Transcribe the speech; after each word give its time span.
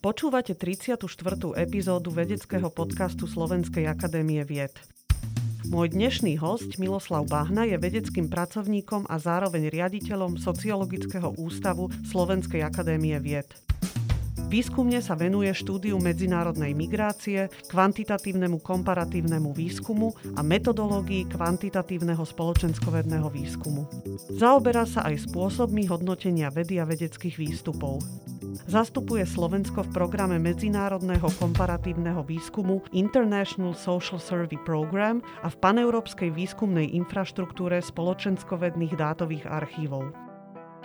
Počúvate 0.00 0.52
34. 0.56 0.96
epizódu 1.56 2.08
vedeckého 2.12 2.68
podcastu 2.68 3.24
Slovenskej 3.24 3.88
akadémie 3.88 4.44
vied. 4.44 4.72
Môj 5.68 5.92
dnešný 5.92 6.40
host 6.40 6.80
Miloslav 6.80 7.28
Bahna 7.28 7.68
je 7.68 7.76
vedeckým 7.76 8.32
pracovníkom 8.32 9.08
a 9.08 9.16
zároveň 9.20 9.68
riaditeľom 9.72 10.40
Sociologického 10.40 11.36
ústavu 11.36 11.92
Slovenskej 12.08 12.64
akadémie 12.64 13.16
vied. 13.20 13.48
Výskumne 14.50 14.98
sa 14.98 15.14
venuje 15.14 15.46
štúdiu 15.54 15.94
medzinárodnej 16.02 16.74
migrácie, 16.74 17.46
kvantitatívnemu 17.70 18.58
komparatívnemu 18.58 19.54
výskumu 19.54 20.10
a 20.34 20.42
metodológii 20.42 21.30
kvantitatívneho 21.30 22.18
spoločenskovedného 22.26 23.30
výskumu. 23.30 23.86
Zaoberá 24.34 24.90
sa 24.90 25.06
aj 25.06 25.30
spôsobmi 25.30 25.86
hodnotenia 25.86 26.50
vedy 26.50 26.82
a 26.82 26.84
vedeckých 26.84 27.38
výstupov. 27.38 28.02
Zastupuje 28.66 29.22
Slovensko 29.22 29.86
v 29.86 29.94
programe 29.94 30.42
medzinárodného 30.42 31.30
komparatívneho 31.38 32.26
výskumu 32.26 32.82
International 32.90 33.78
Social 33.78 34.18
Survey 34.18 34.58
Program 34.66 35.22
a 35.46 35.48
v 35.48 35.56
paneurópskej 35.62 36.34
výskumnej 36.34 36.90
infraštruktúre 36.98 37.78
spoločenskovedných 37.78 38.98
dátových 38.98 39.46
archívov. 39.46 40.29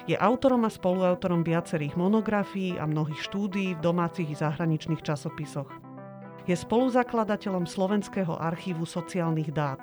Je 0.05 0.13
autorom 0.20 0.67
a 0.67 0.70
spoluautorom 0.70 1.41
viacerých 1.41 1.98
monografií 1.98 2.77
a 2.77 2.86
mnohých 2.86 3.26
štúdií 3.26 3.73
v 3.73 3.84
domácich 3.84 4.30
i 4.30 4.36
zahraničných 4.38 5.02
časopisoch. 5.02 5.72
Je 6.45 6.53
spoluzakladateľom 6.53 7.66
Slovenského 7.66 8.38
archívu 8.38 8.86
sociálnych 8.86 9.50
dát. 9.50 9.81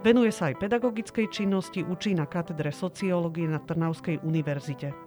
Venuje 0.00 0.32
sa 0.32 0.48
aj 0.48 0.64
pedagogickej 0.64 1.28
činnosti, 1.28 1.84
učí 1.84 2.16
na 2.16 2.24
katedre 2.24 2.72
sociológie 2.72 3.44
na 3.44 3.60
Trnavskej 3.60 4.24
univerzite. 4.24 5.03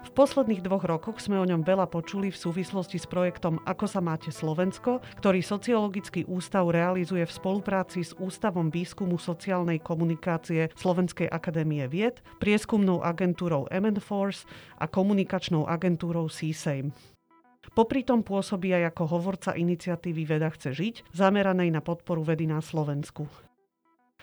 V 0.00 0.16
posledných 0.16 0.64
dvoch 0.64 0.88
rokoch 0.88 1.20
sme 1.20 1.36
o 1.36 1.44
ňom 1.44 1.60
veľa 1.60 1.84
počuli 1.84 2.32
v 2.32 2.40
súvislosti 2.40 2.96
s 2.96 3.04
projektom 3.04 3.60
Ako 3.68 3.84
sa 3.84 4.00
máte 4.00 4.32
Slovensko, 4.32 5.04
ktorý 5.20 5.44
Sociologický 5.44 6.24
ústav 6.24 6.72
realizuje 6.72 7.20
v 7.20 7.32
spolupráci 7.32 8.00
s 8.00 8.16
Ústavom 8.16 8.72
výskumu 8.72 9.20
sociálnej 9.20 9.76
komunikácie 9.78 10.72
Slovenskej 10.72 11.28
akadémie 11.28 11.84
vied, 11.84 12.24
prieskumnou 12.40 13.04
agentúrou 13.04 13.68
MNForce 13.68 14.48
a 14.80 14.88
komunikačnou 14.88 15.68
agentúrou 15.68 16.32
CSAME. 16.32 16.96
Popri 17.76 18.00
tom 18.00 18.24
pôsobí 18.24 18.72
aj 18.72 18.96
ako 18.96 19.04
hovorca 19.20 19.52
iniciatívy 19.52 20.24
Veda 20.24 20.48
chce 20.48 20.72
žiť, 20.72 21.12
zameranej 21.12 21.70
na 21.70 21.84
podporu 21.84 22.24
vedy 22.24 22.48
na 22.48 22.64
Slovensku. 22.64 23.28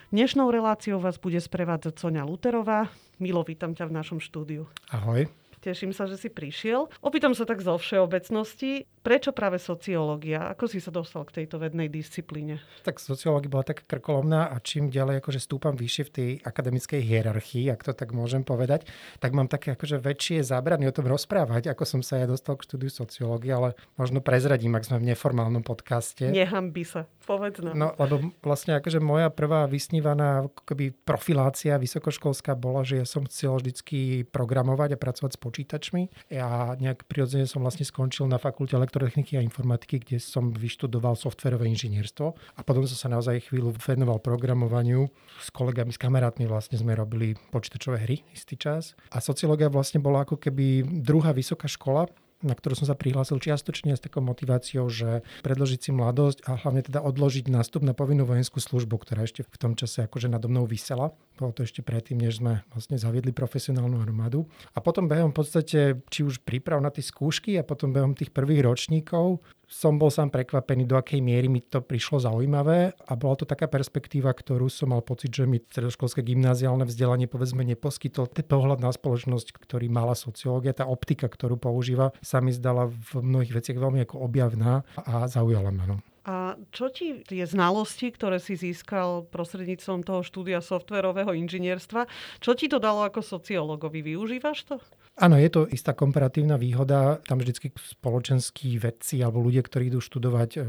Dnešnou 0.09 0.49
reláciou 0.49 0.97
vás 0.97 1.21
bude 1.21 1.37
sprevádzať 1.37 2.01
Sonia 2.01 2.25
Luterová. 2.25 2.89
Milo, 3.21 3.45
vítam 3.45 3.77
ťa 3.77 3.87
v 3.87 3.95
našom 3.95 4.19
štúdiu. 4.19 4.65
Ahoj. 4.89 5.29
Teším 5.57 5.89
sa, 5.91 6.05
že 6.05 6.21
si 6.21 6.29
prišiel. 6.29 6.89
Opýtam 7.01 7.33
sa 7.33 7.43
tak 7.43 7.65
zo 7.65 7.77
všeobecnosti, 7.81 8.85
prečo 9.07 9.31
práve 9.31 9.55
sociológia? 9.55 10.51
Ako 10.51 10.67
si 10.67 10.83
sa 10.83 10.91
dostal 10.91 11.23
k 11.23 11.39
tejto 11.39 11.63
vednej 11.63 11.87
disciplíne? 11.87 12.59
Tak 12.83 12.99
sociológia 12.99 13.47
bola 13.47 13.63
taká 13.63 13.87
krkolomná 13.87 14.51
a 14.51 14.59
čím 14.59 14.91
ďalej 14.91 15.23
akože 15.23 15.39
stúpam 15.39 15.79
vyššie 15.79 16.03
v 16.03 16.11
tej 16.11 16.29
akademickej 16.43 16.99
hierarchii, 16.99 17.71
ak 17.71 17.87
to 17.87 17.95
tak 17.95 18.11
môžem 18.11 18.43
povedať, 18.43 18.83
tak 19.23 19.31
mám 19.31 19.47
také 19.47 19.79
akože 19.79 20.03
väčšie 20.03 20.43
zábrany 20.43 20.91
o 20.91 20.95
tom 20.95 21.07
rozprávať, 21.07 21.71
ako 21.71 21.87
som 21.87 22.01
sa 22.03 22.19
ja 22.19 22.27
dostal 22.27 22.59
k 22.59 22.67
štúdiu 22.67 22.91
sociológie, 22.91 23.55
ale 23.55 23.79
možno 23.95 24.19
prezradím, 24.19 24.75
ak 24.75 24.83
sme 24.83 24.99
v 24.99 25.15
neformálnom 25.15 25.63
podcaste. 25.63 26.27
by 26.75 26.83
sa, 26.83 27.07
povedz 27.23 27.63
nám. 27.63 27.79
No, 27.79 27.87
lebo 27.95 28.35
vlastne 28.43 28.75
akože 28.75 28.99
moja 28.99 29.31
prvá 29.31 29.71
vysnívaná 29.71 30.51
akoby 30.51 30.91
profilácia 30.91 31.79
vysokoškolská 31.79 32.59
bola, 32.59 32.83
že 32.83 32.99
ja 32.99 33.07
som 33.07 33.23
chcel 33.23 33.55
vždycky 33.55 34.27
programovať 34.27 34.97
a 34.97 35.01
pracovať 35.01 35.31
s 35.31 35.39
počítačmi. 35.39 36.01
Ja 36.27 36.75
nejak 36.75 37.07
prirodzene 37.07 37.47
som 37.47 37.63
vlastne 37.63 37.87
skončil 37.87 38.27
na 38.27 38.35
fakulte 38.35 38.75
elektrotechniky 38.97 39.37
a 39.37 39.45
informatiky, 39.45 40.01
kde 40.01 40.17
som 40.17 40.49
vyštudoval 40.49 41.13
softverové 41.13 41.69
inžinierstvo 41.69 42.33
a 42.33 42.59
potom 42.65 42.81
som 42.89 42.97
sa 42.97 43.07
naozaj 43.13 43.53
chvíľu 43.53 43.77
venoval 43.77 44.17
programovaniu. 44.17 45.05
S 45.37 45.53
kolegami, 45.53 45.93
s 45.93 46.01
kamarátmi 46.01 46.49
vlastne 46.49 46.81
sme 46.81 46.97
robili 46.97 47.37
počítačové 47.53 48.01
hry 48.01 48.25
istý 48.33 48.57
čas. 48.57 48.97
A 49.13 49.21
sociológia 49.21 49.69
vlastne 49.69 50.01
bola 50.01 50.25
ako 50.25 50.41
keby 50.41 50.81
druhá 51.05 51.29
vysoká 51.29 51.69
škola, 51.69 52.09
na 52.45 52.53
ktorú 52.53 52.77
som 52.77 52.85
sa 52.85 52.93
prihlásil 52.93 53.41
čiastočne 53.41 53.97
s 53.97 54.03
takou 54.03 54.21
motiváciou, 54.21 54.85
že 54.91 55.25
predložiť 55.41 55.79
si 55.79 55.91
mladosť 55.93 56.45
a 56.45 56.59
hlavne 56.61 56.85
teda 56.85 57.01
odložiť 57.01 57.49
nástup 57.49 57.81
na 57.81 57.97
povinnú 57.97 58.29
vojenskú 58.29 58.61
službu, 58.61 59.01
ktorá 59.01 59.25
ešte 59.25 59.41
v 59.45 59.57
tom 59.57 59.73
čase 59.73 60.05
akože 60.05 60.29
nado 60.29 60.45
mnou 60.45 60.69
vysela. 60.69 61.13
Bolo 61.37 61.53
to 61.53 61.65
ešte 61.65 61.81
predtým, 61.81 62.21
než 62.21 62.41
sme 62.41 62.61
vlastne 62.73 63.01
zaviedli 63.01 63.33
profesionálnu 63.33 63.97
armádu. 64.01 64.45
A 64.77 64.81
potom 64.81 65.09
behom 65.09 65.33
v 65.33 65.37
podstate, 65.41 65.79
či 66.13 66.21
už 66.21 66.45
príprav 66.45 66.77
na 66.77 66.93
tie 66.93 67.01
skúšky 67.01 67.57
a 67.57 67.65
potom 67.65 67.89
behom 67.89 68.13
tých 68.13 68.29
prvých 68.29 68.65
ročníkov 68.65 69.41
som 69.67 69.99
bol 69.99 70.07
sám 70.07 70.31
prekvapený, 70.31 70.87
do 70.87 70.95
akej 70.95 71.19
miery 71.19 71.51
mi 71.51 71.59
to 71.59 71.83
prišlo 71.83 72.23
zaujímavé 72.23 72.95
a 72.95 73.11
bola 73.19 73.35
to 73.35 73.43
taká 73.43 73.67
perspektíva, 73.67 74.31
ktorú 74.31 74.71
som 74.71 74.95
mal 74.95 75.03
pocit, 75.03 75.35
že 75.35 75.43
mi 75.43 75.59
stredoškolské 75.59 76.23
gymnáziálne 76.23 76.87
vzdelanie 76.87 77.27
povedzme 77.27 77.67
neposkytol. 77.67 78.31
Ten 78.31 78.47
pohľad 78.47 78.79
na 78.79 78.95
spoločnosť, 78.95 79.51
ktorý 79.59 79.91
mala 79.91 80.15
sociológia, 80.15 80.71
tá 80.71 80.87
optika, 80.87 81.27
ktorú 81.27 81.59
používa, 81.59 82.15
sa 82.23 82.39
mi 82.39 82.55
zdala 82.55 82.87
v 82.87 83.19
mnohých 83.19 83.59
veciach 83.59 83.77
veľmi 83.77 84.07
ako 84.07 84.23
objavná 84.23 84.87
a 84.95 85.27
zaujala 85.27 85.69
ma. 85.75 85.83
No. 85.83 85.99
A 86.27 86.59
čo 86.75 86.91
ti 86.91 87.23
tie 87.23 87.47
znalosti, 87.47 88.11
ktoré 88.11 88.43
si 88.43 88.59
získal 88.59 89.23
prostredníctvom 89.31 90.03
toho 90.03 90.27
štúdia 90.27 90.59
softverového 90.59 91.31
inžinierstva, 91.31 92.03
čo 92.43 92.51
ti 92.51 92.67
to 92.67 92.83
dalo 92.83 93.07
ako 93.07 93.23
sociológovi? 93.23 94.03
Využívaš 94.03 94.67
to? 94.67 94.75
Áno, 95.15 95.39
je 95.39 95.47
to 95.47 95.63
istá 95.71 95.95
komparatívna 95.95 96.59
výhoda. 96.59 97.23
Tam 97.23 97.39
vždycky 97.39 97.71
spoločenskí 97.73 98.75
vedci 98.75 99.23
alebo 99.23 99.39
ľudia, 99.39 99.63
ktorí 99.63 99.87
idú 99.87 100.03
študovať 100.03 100.49
e, 100.59 100.61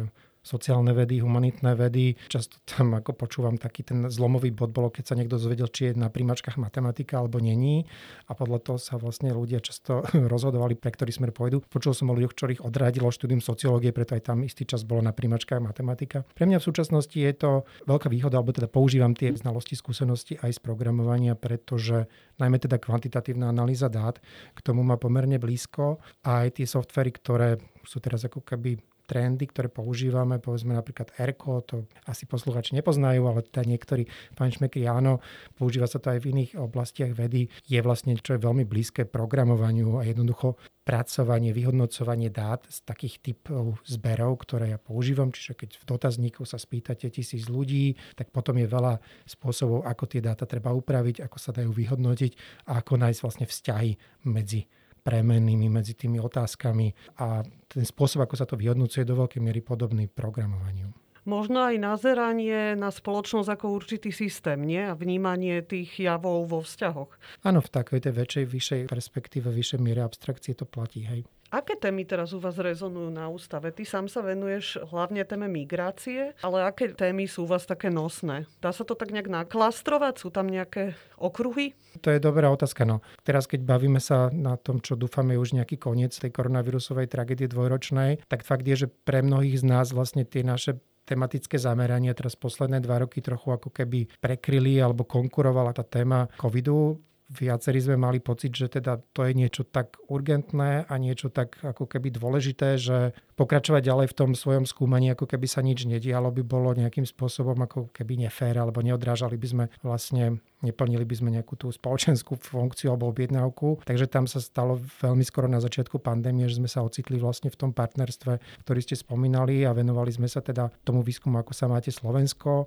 sociálne 0.48 0.96
vedy, 0.96 1.20
humanitné 1.20 1.76
vedy. 1.76 2.16
Často 2.32 2.56
tam 2.64 2.96
ako 2.96 3.12
počúvam 3.12 3.60
taký 3.60 3.84
ten 3.84 4.08
zlomový 4.08 4.48
bod 4.48 4.72
bolo, 4.72 4.88
keď 4.88 5.12
sa 5.12 5.14
niekto 5.20 5.36
zvedel, 5.36 5.68
či 5.68 5.92
je 5.92 6.00
na 6.00 6.08
príjmačkách 6.08 6.56
matematika 6.56 7.20
alebo 7.20 7.36
není. 7.36 7.84
A 8.26 8.32
podľa 8.32 8.64
toho 8.64 8.78
sa 8.80 8.96
vlastne 8.96 9.28
ľudia 9.36 9.60
často 9.60 10.00
rozhodovali, 10.32 10.80
pre 10.80 10.88
ktorý 10.88 11.12
smer 11.12 11.36
pôjdu. 11.36 11.60
Počul 11.68 11.92
som 11.92 12.08
o 12.08 12.16
ľuďoch, 12.16 12.32
ktorých 12.32 12.64
odradilo 12.64 13.12
štúdium 13.12 13.44
sociológie, 13.44 13.92
preto 13.92 14.16
aj 14.16 14.32
tam 14.32 14.40
istý 14.40 14.64
čas 14.64 14.88
bolo 14.88 15.04
na 15.04 15.12
príjmačkách 15.12 15.60
matematika. 15.60 16.24
Pre 16.32 16.48
mňa 16.48 16.56
v 16.56 16.64
súčasnosti 16.64 17.18
je 17.18 17.34
to 17.36 17.68
veľká 17.84 18.08
výhoda, 18.08 18.40
alebo 18.40 18.56
teda 18.56 18.72
používam 18.72 19.12
tie 19.12 19.36
znalosti, 19.36 19.76
skúsenosti 19.76 20.40
aj 20.40 20.56
z 20.56 20.60
programovania, 20.64 21.36
pretože 21.36 22.08
najmä 22.40 22.56
teda 22.56 22.80
kvantitatívna 22.80 23.52
analýza 23.52 23.92
dát 23.92 24.16
k 24.54 24.60
tomu 24.64 24.86
má 24.86 24.96
pomerne 24.96 25.36
blízko 25.36 25.98
a 26.24 26.46
aj 26.46 26.62
tie 26.62 26.66
softvery, 26.66 27.10
ktoré 27.12 27.48
sú 27.82 27.98
teraz 27.98 28.24
ako 28.24 28.44
keby 28.44 28.78
trendy, 29.08 29.48
ktoré 29.48 29.72
používame, 29.72 30.36
povedzme 30.36 30.76
napríklad 30.76 31.16
ERCO, 31.16 31.64
to 31.64 31.88
asi 32.04 32.28
posluchači 32.28 32.76
nepoznajú, 32.76 33.24
ale 33.24 33.40
teda 33.48 33.64
niektorí 33.64 34.04
fanšmekri 34.36 34.84
áno, 34.84 35.24
používa 35.56 35.88
sa 35.88 35.96
to 35.96 36.12
aj 36.12 36.20
v 36.20 36.36
iných 36.36 36.60
oblastiach 36.60 37.16
vedy, 37.16 37.48
je 37.64 37.80
vlastne 37.80 38.12
čo 38.20 38.36
je 38.36 38.44
veľmi 38.44 38.68
blízke 38.68 39.08
programovaniu 39.08 39.96
a 39.96 40.04
jednoducho 40.04 40.60
pracovanie, 40.88 41.52
vyhodnocovanie 41.52 42.32
dát 42.32 42.64
z 42.64 42.80
takých 42.80 43.20
typov 43.20 43.76
zberov, 43.84 44.40
ktoré 44.40 44.72
ja 44.72 44.80
používam. 44.80 45.28
Čiže 45.28 45.52
keď 45.52 45.70
v 45.80 45.84
dotazníku 45.84 46.48
sa 46.48 46.56
spýtate 46.56 47.12
tisíc 47.12 47.44
ľudí, 47.44 47.92
tak 48.16 48.32
potom 48.32 48.56
je 48.56 48.64
veľa 48.64 48.96
spôsobov, 49.28 49.84
ako 49.84 50.04
tie 50.08 50.24
dáta 50.24 50.48
treba 50.48 50.72
upraviť, 50.72 51.20
ako 51.20 51.36
sa 51.36 51.52
dajú 51.52 51.76
vyhodnotiť 51.76 52.32
a 52.72 52.80
ako 52.80 53.04
nájsť 53.04 53.20
vlastne 53.20 53.44
vzťahy 53.44 53.90
medzi 54.32 54.64
premenými 55.08 55.72
medzi 55.72 55.96
tými 55.96 56.20
otázkami 56.20 57.16
a 57.24 57.40
ten 57.64 57.84
spôsob, 57.88 58.28
ako 58.28 58.34
sa 58.36 58.44
to 58.44 58.60
vyhodnocuje, 58.60 59.08
do 59.08 59.16
veľkej 59.16 59.40
miery 59.40 59.64
podobný 59.64 60.04
programovaniu 60.04 60.92
možno 61.28 61.68
aj 61.68 61.76
nazeranie 61.76 62.72
na 62.72 62.88
spoločnosť 62.88 63.52
ako 63.52 63.66
určitý 63.76 64.08
systém, 64.08 64.64
nie? 64.64 64.80
A 64.80 64.96
vnímanie 64.96 65.60
tých 65.60 66.00
javov 66.00 66.48
vo 66.48 66.64
vzťahoch. 66.64 67.12
Áno, 67.44 67.60
v 67.60 67.68
takej 67.68 68.08
tej 68.08 68.14
väčšej, 68.16 68.44
vyššej 68.48 68.82
perspektíve, 68.88 69.52
vyššej 69.52 69.80
miere 69.84 70.00
abstrakcie 70.00 70.56
to 70.56 70.64
platí, 70.64 71.04
hej. 71.04 71.28
Aké 71.48 71.80
témy 71.80 72.04
teraz 72.04 72.36
u 72.36 72.40
vás 72.44 72.60
rezonujú 72.60 73.08
na 73.08 73.32
ústave? 73.32 73.72
Ty 73.72 73.80
sám 73.88 74.06
sa 74.12 74.20
venuješ 74.20 74.84
hlavne 74.92 75.24
téme 75.24 75.48
migrácie, 75.48 76.36
ale 76.44 76.68
aké 76.68 76.92
témy 76.92 77.24
sú 77.24 77.48
u 77.48 77.56
vás 77.56 77.64
také 77.64 77.88
nosné? 77.88 78.44
Dá 78.60 78.68
sa 78.68 78.84
to 78.84 78.92
tak 78.92 79.16
nejak 79.16 79.32
naklastrovať? 79.32 80.20
Sú 80.20 80.28
tam 80.28 80.44
nejaké 80.52 80.92
okruhy? 81.16 81.72
To 82.04 82.12
je 82.12 82.20
dobrá 82.20 82.52
otázka. 82.52 82.84
No. 82.84 83.00
Teraz, 83.24 83.48
keď 83.48 83.64
bavíme 83.64 83.96
sa 83.96 84.28
na 84.28 84.60
tom, 84.60 84.84
čo 84.84 84.92
dúfame 84.92 85.40
už 85.40 85.56
nejaký 85.56 85.80
koniec 85.80 86.12
tej 86.12 86.36
koronavírusovej 86.36 87.08
tragédie 87.08 87.48
dvojročnej, 87.48 88.28
tak 88.28 88.44
fakt 88.44 88.68
je, 88.68 88.84
že 88.84 88.88
pre 89.08 89.24
mnohých 89.24 89.56
z 89.56 89.64
nás 89.64 89.96
vlastne 89.96 90.28
tie 90.28 90.44
naše 90.44 90.76
tematické 91.08 91.56
zamerania 91.56 92.12
teraz 92.12 92.36
posledné 92.36 92.84
dva 92.84 93.00
roky 93.00 93.24
trochu 93.24 93.48
ako 93.56 93.72
keby 93.72 94.04
prekryli 94.20 94.76
alebo 94.76 95.08
konkurovala 95.08 95.72
tá 95.72 95.80
téma 95.80 96.28
covidu 96.36 97.00
viacerí 97.28 97.76
sme 97.84 98.00
mali 98.00 98.24
pocit, 98.24 98.56
že 98.56 98.72
teda 98.72 99.04
to 99.12 99.28
je 99.28 99.36
niečo 99.36 99.68
tak 99.68 100.00
urgentné 100.08 100.88
a 100.88 100.94
niečo 100.96 101.28
tak 101.28 101.60
ako 101.60 101.84
keby 101.84 102.08
dôležité, 102.16 102.80
že 102.80 103.12
pokračovať 103.36 103.84
ďalej 103.84 104.06
v 104.08 104.16
tom 104.16 104.30
svojom 104.32 104.64
skúmaní, 104.64 105.12
ako 105.12 105.28
keby 105.28 105.44
sa 105.44 105.60
nič 105.60 105.84
nedialo, 105.84 106.32
by 106.32 106.40
bolo 106.40 106.72
nejakým 106.72 107.04
spôsobom 107.04 107.60
ako 107.60 107.92
keby 107.92 108.24
nefér, 108.24 108.56
alebo 108.56 108.80
neodrážali 108.80 109.36
by 109.36 109.48
sme 109.48 109.64
vlastne 109.84 110.40
neplnili 110.64 111.06
by 111.06 111.14
sme 111.14 111.30
nejakú 111.36 111.54
tú 111.54 111.68
spoločenskú 111.70 112.40
funkciu 112.40 112.96
alebo 112.96 113.12
objednávku. 113.12 113.84
Takže 113.84 114.10
tam 114.10 114.24
sa 114.26 114.42
stalo 114.42 114.80
veľmi 114.80 115.22
skoro 115.22 115.46
na 115.46 115.62
začiatku 115.62 116.00
pandémie, 116.02 116.48
že 116.48 116.58
sme 116.58 116.66
sa 116.66 116.82
ocitli 116.82 117.20
vlastne 117.20 117.52
v 117.52 117.60
tom 117.60 117.70
partnerstve, 117.76 118.64
ktorý 118.66 118.80
ste 118.82 118.96
spomínali 118.98 119.62
a 119.68 119.76
venovali 119.76 120.10
sme 120.10 120.26
sa 120.26 120.40
teda 120.42 120.72
tomu 120.82 121.04
výskumu, 121.04 121.38
ako 121.38 121.52
sa 121.54 121.70
máte 121.70 121.92
Slovensko 121.92 122.66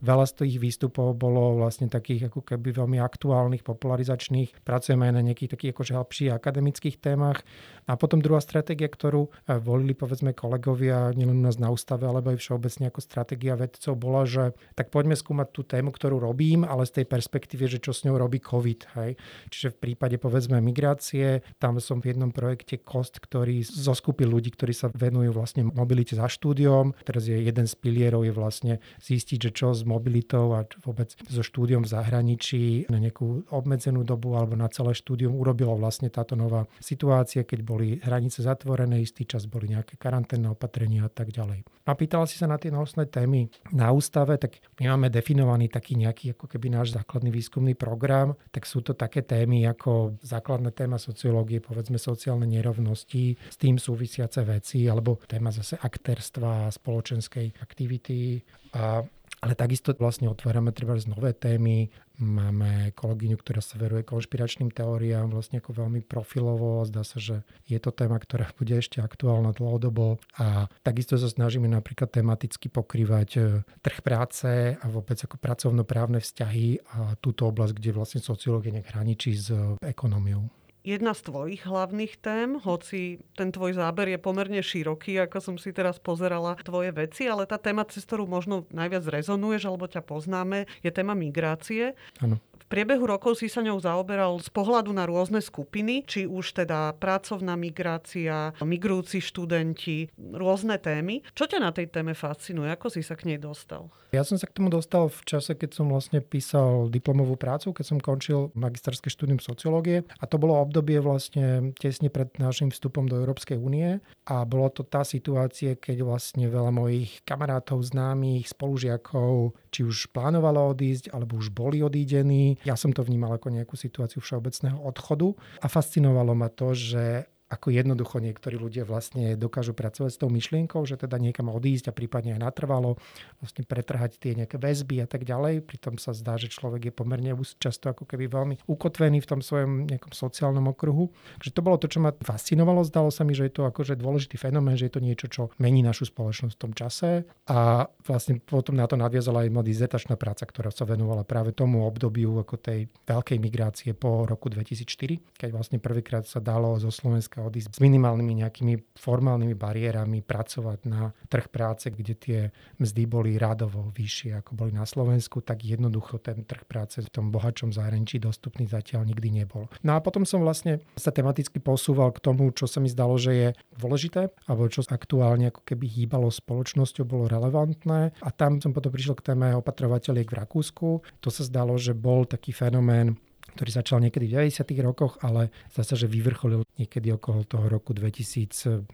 Veľa 0.00 0.24
z 0.24 0.32
tých 0.44 0.56
výstupov 0.56 1.12
bolo 1.12 1.60
vlastne 1.60 1.92
takých 1.92 2.32
ako 2.32 2.40
keby 2.40 2.72
veľmi 2.72 2.96
aktuálnych, 2.96 3.60
popularizačných. 3.60 4.64
Pracujeme 4.64 5.12
aj 5.12 5.14
na 5.14 5.22
nejakých 5.28 5.52
takých 5.56 5.72
akože 5.76 5.92
hlbších 5.92 6.30
akademických 6.32 6.96
témach. 6.96 7.44
A 7.84 8.00
potom 8.00 8.24
druhá 8.24 8.40
stratégia, 8.40 8.88
ktorú 8.88 9.28
eh, 9.28 9.60
volili 9.60 9.92
povedzme 9.92 10.32
kolegovia 10.32 11.12
nielen 11.12 11.40
u 11.40 11.44
nás 11.44 11.60
na 11.60 11.68
ústave, 11.68 12.08
alebo 12.08 12.32
aj 12.32 12.40
všeobecne 12.40 12.88
ako 12.88 13.00
stratégia 13.04 13.60
vedcov, 13.60 13.92
bola, 14.00 14.24
že 14.24 14.56
tak 14.72 14.88
poďme 14.88 15.18
skúmať 15.18 15.48
tú 15.52 15.68
tému, 15.68 15.92
ktorú 15.92 16.16
robím, 16.16 16.64
ale 16.64 16.88
z 16.88 17.02
tej 17.02 17.06
perspektívy, 17.10 17.68
že 17.68 17.82
čo 17.84 17.92
s 17.92 18.08
ňou 18.08 18.16
robí 18.16 18.40
COVID. 18.40 18.96
Hej. 18.96 19.20
Čiže 19.52 19.76
v 19.76 19.80
prípade 19.84 20.16
povedzme 20.16 20.56
migrácie, 20.64 21.44
tam 21.60 21.76
som 21.76 22.00
v 22.00 22.16
jednom 22.16 22.32
projekte 22.32 22.80
KOST, 22.80 23.20
ktorý 23.20 23.60
zoskupil 23.66 24.32
ľudí, 24.32 24.54
ktorí 24.56 24.72
sa 24.72 24.88
venujú 24.88 25.36
vlastne 25.36 25.68
mobilite 25.68 26.16
za 26.16 26.24
štúdiom. 26.24 26.96
Teraz 27.04 27.28
je 27.28 27.36
jeden 27.36 27.68
z 27.68 27.74
pilierov 27.76 28.24
je 28.24 28.32
vlastne 28.32 28.72
zistiť, 29.02 29.38
že 29.38 29.50
čo 29.50 29.74
s 29.74 29.82
mobilitou 29.90 30.54
a 30.54 30.62
vôbec 30.86 31.18
so 31.26 31.42
štúdiom 31.42 31.82
v 31.82 31.90
zahraničí 31.90 32.62
na 32.86 33.02
nejakú 33.02 33.50
obmedzenú 33.50 34.06
dobu 34.06 34.38
alebo 34.38 34.54
na 34.54 34.70
celé 34.70 34.94
štúdium 34.94 35.34
urobilo 35.34 35.74
vlastne 35.74 36.06
táto 36.06 36.38
nová 36.38 36.70
situácia, 36.78 37.42
keď 37.42 37.60
boli 37.66 37.98
hranice 37.98 38.46
zatvorené, 38.46 39.02
istý 39.02 39.26
čas 39.26 39.50
boli 39.50 39.74
nejaké 39.74 39.98
karanténne 39.98 40.54
opatrenia 40.54 41.10
a 41.10 41.12
tak 41.12 41.34
ďalej. 41.34 41.66
A 41.90 41.92
pýtala 41.98 42.30
si 42.30 42.38
sa 42.38 42.46
na 42.46 42.54
tie 42.54 42.70
nosné 42.70 43.10
témy 43.10 43.50
na 43.74 43.90
ústave, 43.90 44.38
tak 44.38 44.62
my 44.78 44.94
máme 44.94 45.10
definovaný 45.10 45.66
taký 45.66 45.98
nejaký 45.98 46.38
ako 46.38 46.46
keby 46.46 46.70
náš 46.70 46.94
základný 46.94 47.34
výskumný 47.34 47.74
program, 47.74 48.38
tak 48.54 48.62
sú 48.62 48.78
to 48.84 48.94
také 48.94 49.26
témy 49.26 49.66
ako 49.66 50.14
základná 50.22 50.70
téma 50.70 51.02
sociológie, 51.02 51.58
povedzme 51.58 51.98
sociálne 51.98 52.46
nerovnosti, 52.46 53.34
s 53.34 53.56
tým 53.58 53.80
súvisiace 53.80 54.46
veci, 54.46 54.86
alebo 54.86 55.18
téma 55.26 55.50
zase 55.50 55.80
aktérstva, 55.80 56.70
spoločenskej 56.70 57.58
aktivity 57.58 58.44
a 58.76 59.02
ale 59.40 59.56
takisto 59.56 59.96
vlastne 59.96 60.28
otvárame 60.28 60.68
treba 60.76 61.00
nové 61.08 61.32
témy. 61.32 61.88
Máme 62.20 62.92
kolegyňu, 62.92 63.40
ktorá 63.40 63.64
sa 63.64 63.80
veruje 63.80 64.04
konšpiračným 64.04 64.68
teóriám 64.68 65.32
vlastne 65.32 65.64
ako 65.64 65.80
veľmi 65.80 66.04
profilovo. 66.04 66.84
Zdá 66.84 67.00
sa, 67.00 67.16
že 67.16 67.40
je 67.64 67.80
to 67.80 67.88
téma, 67.88 68.20
ktorá 68.20 68.52
bude 68.52 68.76
ešte 68.76 69.00
aktuálna 69.00 69.56
dlhodobo. 69.56 70.20
A 70.36 70.68
takisto 70.84 71.16
sa 71.16 71.32
snažíme 71.32 71.64
napríklad 71.72 72.12
tematicky 72.12 72.68
pokrývať 72.68 73.28
e, 73.40 73.40
trh 73.80 73.98
práce 74.04 74.76
a 74.76 74.84
vôbec 74.92 75.16
ako 75.16 75.40
pracovnoprávne 75.40 76.20
vzťahy 76.20 76.84
a 76.92 77.16
túto 77.16 77.48
oblasť, 77.48 77.72
kde 77.80 77.96
vlastne 77.96 78.20
sociológia 78.20 78.76
nejak 78.76 78.92
s 79.32 79.48
e, 79.48 79.80
ekonómiou 79.88 80.52
jedna 80.82 81.12
z 81.12 81.20
tvojich 81.28 81.62
hlavných 81.64 82.18
tém, 82.20 82.56
hoci 82.60 83.20
ten 83.36 83.52
tvoj 83.52 83.76
záber 83.76 84.08
je 84.10 84.18
pomerne 84.20 84.60
široký, 84.60 85.20
ako 85.22 85.38
som 85.40 85.56
si 85.56 85.70
teraz 85.72 86.00
pozerala 86.00 86.56
tvoje 86.60 86.90
veci, 86.92 87.28
ale 87.28 87.44
tá 87.44 87.60
téma, 87.60 87.84
cez 87.88 88.04
ktorú 88.04 88.24
možno 88.26 88.64
najviac 88.72 89.04
rezonuješ, 89.08 89.68
alebo 89.68 89.88
ťa 89.88 90.02
poznáme, 90.04 90.64
je 90.80 90.90
téma 90.90 91.12
migrácie. 91.12 91.94
Ano 92.20 92.40
priebehu 92.70 93.02
rokov 93.02 93.42
si 93.42 93.50
sa 93.50 93.66
ňou 93.66 93.82
zaoberal 93.82 94.38
z 94.38 94.46
pohľadu 94.54 94.94
na 94.94 95.02
rôzne 95.04 95.42
skupiny, 95.42 96.06
či 96.06 96.30
už 96.30 96.54
teda 96.54 96.94
pracovná 96.94 97.58
migrácia, 97.58 98.54
migrujúci 98.62 99.18
študenti, 99.18 100.06
rôzne 100.16 100.78
témy. 100.78 101.26
Čo 101.34 101.50
ťa 101.50 101.58
na 101.58 101.74
tej 101.74 101.90
téme 101.90 102.14
fascinuje? 102.14 102.70
Ako 102.70 102.86
si 102.94 103.02
sa 103.02 103.18
k 103.18 103.26
nej 103.26 103.42
dostal? 103.42 103.90
Ja 104.14 104.22
som 104.22 104.38
sa 104.38 104.46
k 104.46 104.54
tomu 104.54 104.70
dostal 104.70 105.10
v 105.10 105.20
čase, 105.26 105.58
keď 105.58 105.82
som 105.82 105.90
vlastne 105.90 106.22
písal 106.22 106.86
diplomovú 106.86 107.34
prácu, 107.34 107.74
keď 107.74 107.84
som 107.90 107.98
končil 107.98 108.54
magisterské 108.54 109.10
štúdium 109.10 109.42
sociológie 109.42 110.06
a 110.22 110.24
to 110.30 110.38
bolo 110.38 110.58
obdobie 110.58 111.02
vlastne 111.02 111.74
tesne 111.78 112.06
pred 112.10 112.30
našim 112.38 112.70
vstupom 112.70 113.10
do 113.10 113.18
Európskej 113.18 113.58
únie 113.58 113.98
a 114.30 114.46
bolo 114.46 114.70
to 114.70 114.86
tá 114.86 115.02
situácia, 115.02 115.74
keď 115.74 116.06
vlastne 116.06 116.46
veľa 116.46 116.70
mojich 116.70 117.22
kamarátov, 117.26 117.82
známych, 117.82 118.50
spolužiakov 118.50 119.58
či 119.70 119.86
už 119.86 120.10
plánovalo 120.10 120.74
odísť, 120.74 121.14
alebo 121.14 121.38
už 121.38 121.54
boli 121.54 121.80
odídení 121.80 122.58
ja 122.64 122.76
som 122.76 122.92
to 122.92 123.00
vnímal 123.00 123.36
ako 123.36 123.48
nejakú 123.52 123.74
situáciu 123.74 124.20
všeobecného 124.20 124.76
odchodu 124.76 125.32
a 125.60 125.66
fascinovalo 125.66 126.36
ma 126.36 126.52
to, 126.52 126.76
že 126.76 127.28
ako 127.50 127.74
jednoducho 127.74 128.22
niektorí 128.22 128.54
ľudia 128.54 128.86
vlastne 128.86 129.34
dokážu 129.34 129.74
pracovať 129.74 130.10
s 130.14 130.20
tou 130.22 130.30
myšlienkou, 130.30 130.86
že 130.86 130.94
teda 130.94 131.18
niekam 131.18 131.50
odísť 131.50 131.90
a 131.90 131.92
prípadne 131.92 132.38
aj 132.38 132.46
natrvalo, 132.46 132.94
vlastne 133.42 133.66
pretrhať 133.66 134.22
tie 134.22 134.38
nejaké 134.38 134.54
väzby 134.54 135.02
a 135.02 135.10
tak 135.10 135.26
ďalej. 135.26 135.66
Pritom 135.66 135.98
sa 135.98 136.14
zdá, 136.14 136.38
že 136.38 136.46
človek 136.46 136.88
je 136.88 136.92
pomerne 136.94 137.34
často 137.58 137.90
ako 137.90 138.06
keby 138.06 138.30
veľmi 138.30 138.54
ukotvený 138.70 139.18
v 139.18 139.28
tom 139.28 139.40
svojom 139.42 139.90
nejakom 139.90 140.14
sociálnom 140.14 140.70
okruhu. 140.70 141.10
Takže 141.42 141.50
to 141.50 141.60
bolo 141.66 141.76
to, 141.82 141.90
čo 141.90 141.98
ma 141.98 142.14
fascinovalo. 142.14 142.86
Zdalo 142.86 143.10
sa 143.10 143.26
mi, 143.26 143.34
že 143.34 143.50
je 143.50 143.58
to 143.58 143.62
akože 143.66 143.98
dôležitý 143.98 144.38
fenomén, 144.38 144.78
že 144.78 144.86
je 144.86 144.94
to 144.94 145.02
niečo, 145.02 145.26
čo 145.26 145.42
mení 145.58 145.82
našu 145.82 146.06
spoločnosť 146.06 146.54
v 146.54 146.62
tom 146.62 146.72
čase. 146.72 147.26
A 147.50 147.90
vlastne 148.06 148.38
potom 148.38 148.78
na 148.78 148.86
to 148.86 148.94
nadviazala 148.94 149.42
aj 149.42 149.50
modizetačná 149.50 150.14
práca, 150.14 150.46
ktorá 150.46 150.70
sa 150.70 150.86
venovala 150.86 151.26
práve 151.26 151.50
tomu 151.50 151.82
obdobiu 151.82 152.38
ako 152.38 152.62
tej 152.62 152.86
veľkej 153.10 153.38
migrácie 153.42 153.90
po 153.90 154.22
roku 154.30 154.46
2004, 154.46 155.34
keď 155.34 155.50
vlastne 155.50 155.82
prvýkrát 155.82 156.22
sa 156.22 156.38
dalo 156.38 156.78
zo 156.78 156.94
Slovenska 156.94 157.39
odísť 157.48 157.76
s 157.76 157.80
minimálnymi 157.80 158.44
nejakými 158.44 158.74
formálnymi 158.94 159.56
bariérami, 159.56 160.20
pracovať 160.20 160.78
na 160.86 161.10
trh 161.32 161.48
práce, 161.48 161.88
kde 161.88 162.14
tie 162.14 162.40
mzdy 162.76 163.02
boli 163.08 163.40
rádovo 163.40 163.88
vyššie 163.90 164.36
ako 164.38 164.54
boli 164.54 164.72
na 164.76 164.84
Slovensku, 164.84 165.40
tak 165.40 165.64
jednoducho 165.64 166.20
ten 166.20 166.44
trh 166.44 166.68
práce 166.68 167.00
v 167.00 167.10
tom 167.10 167.32
bohačom 167.32 167.72
zahraničí 167.72 168.20
dostupný 168.20 168.68
zatiaľ 168.68 169.08
nikdy 169.08 169.42
nebol. 169.42 169.66
No 169.80 169.96
a 169.96 170.04
potom 170.04 170.28
som 170.28 170.44
vlastne 170.44 170.84
sa 170.94 171.10
tematicky 171.10 171.58
posúval 171.58 172.12
k 172.12 172.22
tomu, 172.22 172.52
čo 172.52 172.68
sa 172.68 172.78
mi 172.78 172.92
zdalo, 172.92 173.16
že 173.16 173.32
je 173.32 173.48
dôležité, 173.80 174.28
alebo 174.44 174.68
čo 174.68 174.84
aktuálne 174.90 175.48
ako 175.54 175.62
keby 175.64 175.86
hýbalo 175.86 176.28
spoločnosťou, 176.28 177.06
bolo 177.06 177.30
relevantné. 177.30 178.12
A 178.20 178.28
tam 178.34 178.58
som 178.58 178.74
potom 178.74 178.90
prišiel 178.90 179.16
k 179.16 179.32
téme 179.32 179.54
opatrovateľiek 179.56 180.28
v 180.28 180.38
Rakúsku. 180.44 180.88
To 181.22 181.28
sa 181.30 181.42
zdalo, 181.46 181.78
že 181.78 181.94
bol 181.94 182.26
taký 182.26 182.50
fenomén 182.50 183.16
ktorý 183.50 183.70
začal 183.74 183.98
niekedy 183.98 184.30
v 184.30 184.46
90. 184.46 184.62
rokoch, 184.86 185.18
ale 185.26 185.50
zase, 185.74 185.98
že 185.98 186.06
vyvrcholil 186.06 186.62
niekedy 186.80 187.12
okolo 187.12 187.44
toho 187.44 187.68
roku 187.68 187.92
2011 187.92 188.88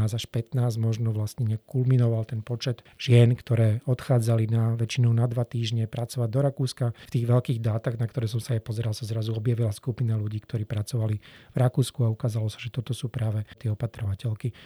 až 0.00 0.24
15, 0.32 0.56
možno 0.80 1.12
vlastne 1.12 1.60
kulminoval 1.68 2.24
ten 2.24 2.40
počet 2.40 2.80
žien, 2.96 3.36
ktoré 3.36 3.84
odchádzali 3.84 4.48
na 4.48 4.72
väčšinou 4.72 5.12
na 5.12 5.28
dva 5.28 5.44
týždne 5.44 5.84
pracovať 5.84 6.28
do 6.32 6.40
Rakúska. 6.40 6.86
V 7.06 7.14
tých 7.14 7.28
veľkých 7.28 7.60
dátach, 7.60 8.00
na 8.00 8.08
ktoré 8.08 8.24
som 8.24 8.40
sa 8.40 8.56
aj 8.56 8.64
pozeral, 8.64 8.96
sa 8.96 9.04
zrazu 9.04 9.36
objavila 9.36 9.68
skupina 9.76 10.16
ľudí, 10.16 10.40
ktorí 10.40 10.64
pracovali 10.64 11.16
v 11.52 11.56
Rakúsku 11.56 12.00
a 12.02 12.12
ukázalo 12.12 12.48
sa, 12.48 12.56
že 12.56 12.72
toto 12.72 12.96
sú 12.96 13.12
práve 13.12 13.44
tie 13.60 13.68
opatrovateľky. 13.68 14.56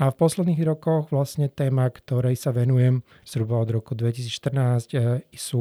A 0.00 0.08
v 0.08 0.16
posledných 0.16 0.64
rokoch 0.64 1.12
vlastne 1.12 1.52
téma, 1.52 1.90
ktorej 1.92 2.38
sa 2.38 2.54
venujem 2.54 3.04
zhruba 3.26 3.60
od 3.60 3.68
roku 3.68 3.92
2014 3.92 4.96
e, 4.96 5.28
sú 5.36 5.60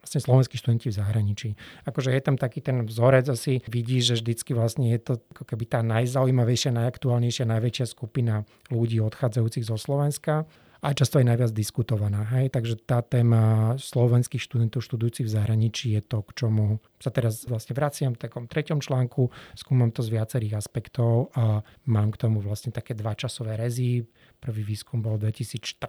vlastne 0.00 0.20
slovenskí 0.20 0.56
študenti 0.60 0.88
v 0.88 0.96
zahraničí. 0.96 1.48
Akože 1.88 2.12
je 2.12 2.22
tam 2.24 2.36
taký 2.36 2.60
ten 2.60 2.84
vzorec, 2.84 3.28
asi 3.28 3.60
vidí, 3.68 4.04
že 4.04 4.20
vždycky 4.20 4.52
vlastne 4.52 4.88
je 4.92 5.00
to 5.00 5.12
ako 5.32 5.44
keby 5.48 5.64
tá 5.68 5.80
najzaujímavejšia, 6.04 6.76
najaktuálnejšia, 6.76 7.48
najväčšia 7.48 7.86
skupina 7.88 8.44
ľudí 8.68 9.00
odchádzajúcich 9.00 9.64
zo 9.64 9.80
Slovenska 9.80 10.44
a 10.84 10.92
často 10.92 11.16
aj 11.16 11.32
najviac 11.32 11.50
diskutovaná. 11.56 12.28
Hej? 12.36 12.52
Takže 12.52 12.76
tá 12.84 13.00
téma 13.00 13.74
slovenských 13.80 14.44
študentov 14.44 14.84
študujúcich 14.84 15.24
v 15.24 15.32
zahraničí 15.32 15.96
je 15.96 16.04
to, 16.04 16.20
k 16.28 16.44
čomu 16.44 16.84
sa 17.04 17.12
teraz 17.12 17.44
vlastne 17.44 17.76
vraciam 17.76 18.16
v 18.16 18.22
takom 18.24 18.48
treťom 18.48 18.80
článku, 18.80 19.28
skúmam 19.52 19.92
to 19.92 20.00
z 20.00 20.16
viacerých 20.16 20.56
aspektov 20.56 21.28
a 21.36 21.60
mám 21.84 22.08
k 22.16 22.24
tomu 22.24 22.40
vlastne 22.40 22.72
také 22.72 22.96
dva 22.96 23.12
časové 23.12 23.60
rezy. 23.60 24.08
Prvý 24.40 24.60
výskum 24.60 25.00
bol 25.00 25.16
v 25.16 25.32
2014, 25.32 25.88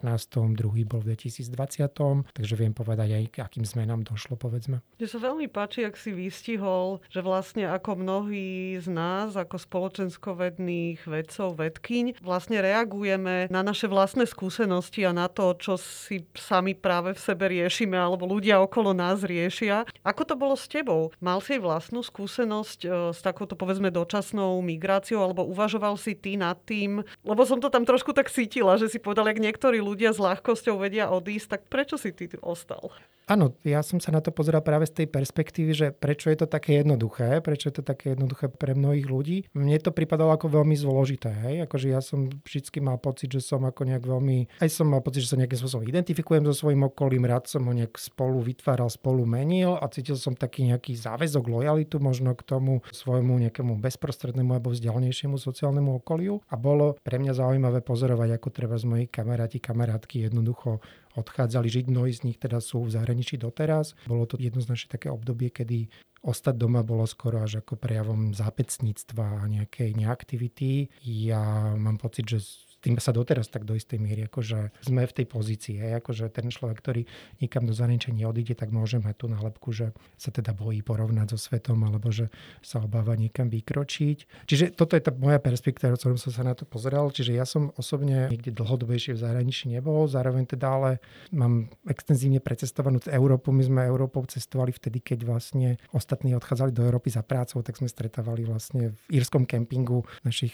druhý 0.55 0.87
bol 0.87 1.03
v 1.03 1.15
2020, 1.15 2.31
takže 2.31 2.55
viem 2.55 2.71
povedať 2.71 3.11
aj, 3.11 3.23
k 3.31 3.35
akým 3.43 3.67
zmenám 3.67 4.07
došlo, 4.07 4.39
povedzme. 4.39 4.79
Mne 4.95 5.07
sa 5.11 5.19
veľmi 5.19 5.51
páči, 5.51 5.83
ak 5.83 5.99
si 5.99 6.15
vystihol, 6.15 7.03
že 7.11 7.19
vlastne 7.19 7.67
ako 7.67 7.99
mnohí 7.99 8.79
z 8.79 8.87
nás, 8.87 9.35
ako 9.35 9.59
spoločenskovedných 9.59 11.03
vedcov, 11.03 11.59
vedkyň, 11.59 12.23
vlastne 12.23 12.63
reagujeme 12.63 13.51
na 13.51 13.59
naše 13.59 13.91
vlastné 13.91 14.23
skúsenosti 14.23 15.03
a 15.03 15.11
na 15.11 15.27
to, 15.27 15.51
čo 15.59 15.75
si 15.75 16.23
sami 16.31 16.79
práve 16.79 17.11
v 17.11 17.19
sebe 17.19 17.51
riešime, 17.51 17.99
alebo 17.99 18.23
ľudia 18.23 18.63
okolo 18.63 18.95
nás 18.95 19.27
riešia. 19.27 19.83
Ako 20.07 20.23
to 20.23 20.39
bolo 20.39 20.55
s 20.55 20.71
tebou? 20.71 21.04
Mal 21.19 21.39
si 21.41 21.57
vlastnú 21.57 22.05
skúsenosť 22.05 22.79
e, 22.85 22.87
s 23.11 23.19
takouto 23.19 23.57
povedzme 23.57 23.89
dočasnou 23.89 24.61
migráciou, 24.61 25.21
alebo 25.25 25.45
uvažoval 25.47 25.97
si 25.99 26.13
ty 26.15 26.37
nad 26.39 26.57
tým, 26.63 27.03
lebo 27.25 27.41
som 27.43 27.59
to 27.61 27.73
tam 27.73 27.83
trošku 27.83 28.13
tak 28.15 28.31
cítila, 28.31 28.77
že 28.79 28.91
si 28.91 29.01
povedal, 29.01 29.29
ak 29.29 29.41
niektorí 29.41 29.79
ľudia 29.79 30.11
s 30.11 30.19
ľahkosťou 30.19 30.79
vedia 30.81 31.11
odísť, 31.11 31.47
tak 31.57 31.61
prečo 31.69 31.95
si 31.95 32.13
ty 32.15 32.27
ostal? 32.41 32.91
Áno, 33.25 33.57
ja 33.65 33.81
som 33.81 33.97
sa 33.97 34.13
na 34.13 34.21
to 34.21 34.29
pozeral 34.29 34.61
práve 34.61 34.85
z 34.85 35.01
tej 35.01 35.07
perspektívy, 35.09 35.71
že 35.73 35.87
prečo 35.89 36.29
je 36.29 36.37
to 36.37 36.45
také 36.45 36.85
jednoduché, 36.85 37.41
prečo 37.41 37.73
je 37.73 37.81
to 37.81 37.83
také 37.83 38.13
jednoduché 38.13 38.53
pre 38.53 38.77
mnohých 38.77 39.07
ľudí. 39.09 39.37
Mne 39.57 39.81
to 39.81 39.89
pripadalo 39.89 40.29
ako 40.37 40.61
veľmi 40.61 40.77
zložité, 40.77 41.33
hej? 41.33 41.65
akože 41.65 41.87
ja 41.89 42.05
som 42.05 42.29
vždy 42.29 42.85
mal 42.85 43.01
pocit, 43.01 43.33
že 43.33 43.41
som 43.41 43.65
ako 43.65 43.81
nejak 43.89 44.05
veľmi, 44.05 44.61
aj 44.61 44.69
som 44.69 44.85
mal 44.85 45.01
pocit, 45.01 45.25
že 45.25 45.33
sa 45.33 45.41
nejakým 45.41 45.57
spôsobom 45.57 45.89
identifikujem 45.89 46.45
so 46.45 46.53
svojím 46.53 46.85
okolím, 46.85 47.25
rád 47.25 47.49
som 47.49 47.65
ho 47.65 47.73
nejak 47.73 47.97
spolu 47.97 48.45
vytváral, 48.45 48.93
spolu 48.93 49.25
menil 49.25 49.73
a 49.73 49.89
cítil 49.89 50.21
som 50.21 50.37
taký 50.37 50.69
nejaký 50.69 50.93
záväzok, 50.97 51.45
lojalitu 51.47 51.99
možno 51.99 52.33
k 52.33 52.43
tomu 52.43 52.81
svojmu 52.89 53.39
nejakému 53.47 53.77
bezprostrednému 53.79 54.55
alebo 54.55 54.71
vzdialnejšiemu 54.71 55.35
sociálnemu 55.35 56.01
okoliu 56.03 56.41
a 56.47 56.55
bolo 56.55 56.97
pre 57.03 57.19
mňa 57.21 57.35
zaujímavé 57.35 57.83
pozorovať, 57.85 58.39
ako 58.39 58.47
treba 58.49 58.75
z 58.79 58.85
mojich 58.87 59.11
kamaráti, 59.11 59.59
kamarátky 59.59 60.31
jednoducho 60.31 60.79
odchádzali 61.15 61.67
žiť. 61.71 61.85
Mnohí 61.87 62.11
z 62.11 62.23
nich 62.27 62.37
teda 62.39 62.59
sú 62.59 62.83
v 62.87 62.93
zahraničí 62.93 63.39
doteraz. 63.39 63.95
Bolo 64.07 64.27
to 64.27 64.35
jednoznačne 64.35 64.91
také 64.91 65.07
obdobie, 65.07 65.51
kedy 65.51 65.87
ostať 66.25 66.57
doma 66.57 66.81
bolo 66.81 67.05
skoro 67.05 67.45
až 67.45 67.61
ako 67.61 67.77
prejavom 67.77 68.33
zápecníctva 68.33 69.45
a 69.45 69.49
nejakej 69.49 69.93
neaktivity. 69.93 70.89
Ja 71.05 71.77
mám 71.77 72.01
pocit, 72.01 72.25
že 72.25 72.41
tým 72.85 73.01
sa 73.01 73.09
doteraz 73.09 73.49
tak 73.49 73.65
do 73.65 73.73
istej 73.73 73.97
miery, 73.97 74.29
akože 74.29 74.85
sme 74.85 75.09
v 75.09 75.15
tej 75.17 75.25
pozícii, 75.25 75.81
hej, 75.81 75.97
akože 75.97 76.29
ten 76.29 76.53
človek, 76.53 76.77
ktorý 76.77 77.01
nikam 77.41 77.65
do 77.65 77.73
zahraničia 77.73 78.13
neodíde, 78.13 78.53
tak 78.53 78.69
môže 78.69 79.01
mať 79.01 79.15
tú 79.17 79.25
nálepku, 79.25 79.73
že 79.73 79.89
sa 80.21 80.29
teda 80.29 80.53
bojí 80.53 80.85
porovnať 80.85 81.33
so 81.33 81.39
svetom, 81.41 81.81
alebo 81.81 82.13
že 82.13 82.29
sa 82.61 82.85
obáva 82.85 83.17
niekam 83.17 83.49
vykročiť. 83.49 84.45
Čiže 84.45 84.77
toto 84.77 84.93
je 84.93 85.01
tá 85.01 85.09
moja 85.09 85.41
perspektíva, 85.41 85.97
ktorom 85.97 86.21
som 86.21 86.29
sa 86.29 86.45
na 86.45 86.53
to 86.53 86.69
pozeral. 86.69 87.09
Čiže 87.09 87.33
ja 87.33 87.49
som 87.49 87.73
osobne 87.73 88.29
niekde 88.29 88.53
dlhodobejšie 88.53 89.17
v 89.17 89.23
zahraničí 89.25 89.73
nebol, 89.73 90.05
zároveň 90.05 90.45
teda 90.45 90.67
ale 90.69 90.91
mám 91.33 91.73
extenzívne 91.89 92.37
precestovanú 92.37 93.01
Európu. 93.09 93.49
My 93.49 93.65
sme 93.65 93.81
Európou 93.89 94.29
cestovali 94.29 94.69
vtedy, 94.69 95.01
keď 95.01 95.25
vlastne 95.25 95.81
ostatní 95.89 96.37
odchádzali 96.37 96.69
do 96.69 96.85
Európy 96.85 97.09
za 97.09 97.25
prácou, 97.25 97.65
tak 97.65 97.81
sme 97.81 97.89
stretávali 97.89 98.45
vlastne 98.45 98.93
v 98.93 99.17
írskom 99.17 99.49
kempingu 99.49 100.05
našich 100.21 100.53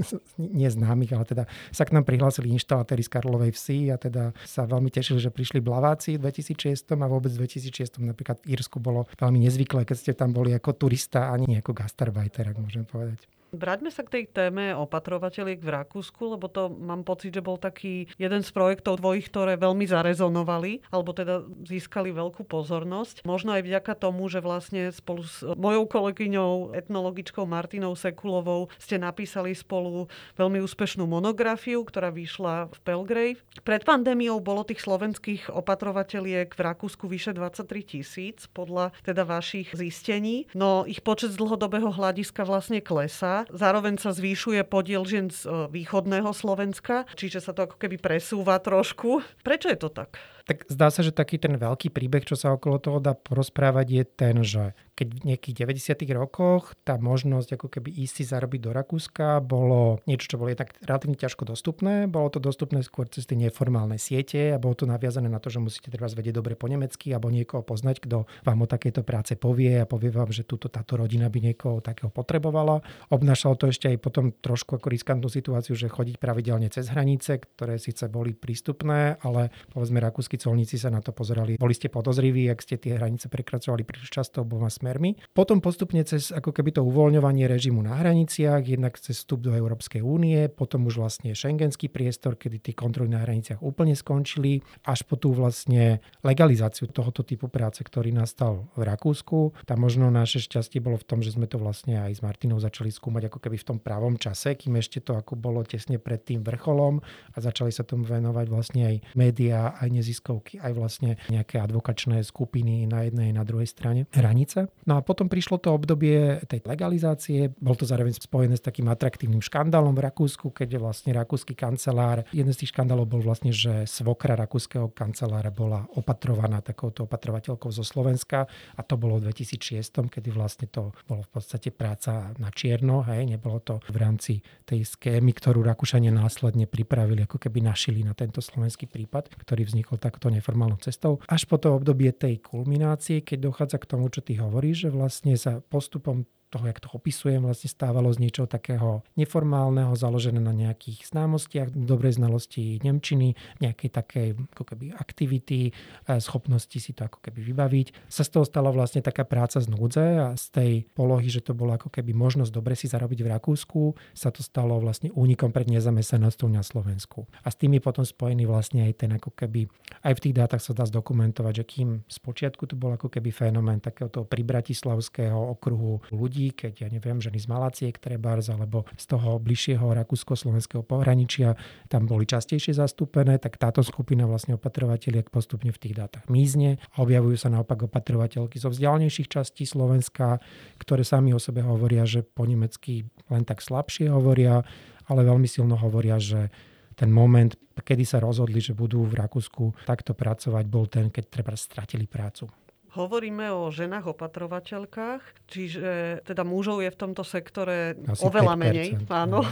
neznámych, 0.36 1.16
ale 1.16 1.24
teda 1.24 1.44
sa 1.70 1.86
k 1.86 1.94
nám 1.96 2.04
prihlásili 2.06 2.52
inštalatéri 2.54 3.02
z 3.02 3.10
Karlovej 3.10 3.52
vsi 3.54 3.90
a 3.90 3.96
teda 3.96 4.36
sa 4.44 4.68
veľmi 4.68 4.92
tešili, 4.92 5.18
že 5.18 5.32
prišli 5.32 5.58
blaváci 5.58 6.20
v 6.20 6.28
2006 6.28 6.94
a 6.94 7.06
vôbec 7.08 7.32
v 7.32 7.46
2006 7.46 8.02
napríklad 8.04 8.38
v 8.44 8.54
Írsku 8.54 8.78
bolo 8.78 9.08
veľmi 9.18 9.42
nezvyklé, 9.48 9.88
keď 9.88 9.96
ste 9.96 10.12
tam 10.12 10.36
boli 10.36 10.52
ako 10.54 10.76
turista 10.76 11.32
ani 11.32 11.58
ako 11.58 11.72
gastarbeiter, 11.72 12.50
ak 12.50 12.58
môžem 12.58 12.84
povedať. 12.84 13.39
Vráťme 13.50 13.90
sa 13.90 14.06
k 14.06 14.12
tej 14.14 14.24
téme 14.30 14.70
opatrovateľiek 14.78 15.58
v 15.58 15.72
Rakúsku, 15.74 16.38
lebo 16.38 16.46
to 16.46 16.70
mám 16.70 17.02
pocit, 17.02 17.34
že 17.34 17.42
bol 17.42 17.58
taký 17.58 18.06
jeden 18.14 18.46
z 18.46 18.50
projektov 18.54 19.02
tvojich, 19.02 19.26
ktoré 19.26 19.58
veľmi 19.58 19.90
zarezonovali, 19.90 20.86
alebo 20.94 21.10
teda 21.10 21.42
získali 21.66 22.14
veľkú 22.14 22.46
pozornosť. 22.46 23.26
Možno 23.26 23.58
aj 23.58 23.66
vďaka 23.66 23.92
tomu, 23.98 24.30
že 24.30 24.38
vlastne 24.38 24.94
spolu 24.94 25.26
s 25.26 25.42
mojou 25.58 25.90
kolegyňou, 25.90 26.78
etnologičkou 26.78 27.42
Martinou 27.42 27.98
Sekulovou 27.98 28.70
ste 28.78 29.02
napísali 29.02 29.50
spolu 29.50 30.06
veľmi 30.38 30.62
úspešnú 30.62 31.02
monografiu, 31.10 31.82
ktorá 31.82 32.14
vyšla 32.14 32.70
v 32.70 32.78
Pelgrave. 32.86 33.42
Pred 33.66 33.82
pandémiou 33.82 34.38
bolo 34.38 34.62
tých 34.62 34.86
slovenských 34.86 35.50
opatrovateľiek 35.50 36.54
v 36.54 36.60
Rakúsku 36.60 37.10
vyše 37.10 37.34
23 37.34 37.66
tisíc, 37.82 38.46
podľa 38.46 38.94
teda 39.02 39.26
vašich 39.26 39.74
zistení. 39.74 40.46
No 40.54 40.86
ich 40.86 41.02
počet 41.02 41.34
z 41.34 41.40
dlhodobého 41.42 41.90
hľadiska 41.90 42.46
vlastne 42.46 42.78
klesá 42.78 43.39
Zároveň 43.48 43.96
sa 43.96 44.12
zvýšuje 44.12 44.60
podiel 44.68 45.06
žien 45.08 45.32
z 45.32 45.48
e, 45.48 45.72
východného 45.72 46.30
Slovenska, 46.36 47.08
čiže 47.16 47.40
sa 47.40 47.56
to 47.56 47.64
ako 47.64 47.76
keby 47.80 47.96
presúva 47.96 48.60
trošku. 48.60 49.24
Prečo 49.40 49.72
je 49.72 49.78
to 49.80 49.88
tak? 49.88 50.20
Tak 50.50 50.66
zdá 50.66 50.90
sa, 50.90 51.06
že 51.06 51.14
taký 51.14 51.38
ten 51.38 51.54
veľký 51.54 51.94
príbeh, 51.94 52.26
čo 52.26 52.34
sa 52.34 52.50
okolo 52.50 52.82
toho 52.82 52.98
dá 52.98 53.14
porozprávať, 53.14 53.86
je 53.86 54.02
ten, 54.02 54.36
že 54.42 54.74
keď 54.98 55.06
v 55.16 55.26
nejakých 55.32 55.54
90. 55.62 56.10
rokoch 56.12 56.74
tá 56.82 56.98
možnosť 56.98 57.54
ako 57.54 57.66
keby 57.70 57.88
ísť 58.02 58.14
si 58.18 58.24
zarobiť 58.26 58.60
do 58.66 58.70
Rakúska 58.74 59.38
bolo 59.40 60.02
niečo, 60.10 60.26
čo 60.26 60.36
bolo 60.36 60.52
tak 60.52 60.74
relatívne 60.82 61.14
ťažko 61.14 61.48
dostupné. 61.48 62.10
Bolo 62.10 62.34
to 62.34 62.42
dostupné 62.42 62.82
skôr 62.82 63.06
cez 63.06 63.30
tie 63.30 63.38
neformálne 63.38 63.96
siete 63.96 64.50
a 64.50 64.58
bolo 64.58 64.74
to 64.74 64.90
naviazané 64.90 65.30
na 65.30 65.38
to, 65.38 65.54
že 65.54 65.62
musíte 65.62 65.88
treba 65.88 66.10
vedieť 66.10 66.36
dobre 66.36 66.58
po 66.58 66.66
nemecky 66.66 67.14
alebo 67.14 67.30
niekoho 67.30 67.62
poznať, 67.62 68.02
kto 68.02 68.26
vám 68.42 68.58
o 68.60 68.68
takejto 68.68 69.06
práce 69.06 69.38
povie 69.38 69.80
a 69.80 69.88
povie 69.88 70.10
vám, 70.10 70.34
že 70.34 70.42
túto 70.42 70.66
táto 70.66 70.98
rodina 70.98 71.30
by 71.30 71.38
niekoho 71.46 71.78
takého 71.78 72.10
potrebovala. 72.10 72.82
Obnášalo 73.08 73.54
to 73.54 73.70
ešte 73.70 73.86
aj 73.86 74.02
potom 74.02 74.34
trošku 74.34 74.82
ako 74.82 74.90
riskantnú 74.90 75.30
situáciu, 75.30 75.78
že 75.78 75.86
chodiť 75.86 76.18
pravidelne 76.18 76.66
cez 76.68 76.90
hranice, 76.90 77.38
ktoré 77.38 77.78
síce 77.78 78.10
boli 78.10 78.34
prístupné, 78.34 79.16
ale 79.22 79.54
povedzme 79.70 80.02
rakúsky 80.02 80.39
colníci 80.40 80.80
sa 80.80 80.88
na 80.88 81.04
to 81.04 81.12
pozerali. 81.12 81.60
Boli 81.60 81.76
ste 81.76 81.92
podozriví, 81.92 82.48
ak 82.48 82.64
ste 82.64 82.80
tie 82.80 82.96
hranice 82.96 83.28
prekračovali 83.28 83.84
príliš 83.84 84.08
často 84.08 84.40
oboma 84.40 84.72
smermi. 84.72 85.20
Potom 85.36 85.60
postupne 85.60 86.00
cez 86.08 86.32
ako 86.32 86.56
keby 86.56 86.72
to 86.72 86.82
uvoľňovanie 86.82 87.44
režimu 87.44 87.84
na 87.84 88.00
hraniciach, 88.00 88.64
jednak 88.64 88.96
cez 88.96 89.20
vstup 89.20 89.44
do 89.44 89.52
Európskej 89.52 90.00
únie, 90.00 90.48
potom 90.48 90.88
už 90.88 90.96
vlastne 90.96 91.36
šengenský 91.36 91.92
priestor, 91.92 92.40
kedy 92.40 92.70
tie 92.70 92.74
kontroly 92.74 93.12
na 93.12 93.20
hraniciach 93.20 93.60
úplne 93.60 93.92
skončili, 93.92 94.64
až 94.86 95.04
po 95.04 95.20
tú 95.20 95.34
vlastne 95.34 96.00
legalizáciu 96.22 96.88
tohoto 96.88 97.26
typu 97.26 97.50
práce, 97.50 97.82
ktorý 97.82 98.14
nastal 98.14 98.70
v 98.78 98.86
Rakúsku. 98.86 99.52
Tam 99.66 99.82
možno 99.82 100.08
naše 100.08 100.38
šťastie 100.38 100.78
bolo 100.78 100.96
v 100.96 101.06
tom, 101.06 101.20
že 101.20 101.34
sme 101.34 101.50
to 101.50 101.58
vlastne 101.58 101.98
aj 101.98 102.16
s 102.16 102.20
Martinou 102.22 102.62
začali 102.62 102.88
skúmať 102.88 103.26
ako 103.26 103.38
keby 103.42 103.56
v 103.58 103.66
tom 103.66 103.78
pravom 103.82 104.16
čase, 104.16 104.54
kým 104.54 104.78
ešte 104.78 105.02
to 105.02 105.18
ako 105.18 105.34
bolo 105.34 105.66
tesne 105.66 105.98
pred 105.98 106.22
tým 106.22 106.46
vrcholom 106.46 107.02
a 107.34 107.36
začali 107.42 107.74
sa 107.74 107.82
tomu 107.82 108.06
venovať 108.06 108.46
vlastne 108.46 108.82
aj 108.86 108.96
médiá, 109.18 109.74
aj 109.80 109.88
nezisková 109.90 110.19
neziskovky, 110.20 110.60
aj 110.60 110.72
vlastne 110.76 111.10
nejaké 111.32 111.56
advokačné 111.56 112.20
skupiny 112.20 112.84
na 112.84 113.08
jednej, 113.08 113.32
na 113.32 113.42
druhej 113.42 113.66
strane 113.66 114.04
hranice. 114.12 114.68
No 114.84 115.00
a 115.00 115.00
potom 115.00 115.32
prišlo 115.32 115.56
to 115.56 115.72
obdobie 115.72 116.44
tej 116.44 116.60
legalizácie. 116.68 117.56
Bol 117.56 117.74
to 117.74 117.88
zároveň 117.88 118.12
spojené 118.20 118.60
s 118.60 118.64
takým 118.64 118.92
atraktívnym 118.92 119.40
škandálom 119.40 119.96
v 119.96 120.04
Rakúsku, 120.04 120.52
keď 120.52 120.76
vlastne 120.76 121.16
rakúsky 121.16 121.56
kancelár, 121.56 122.28
jeden 122.36 122.52
z 122.52 122.64
tých 122.64 122.76
škandálov 122.76 123.08
bol 123.08 123.22
vlastne, 123.24 123.50
že 123.50 123.88
svokra 123.88 124.36
rakúskeho 124.36 124.92
kancelára 124.92 125.48
bola 125.48 125.88
opatrovaná 125.96 126.60
takouto 126.60 127.08
opatrovateľkou 127.08 127.72
zo 127.72 127.82
Slovenska 127.86 128.44
a 128.76 128.80
to 128.84 129.00
bolo 129.00 129.16
v 129.16 129.32
2006, 129.32 130.12
kedy 130.12 130.28
vlastne 130.28 130.68
to 130.68 130.92
bolo 131.08 131.24
v 131.24 131.30
podstate 131.32 131.72
práca 131.72 132.34
na 132.36 132.52
čierno, 132.52 133.00
hej, 133.08 133.24
nebolo 133.24 133.62
to 133.62 133.80
v 133.88 133.96
rámci 133.96 134.32
tej 134.68 134.84
skémy, 134.84 135.32
ktorú 135.32 135.64
Rakúšania 135.64 136.12
následne 136.12 136.66
pripravili, 136.66 137.24
ako 137.24 137.38
keby 137.38 137.62
našili 137.62 138.02
na 138.02 138.12
tento 138.12 138.42
slovenský 138.42 138.90
prípad, 138.90 139.30
ktorý 139.38 139.62
vznikol 139.70 140.02
tak 140.02 140.09
takto 140.10 140.26
neformálnou 140.26 140.82
cestou. 140.82 141.22
Až 141.30 141.46
po 141.46 141.62
to 141.62 141.78
obdobie 141.78 142.10
tej 142.10 142.42
kulminácie, 142.42 143.22
keď 143.22 143.46
dochádza 143.46 143.78
k 143.78 143.88
tomu, 143.94 144.10
čo 144.10 144.26
ty 144.26 144.34
hovoríš, 144.42 144.86
že 144.86 144.90
vlastne 144.90 145.38
sa 145.38 145.62
postupom 145.62 146.26
toho, 146.50 146.66
jak 146.66 146.82
to 146.82 146.90
opisujem, 146.90 147.46
vlastne 147.46 147.70
stávalo 147.70 148.10
z 148.10 148.26
niečoho 148.26 148.50
takého 148.50 149.06
neformálneho, 149.14 149.94
založené 149.94 150.42
na 150.42 150.50
nejakých 150.50 151.06
známostiach, 151.14 151.70
dobrej 151.70 152.18
znalosti 152.18 152.82
Nemčiny, 152.82 153.38
nejakej 153.62 153.90
takej 153.94 154.28
ako 154.58 154.64
keby 154.74 154.90
aktivity, 154.98 155.70
schopnosti 156.18 156.74
si 156.74 156.90
to 156.90 157.06
ako 157.06 157.22
keby 157.22 157.46
vybaviť. 157.54 158.10
Sa 158.10 158.26
z 158.26 158.34
toho 158.34 158.42
stala 158.42 158.74
vlastne 158.74 158.98
taká 158.98 159.22
práca 159.22 159.62
z 159.62 159.70
núdze 159.70 160.02
a 160.18 160.34
z 160.34 160.46
tej 160.50 160.72
polohy, 160.90 161.30
že 161.30 161.46
to 161.46 161.54
bolo 161.54 161.78
ako 161.78 161.86
keby 161.86 162.10
možnosť 162.10 162.50
dobre 162.50 162.74
si 162.74 162.90
zarobiť 162.90 163.22
v 163.22 163.30
Rakúsku, 163.30 163.94
sa 164.10 164.34
to 164.34 164.42
stalo 164.42 164.74
vlastne 164.82 165.14
únikom 165.14 165.54
pred 165.54 165.70
nezamestnanosťou 165.70 166.50
na 166.50 166.66
Slovensku. 166.66 167.30
A 167.46 167.54
s 167.54 167.56
tým 167.60 167.78
je 167.78 167.82
potom 167.84 168.02
spojený 168.02 168.50
vlastne 168.50 168.82
aj 168.88 169.06
ten 169.06 169.14
ako 169.14 169.30
keby, 169.36 169.70
aj 170.02 170.18
v 170.18 170.22
tých 170.26 170.34
dátach 170.34 170.58
sa 170.64 170.74
dá 170.74 170.82
zdokumentovať, 170.88 171.52
že 171.62 171.64
kým 171.68 171.88
z 172.08 172.18
počiatku 172.18 172.66
to 172.66 172.74
bol 172.74 172.90
ako 172.90 173.06
keby 173.06 173.30
fenomén 173.30 173.78
takéhoto 173.78 174.26
pribratislavského 174.26 175.36
okruhu 175.36 176.00
ľudí, 176.10 176.39
ľudí, 176.40 176.56
keď 176.56 176.72
ja 176.80 176.88
neviem, 176.88 177.20
ženy 177.20 177.36
z 177.36 177.48
Malaciek 177.52 177.94
trebárs 178.00 178.48
alebo 178.48 178.88
z 178.96 179.04
toho 179.04 179.36
bližšieho 179.36 179.84
rakúsko-slovenského 179.92 180.80
pohraničia 180.80 181.52
tam 181.92 182.08
boli 182.08 182.24
častejšie 182.24 182.72
zastúpené, 182.72 183.36
tak 183.36 183.60
táto 183.60 183.84
skupina 183.84 184.24
vlastne 184.24 184.56
opatrovateľiek 184.56 185.28
postupne 185.28 185.68
v 185.68 185.80
tých 185.80 185.94
dátach 186.00 186.24
mízne 186.32 186.80
a 186.96 187.04
objavujú 187.04 187.36
sa 187.36 187.52
naopak 187.52 187.84
opatrovateľky 187.92 188.56
zo 188.56 188.72
vzdialnejších 188.72 189.28
častí 189.28 189.68
Slovenska, 189.68 190.40
ktoré 190.80 191.04
sami 191.04 191.36
o 191.36 191.40
sebe 191.42 191.60
hovoria, 191.60 192.08
že 192.08 192.24
po 192.24 192.48
nemecky 192.48 193.04
len 193.28 193.44
tak 193.44 193.60
slabšie 193.60 194.08
hovoria, 194.08 194.64
ale 195.12 195.20
veľmi 195.28 195.44
silno 195.44 195.76
hovoria, 195.76 196.16
že 196.16 196.48
ten 196.96 197.08
moment, 197.08 197.56
kedy 197.80 198.04
sa 198.04 198.20
rozhodli, 198.20 198.60
že 198.60 198.76
budú 198.76 199.08
v 199.08 199.24
Rakúsku 199.24 199.88
takto 199.88 200.12
pracovať, 200.12 200.64
bol 200.68 200.84
ten, 200.84 201.08
keď 201.08 201.24
treba 201.32 201.56
stratili 201.56 202.04
prácu. 202.04 202.44
Hovoríme 202.90 203.54
o 203.54 203.70
ženách 203.70 204.18
opatrovateľkách, 204.18 205.22
čiže 205.46 206.20
teda 206.26 206.42
mužov 206.42 206.82
je 206.82 206.90
v 206.90 206.98
tomto 206.98 207.22
sektore 207.22 207.94
Asi 207.94 208.26
oveľa 208.26 208.54
menej. 208.58 208.88
Áno. 209.06 209.46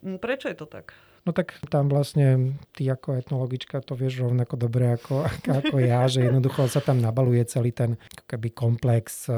No. 0.00 0.16
Prečo 0.16 0.48
je 0.48 0.56
to 0.56 0.64
tak? 0.64 0.96
No 1.28 1.36
tak 1.36 1.60
tam 1.68 1.92
vlastne 1.92 2.56
ty 2.72 2.88
ako 2.88 3.20
etnologička 3.20 3.84
to 3.84 3.92
vieš 3.92 4.24
rovnako 4.24 4.56
dobre 4.56 4.96
ako, 4.96 5.28
ako 5.60 5.76
ja, 5.76 6.08
že 6.08 6.24
jednoducho 6.24 6.64
sa 6.72 6.80
tam 6.80 6.96
nabaluje 7.04 7.44
celý 7.44 7.76
ten 7.76 8.00
keby 8.24 8.56
komplex 8.56 9.28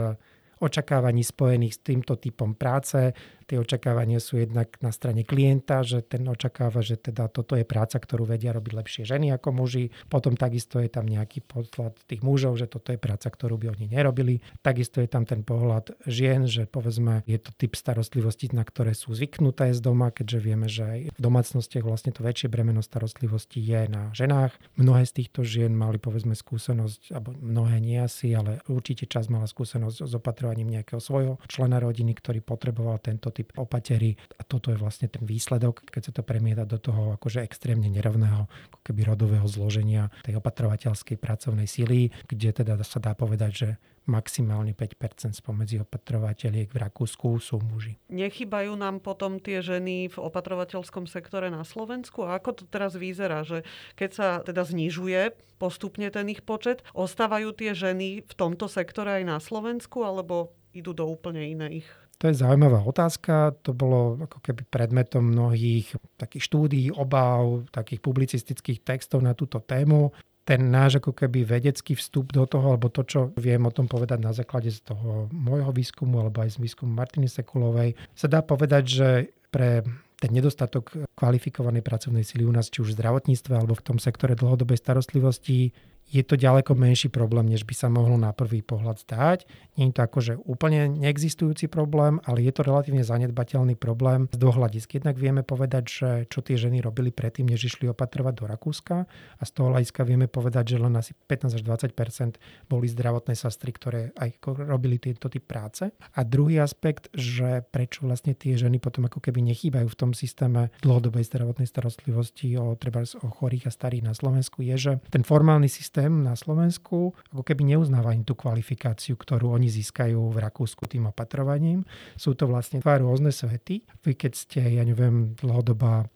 očakávaní 0.62 1.26
spojených 1.26 1.74
s 1.74 1.80
týmto 1.82 2.14
typom 2.14 2.54
práce. 2.54 3.10
Tie 3.52 3.60
očakávania 3.60 4.16
sú 4.16 4.40
jednak 4.40 4.80
na 4.80 4.88
strane 4.96 5.28
klienta, 5.28 5.84
že 5.84 6.00
ten 6.00 6.24
očakáva, 6.24 6.80
že 6.80 6.96
teda 6.96 7.28
toto 7.28 7.52
je 7.52 7.68
práca, 7.68 8.00
ktorú 8.00 8.24
vedia 8.24 8.48
robiť 8.56 8.72
lepšie 8.72 9.02
ženy 9.04 9.28
ako 9.36 9.52
muži. 9.52 9.92
Potom 10.08 10.40
takisto 10.40 10.80
je 10.80 10.88
tam 10.88 11.04
nejaký 11.04 11.44
podklad 11.44 11.92
tých 12.08 12.24
mužov, 12.24 12.56
že 12.56 12.64
toto 12.64 12.96
je 12.96 13.00
práca, 13.02 13.28
ktorú 13.28 13.60
by 13.60 13.76
oni 13.76 13.92
nerobili. 13.92 14.40
Takisto 14.64 15.04
je 15.04 15.08
tam 15.12 15.28
ten 15.28 15.44
pohľad 15.44 15.92
žien, 16.08 16.48
že 16.48 16.64
povedzme 16.64 17.28
je 17.28 17.36
to 17.36 17.52
typ 17.52 17.76
starostlivosti, 17.76 18.48
na 18.56 18.64
ktoré 18.64 18.96
sú 18.96 19.12
zvyknuté 19.12 19.68
z 19.76 19.84
doma, 19.84 20.08
keďže 20.08 20.38
vieme, 20.40 20.72
že 20.72 20.88
aj 20.88 21.00
v 21.12 21.20
domácnostiach 21.20 21.84
vlastne 21.84 22.16
to 22.16 22.24
väčšie 22.24 22.48
bremeno 22.48 22.80
starostlivosti 22.80 23.60
je 23.60 23.84
na 23.84 24.16
ženách. 24.16 24.56
Mnohé 24.80 25.04
z 25.04 25.12
týchto 25.20 25.44
žien 25.44 25.76
mali 25.76 26.00
povedzme 26.00 26.32
skúsenosť, 26.32 27.12
alebo 27.12 27.36
mnohé 27.36 27.84
nie 27.84 28.00
asi, 28.00 28.32
ale 28.32 28.64
určite 28.64 29.04
čas 29.04 29.28
mala 29.28 29.44
skúsenosť 29.44 30.08
s 30.08 30.12
opatrovaním 30.16 30.72
nejakého 30.72 31.04
svojho 31.04 31.36
člena 31.52 31.84
rodiny, 31.84 32.16
ktorý 32.16 32.40
potreboval 32.40 32.96
tento 32.96 33.28
typ 33.28 33.41
typ 33.42 33.58
opatery 33.58 34.14
a 34.38 34.46
toto 34.46 34.70
je 34.70 34.78
vlastne 34.78 35.10
ten 35.10 35.26
výsledok, 35.26 35.90
keď 35.90 36.02
sa 36.06 36.12
to 36.14 36.22
premieta 36.22 36.62
do 36.62 36.78
toho 36.78 37.18
akože 37.18 37.42
extrémne 37.42 37.90
nerovného 37.90 38.46
ako 38.70 38.78
keby 38.86 39.10
rodového 39.10 39.44
zloženia 39.50 40.14
tej 40.22 40.38
opatrovateľskej 40.38 41.18
pracovnej 41.18 41.66
sily, 41.66 42.14
kde 42.30 42.54
teda 42.54 42.78
sa 42.86 43.02
dá 43.02 43.18
povedať, 43.18 43.52
že 43.52 43.68
maximálne 44.06 44.74
5% 44.74 45.30
spomedzi 45.38 45.82
opatrovateľiek 45.82 46.74
v 46.74 46.78
Rakúsku 46.78 47.38
sú 47.38 47.62
muži. 47.62 47.98
Nechybajú 48.10 48.74
nám 48.74 48.98
potom 48.98 49.38
tie 49.38 49.62
ženy 49.62 50.10
v 50.10 50.16
opatrovateľskom 50.18 51.06
sektore 51.06 51.54
na 51.54 51.62
Slovensku? 51.62 52.26
A 52.26 52.38
ako 52.38 52.62
to 52.62 52.64
teraz 52.66 52.98
vyzerá, 52.98 53.46
že 53.46 53.62
keď 53.94 54.10
sa 54.10 54.28
teda 54.42 54.66
znižuje 54.66 55.38
postupne 55.62 56.10
ten 56.10 56.26
ich 56.26 56.42
počet, 56.42 56.82
ostávajú 56.98 57.54
tie 57.54 57.78
ženy 57.78 58.26
v 58.26 58.32
tomto 58.34 58.66
sektore 58.66 59.22
aj 59.22 59.24
na 59.26 59.38
Slovensku, 59.38 60.02
alebo 60.02 60.50
idú 60.74 60.90
do 60.90 61.06
úplne 61.06 61.46
iných 61.54 62.01
to 62.22 62.30
je 62.30 62.38
zaujímavá 62.38 62.86
otázka. 62.86 63.50
To 63.66 63.74
bolo 63.74 64.22
ako 64.22 64.38
keby 64.38 64.62
predmetom 64.70 65.34
mnohých 65.34 65.98
takých 66.14 66.46
štúdií, 66.46 66.86
obav, 66.94 67.66
takých 67.74 67.98
publicistických 67.98 68.86
textov 68.86 69.26
na 69.26 69.34
túto 69.34 69.58
tému 69.58 70.14
ten 70.42 70.74
náš 70.74 70.98
ako 70.98 71.14
keby 71.14 71.46
vedecký 71.46 71.94
vstup 71.94 72.34
do 72.34 72.42
toho, 72.50 72.74
alebo 72.74 72.90
to, 72.90 73.06
čo 73.06 73.20
viem 73.38 73.62
o 73.62 73.70
tom 73.70 73.86
povedať 73.86 74.18
na 74.18 74.34
základe 74.34 74.74
z 74.74 74.82
toho 74.82 75.30
môjho 75.30 75.70
výskumu, 75.70 76.18
alebo 76.18 76.42
aj 76.42 76.58
z 76.58 76.66
výskumu 76.66 76.90
Martiny 76.90 77.30
Sekulovej, 77.30 77.94
sa 78.10 78.26
dá 78.26 78.42
povedať, 78.42 78.84
že 78.90 79.08
pre 79.54 79.86
ten 80.18 80.30
nedostatok 80.30 81.06
kvalifikovanej 81.14 81.82
pracovnej 81.82 82.26
sily 82.26 82.46
u 82.46 82.54
nás, 82.54 82.70
či 82.70 82.82
už 82.82 82.94
v 82.94 82.98
zdravotníctve 82.98 83.52
alebo 83.54 83.74
v 83.74 83.86
tom 83.86 83.98
sektore 84.02 84.38
dlhodobej 84.38 84.78
starostlivosti, 84.78 85.74
je 86.12 86.20
to 86.20 86.36
ďaleko 86.36 86.76
menší 86.76 87.08
problém, 87.08 87.48
než 87.48 87.64
by 87.64 87.72
sa 87.72 87.88
mohlo 87.88 88.20
na 88.20 88.36
prvý 88.36 88.60
pohľad 88.60 89.00
zdať. 89.00 89.48
Nie 89.80 89.88
je 89.88 89.96
to 89.96 90.02
akože 90.04 90.32
úplne 90.44 90.92
neexistujúci 91.00 91.72
problém, 91.72 92.20
ale 92.28 92.44
je 92.44 92.52
to 92.52 92.68
relatívne 92.68 93.00
zanedbateľný 93.00 93.80
problém 93.80 94.28
z 94.28 94.36
dvoch 94.36 94.60
hľadisk. 94.60 95.00
Jednak 95.00 95.16
vieme 95.16 95.40
povedať, 95.40 95.84
že 95.88 96.08
čo 96.28 96.44
tie 96.44 96.60
ženy 96.60 96.84
robili 96.84 97.08
predtým, 97.08 97.48
než 97.48 97.72
išli 97.72 97.88
opatrovať 97.88 98.34
do 98.36 98.44
Rakúska 98.44 99.08
a 99.08 99.42
z 99.42 99.50
toho 99.56 99.72
hľadiska 99.72 100.04
vieme 100.04 100.28
povedať, 100.28 100.76
že 100.76 100.84
len 100.84 100.92
asi 101.00 101.16
15 101.16 101.56
až 101.56 101.62
20% 101.64 102.36
boli 102.68 102.86
zdravotné 102.92 103.32
sestry, 103.32 103.72
ktoré 103.72 104.12
aj 104.12 104.44
robili 104.68 105.00
tento 105.00 105.32
typ 105.32 105.48
práce. 105.48 105.88
A 106.12 106.20
druhý 106.28 106.60
aspekt, 106.60 107.08
že 107.16 107.64
prečo 107.72 108.04
vlastne 108.04 108.36
tie 108.36 108.60
ženy 108.60 108.76
potom 108.76 109.08
ako 109.08 109.24
keby 109.24 109.40
nechýbajú 109.48 109.88
v 109.88 109.96
tom 109.96 110.10
systéme 110.12 110.68
dlhodobej 110.84 111.24
zdravotnej 111.24 111.64
starostlivosti 111.64 112.52
o, 112.60 112.76
treba 112.76 113.00
o 113.00 113.28
chorých 113.32 113.70
a 113.70 113.72
starých 113.72 114.04
na 114.04 114.12
Slovensku, 114.12 114.60
je, 114.60 114.76
že 114.76 114.92
ten 115.08 115.24
formálny 115.24 115.72
systém 115.72 116.01
systém 116.02 116.26
na 116.26 116.34
Slovensku 116.34 117.14
ako 117.30 117.42
keby 117.46 117.62
neuznáva 117.62 118.10
tú 118.26 118.34
kvalifikáciu, 118.34 119.14
ktorú 119.14 119.54
oni 119.54 119.70
získajú 119.70 120.18
v 120.34 120.38
Rakúsku 120.42 120.90
tým 120.90 121.06
opatrovaním. 121.06 121.86
Sú 122.18 122.34
to 122.34 122.50
vlastne 122.50 122.82
dva 122.82 122.98
rôzne 122.98 123.30
svety. 123.30 123.86
Vy 124.02 124.12
keď 124.18 124.32
ste, 124.34 124.60
ja 124.66 124.82
neviem, 124.82 125.38
dlhodobá 125.38 126.10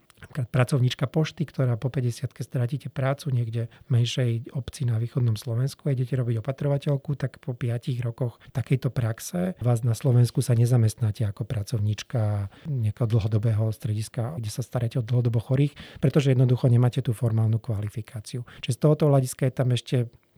pracovníčka 0.50 1.06
pošty, 1.06 1.44
ktorá 1.44 1.76
po 1.76 1.92
50 1.92 2.32
stratíte 2.40 2.88
prácu 2.88 3.30
niekde 3.30 3.68
v 3.86 4.00
menšej 4.00 4.30
obci 4.56 4.88
na 4.88 4.96
východnom 4.96 5.36
Slovensku 5.36 5.86
a 5.86 5.94
idete 5.94 6.16
robiť 6.16 6.40
opatrovateľku, 6.40 7.14
tak 7.20 7.38
po 7.38 7.52
5 7.52 8.00
rokoch 8.00 8.40
takejto 8.56 8.88
praxe 8.88 9.54
vás 9.60 9.84
na 9.84 9.92
Slovensku 9.92 10.40
sa 10.40 10.56
nezamestnáte 10.56 11.28
ako 11.28 11.44
pracovníčka 11.44 12.48
nejakého 12.66 13.06
dlhodobého 13.06 13.68
strediska, 13.70 14.36
kde 14.40 14.50
sa 14.50 14.64
staráte 14.64 14.98
o 14.98 15.06
dlhodobo 15.06 15.38
chorých, 15.38 15.76
pretože 16.00 16.32
jednoducho 16.32 16.72
nemáte 16.72 17.04
tú 17.04 17.12
formálnu 17.12 17.60
kvalifikáciu. 17.60 18.42
Čiže 18.64 18.76
z 18.76 18.80
tohoto 18.80 19.04
hľadiska 19.12 19.48
je 19.48 19.52
tam 19.52 19.68
ešte 19.72 19.96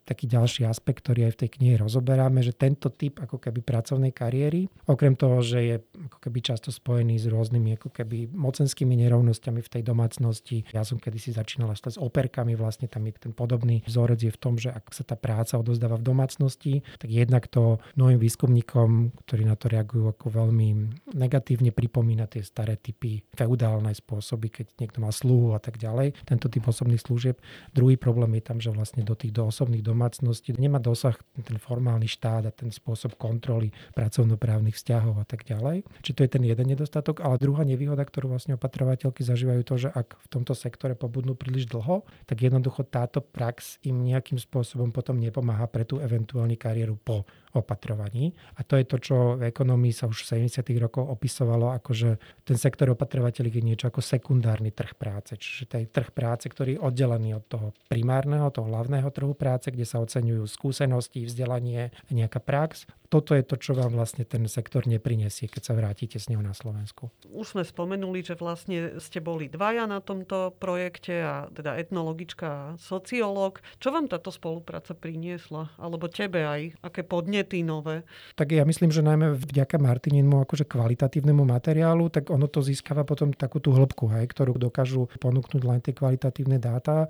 taký 0.09 0.25
ďalší 0.25 0.65
aspekt, 0.65 1.05
ktorý 1.05 1.29
aj 1.29 1.33
v 1.37 1.41
tej 1.45 1.51
knihe 1.61 1.75
rozoberáme, 1.77 2.41
že 2.41 2.57
tento 2.57 2.89
typ 2.89 3.21
ako 3.21 3.37
keby 3.37 3.61
pracovnej 3.61 4.17
kariéry, 4.17 4.73
okrem 4.89 5.13
toho, 5.13 5.45
že 5.45 5.59
je 5.61 5.77
ako 6.09 6.19
keby 6.25 6.39
často 6.41 6.73
spojený 6.73 7.21
s 7.21 7.29
rôznymi 7.29 7.77
ako 7.77 7.93
keby 7.93 8.33
mocenskými 8.33 8.97
nerovnosťami 9.05 9.61
v 9.61 9.69
tej 9.69 9.83
domácnosti. 9.85 10.65
Ja 10.73 10.89
som 10.89 10.97
kedysi 10.97 11.37
začínala 11.37 11.77
s 11.77 12.01
operkami, 12.01 12.57
vlastne 12.57 12.89
tam 12.89 13.05
je 13.05 13.21
ten 13.21 13.37
podobný 13.37 13.85
vzorec 13.85 14.25
je 14.25 14.33
v 14.33 14.41
tom, 14.41 14.57
že 14.57 14.73
ak 14.73 14.97
sa 14.97 15.05
tá 15.05 15.19
práca 15.19 15.61
odozdáva 15.61 16.01
v 16.01 16.09
domácnosti, 16.09 16.81
tak 16.97 17.13
jednak 17.13 17.45
to 17.53 17.77
mnohým 18.01 18.17
výskumníkom, 18.17 19.13
ktorí 19.29 19.45
na 19.45 19.59
to 19.59 19.69
reagujú 19.69 20.09
ako 20.09 20.33
veľmi 20.33 20.69
negatívne, 21.13 21.75
pripomína 21.75 22.31
tie 22.31 22.41
staré 22.41 22.81
typy 22.81 23.21
feudálne 23.37 23.93
spôsoby, 23.93 24.49
keď 24.49 24.67
niekto 24.81 25.05
má 25.05 25.13
sluhu 25.13 25.53
a 25.53 25.61
tak 25.61 25.77
ďalej, 25.77 26.17
tento 26.25 26.49
typ 26.49 26.65
osobných 26.65 27.03
služieb. 27.03 27.37
Druhý 27.75 27.99
problém 27.99 28.39
je 28.39 28.43
tam, 28.47 28.59
že 28.63 28.73
vlastne 28.73 29.05
do 29.05 29.13
tých 29.19 29.35
do 29.35 29.51
osobných 29.51 29.83
dom 29.85 29.98
domácnosti 29.99 30.55
nemá 30.55 30.79
dosah 30.79 31.19
ten 31.43 31.59
formálny 31.59 32.07
štát 32.07 32.47
a 32.47 32.55
ten 32.55 32.71
spôsob 32.71 33.19
kontroly 33.19 33.75
pracovnoprávnych 33.99 34.79
vzťahov 34.79 35.19
a 35.19 35.27
tak 35.27 35.43
ďalej. 35.43 35.83
Čiže 36.07 36.15
to 36.15 36.23
je 36.23 36.31
ten 36.39 36.45
jeden 36.47 36.67
nedostatok. 36.71 37.19
Ale 37.27 37.43
druhá 37.43 37.67
nevýhoda, 37.67 38.07
ktorú 38.07 38.31
vlastne 38.31 38.55
opatrovateľky 38.55 39.27
zažívajú 39.27 39.63
to, 39.67 39.75
že 39.75 39.89
ak 39.91 40.15
v 40.23 40.27
tomto 40.31 40.55
sektore 40.55 40.95
pobudnú 40.95 41.35
príliš 41.35 41.67
dlho, 41.67 42.07
tak 42.31 42.39
jednoducho 42.39 42.87
táto 42.87 43.19
prax 43.19 43.83
im 43.83 44.07
nejakým 44.07 44.39
spôsobom 44.39 44.95
potom 44.95 45.19
nepomáha 45.19 45.67
pre 45.67 45.83
tú 45.83 45.99
eventuálnu 45.99 46.55
kariéru 46.55 46.95
po 46.95 47.27
opatrovaní. 47.61 48.33
A 48.57 48.65
to 48.65 48.79
je 48.79 48.85
to, 48.87 48.97
čo 49.03 49.17
v 49.37 49.51
ekonomii 49.51 49.93
sa 49.93 50.07
už 50.07 50.25
v 50.25 50.49
70. 50.49 50.63
rokoch 50.79 51.07
opisovalo, 51.07 51.75
ako 51.75 51.91
že 51.93 52.11
ten 52.47 52.57
sektor 52.57 52.91
opatrovateľov 52.95 53.53
je 53.53 53.65
niečo 53.65 53.87
ako 53.91 54.01
sekundárny 54.01 54.71
trh 54.71 54.95
práce. 54.95 55.35
Čiže 55.35 55.63
to 55.69 55.75
je 55.83 55.87
trh 55.91 56.11
práce, 56.15 56.47
ktorý 56.47 56.79
je 56.79 56.83
oddelený 56.83 57.39
od 57.39 57.45
toho 57.47 57.69
primárneho, 57.91 58.49
toho 58.55 58.71
hlavného 58.71 59.11
trhu 59.11 59.35
práce, 59.35 59.69
kde 59.69 59.85
sa 59.85 59.99
oceňujú 59.99 60.47
skúsenosti, 60.47 61.27
vzdelanie, 61.27 61.91
nejaká 62.09 62.39
prax 62.39 62.89
toto 63.09 63.33
je 63.33 63.41
to, 63.41 63.57
čo 63.57 63.73
vám 63.73 63.97
vlastne 63.97 64.29
ten 64.29 64.45
sektor 64.53 64.85
neprinesie, 64.85 65.49
keď 65.49 65.63
sa 65.65 65.73
vrátite 65.73 66.21
s 66.21 66.29
ňou 66.29 66.45
na 66.45 66.53
Slovensku. 66.53 67.09
Už 67.33 67.57
sme 67.57 67.65
spomenuli, 67.65 68.21
že 68.21 68.37
vlastne 68.37 69.01
ste 69.01 69.25
boli 69.25 69.49
dvaja 69.49 69.89
na 69.89 70.05
tomto 70.05 70.53
projekte, 70.61 71.25
a 71.25 71.49
teda 71.49 71.81
etnologička 71.81 72.47
a 72.47 72.67
sociológ. 72.77 73.65
Čo 73.81 73.97
vám 73.97 74.13
táto 74.13 74.29
spolupráca 74.29 74.93
priniesla? 74.93 75.73
Alebo 75.81 76.13
tebe 76.13 76.45
aj? 76.45 76.77
Aké 76.85 77.01
podnety 77.01 77.48
nové? 77.65 78.05
Tak 78.37 78.53
ja 78.53 78.69
myslím, 78.69 78.93
že 78.93 79.01
najmä 79.01 79.41
vďaka 79.41 79.81
Martininmu 79.81 80.45
akože 80.45 80.69
kvalitatívnemu 80.69 81.43
materiálu, 81.49 82.13
tak 82.13 82.29
ono 82.29 82.47
to 82.47 82.61
získava 82.61 83.03
potom 83.09 83.33
takú 83.33 83.59
tú 83.59 83.73
hĺbku, 83.73 84.13
hej, 84.13 84.29
ktorú 84.29 84.61
dokážu 84.61 85.09
ponúknuť 85.19 85.63
len 85.65 85.81
tie 85.81 85.97
kvalitatívne 85.97 86.61
dáta. 86.61 87.09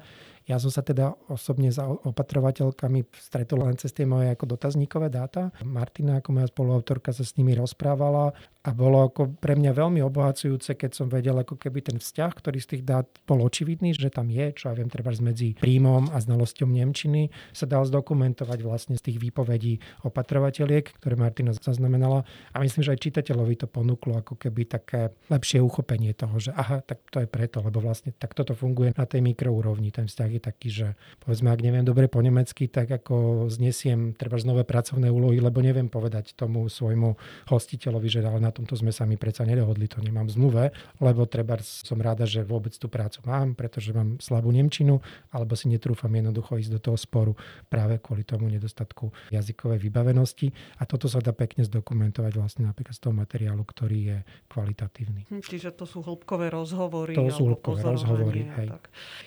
Ja 0.49 0.57
som 0.57 0.73
sa 0.73 0.81
teda 0.81 1.13
osobne 1.29 1.69
za 1.69 1.85
opatrovateľkami 1.85 3.13
stretol 3.13 3.69
len 3.69 3.77
cez 3.77 3.93
tie 3.93 4.09
moje 4.09 4.33
ako 4.33 4.57
dotazníkové 4.57 5.13
dáta. 5.13 5.53
Martina 5.61 6.25
ako 6.25 6.33
moja 6.33 6.49
spoluautorka 6.49 7.13
sa 7.13 7.21
s 7.21 7.37
nimi 7.37 7.53
rozprávala 7.53 8.33
a 8.65 8.71
bolo 8.73 9.05
ako 9.05 9.37
pre 9.37 9.57
mňa 9.61 9.77
veľmi 9.77 10.01
obohacujúce, 10.05 10.77
keď 10.77 10.91
som 10.97 11.07
vedel 11.13 11.37
ako 11.37 11.61
keby 11.61 11.85
ten 11.85 12.01
vzťah, 12.01 12.33
ktorý 12.33 12.59
z 12.65 12.69
tých 12.77 12.83
dát 12.89 13.05
bol 13.29 13.45
očividný, 13.45 13.93
že 13.93 14.09
tam 14.09 14.33
je, 14.33 14.57
čo 14.57 14.73
ja 14.73 14.75
viem, 14.77 14.89
treba 14.89 15.13
medzi 15.21 15.53
príjmom 15.57 16.13
a 16.13 16.17
znalosťou 16.17 16.69
Nemčiny, 16.69 17.29
sa 17.53 17.69
dal 17.69 17.85
zdokumentovať 17.85 18.59
vlastne 18.65 18.95
z 18.97 19.05
tých 19.05 19.19
výpovedí 19.21 19.81
opatrovateľiek, 20.05 21.01
ktoré 21.01 21.15
Martina 21.17 21.53
zaznamenala. 21.53 22.25
A 22.53 22.65
myslím, 22.65 22.89
že 22.89 22.93
aj 22.97 23.05
čitateľovi 23.05 23.55
to 23.61 23.67
ponúklo 23.69 24.21
ako 24.21 24.41
keby 24.41 24.65
také 24.65 25.13
lepšie 25.29 25.61
uchopenie 25.61 26.17
toho, 26.17 26.41
že 26.41 26.57
aha, 26.57 26.81
tak 26.81 27.05
to 27.13 27.21
je 27.21 27.29
preto, 27.29 27.61
lebo 27.61 27.85
vlastne 27.85 28.17
tak 28.17 28.33
toto 28.33 28.57
funguje 28.57 28.97
na 28.97 29.05
tej 29.05 29.21
mikroúrovni. 29.25 29.93
Ten 29.93 30.09
vzťah 30.09 30.38
taký, 30.43 30.69
že 30.71 30.87
povedzme, 31.23 31.51
ak 31.51 31.61
neviem 31.61 31.87
dobre 31.87 32.11
po 32.11 32.19
nemecky, 32.23 32.67
tak 32.71 32.91
ako 32.91 33.47
znesiem 33.51 34.15
treba 34.15 34.39
nové 34.47 34.63
pracovné 34.63 35.11
úlohy, 35.11 35.43
lebo 35.43 35.59
neviem 35.61 35.91
povedať 35.91 36.35
tomu 36.39 36.71
svojmu 36.71 37.19
hostiteľovi, 37.51 38.09
že 38.09 38.21
ale 38.23 38.43
na 38.43 38.55
tomto 38.55 38.79
sme 38.79 38.95
sa 38.95 39.05
mi 39.05 39.19
predsa 39.19 39.43
nedohodli, 39.43 39.91
to 39.91 39.99
nemám 40.05 40.29
v 40.29 40.35
zmluve, 40.37 40.65
lebo 41.03 41.27
treba 41.27 41.59
som 41.63 41.99
ráda, 41.99 42.29
že 42.29 42.45
vôbec 42.45 42.73
tú 42.77 42.87
prácu 42.87 43.25
mám, 43.25 43.59
pretože 43.59 43.91
mám 43.91 44.21
slabú 44.23 44.53
nemčinu, 44.53 45.01
alebo 45.33 45.57
si 45.57 45.67
netrúfam 45.73 46.13
jednoducho 46.13 46.61
ísť 46.61 46.79
do 46.79 46.81
toho 46.81 46.99
sporu 47.01 47.33
práve 47.67 47.99
kvôli 47.99 48.23
tomu 48.23 48.47
nedostatku 48.53 49.11
jazykovej 49.33 49.81
vybavenosti. 49.83 50.53
A 50.79 50.85
toto 50.85 51.09
sa 51.09 51.19
dá 51.19 51.33
pekne 51.33 51.65
zdokumentovať 51.65 52.33
vlastne 52.37 52.63
napríklad 52.69 52.95
z 52.95 53.03
toho 53.03 53.15
materiálu, 53.17 53.65
ktorý 53.65 53.99
je 53.99 54.19
kvalitatívny. 54.53 55.27
Hm, 55.33 55.43
čiže 55.43 55.75
to 55.75 55.89
sú 55.89 56.05
hĺbkové 56.05 56.53
rozhovory. 56.53 57.17
To 57.17 57.33
sú 57.33 57.51
hĺbkové 57.51 57.81
rozhovory. 57.83 58.41
Hej. 58.61 58.69
Tak. 58.77 58.85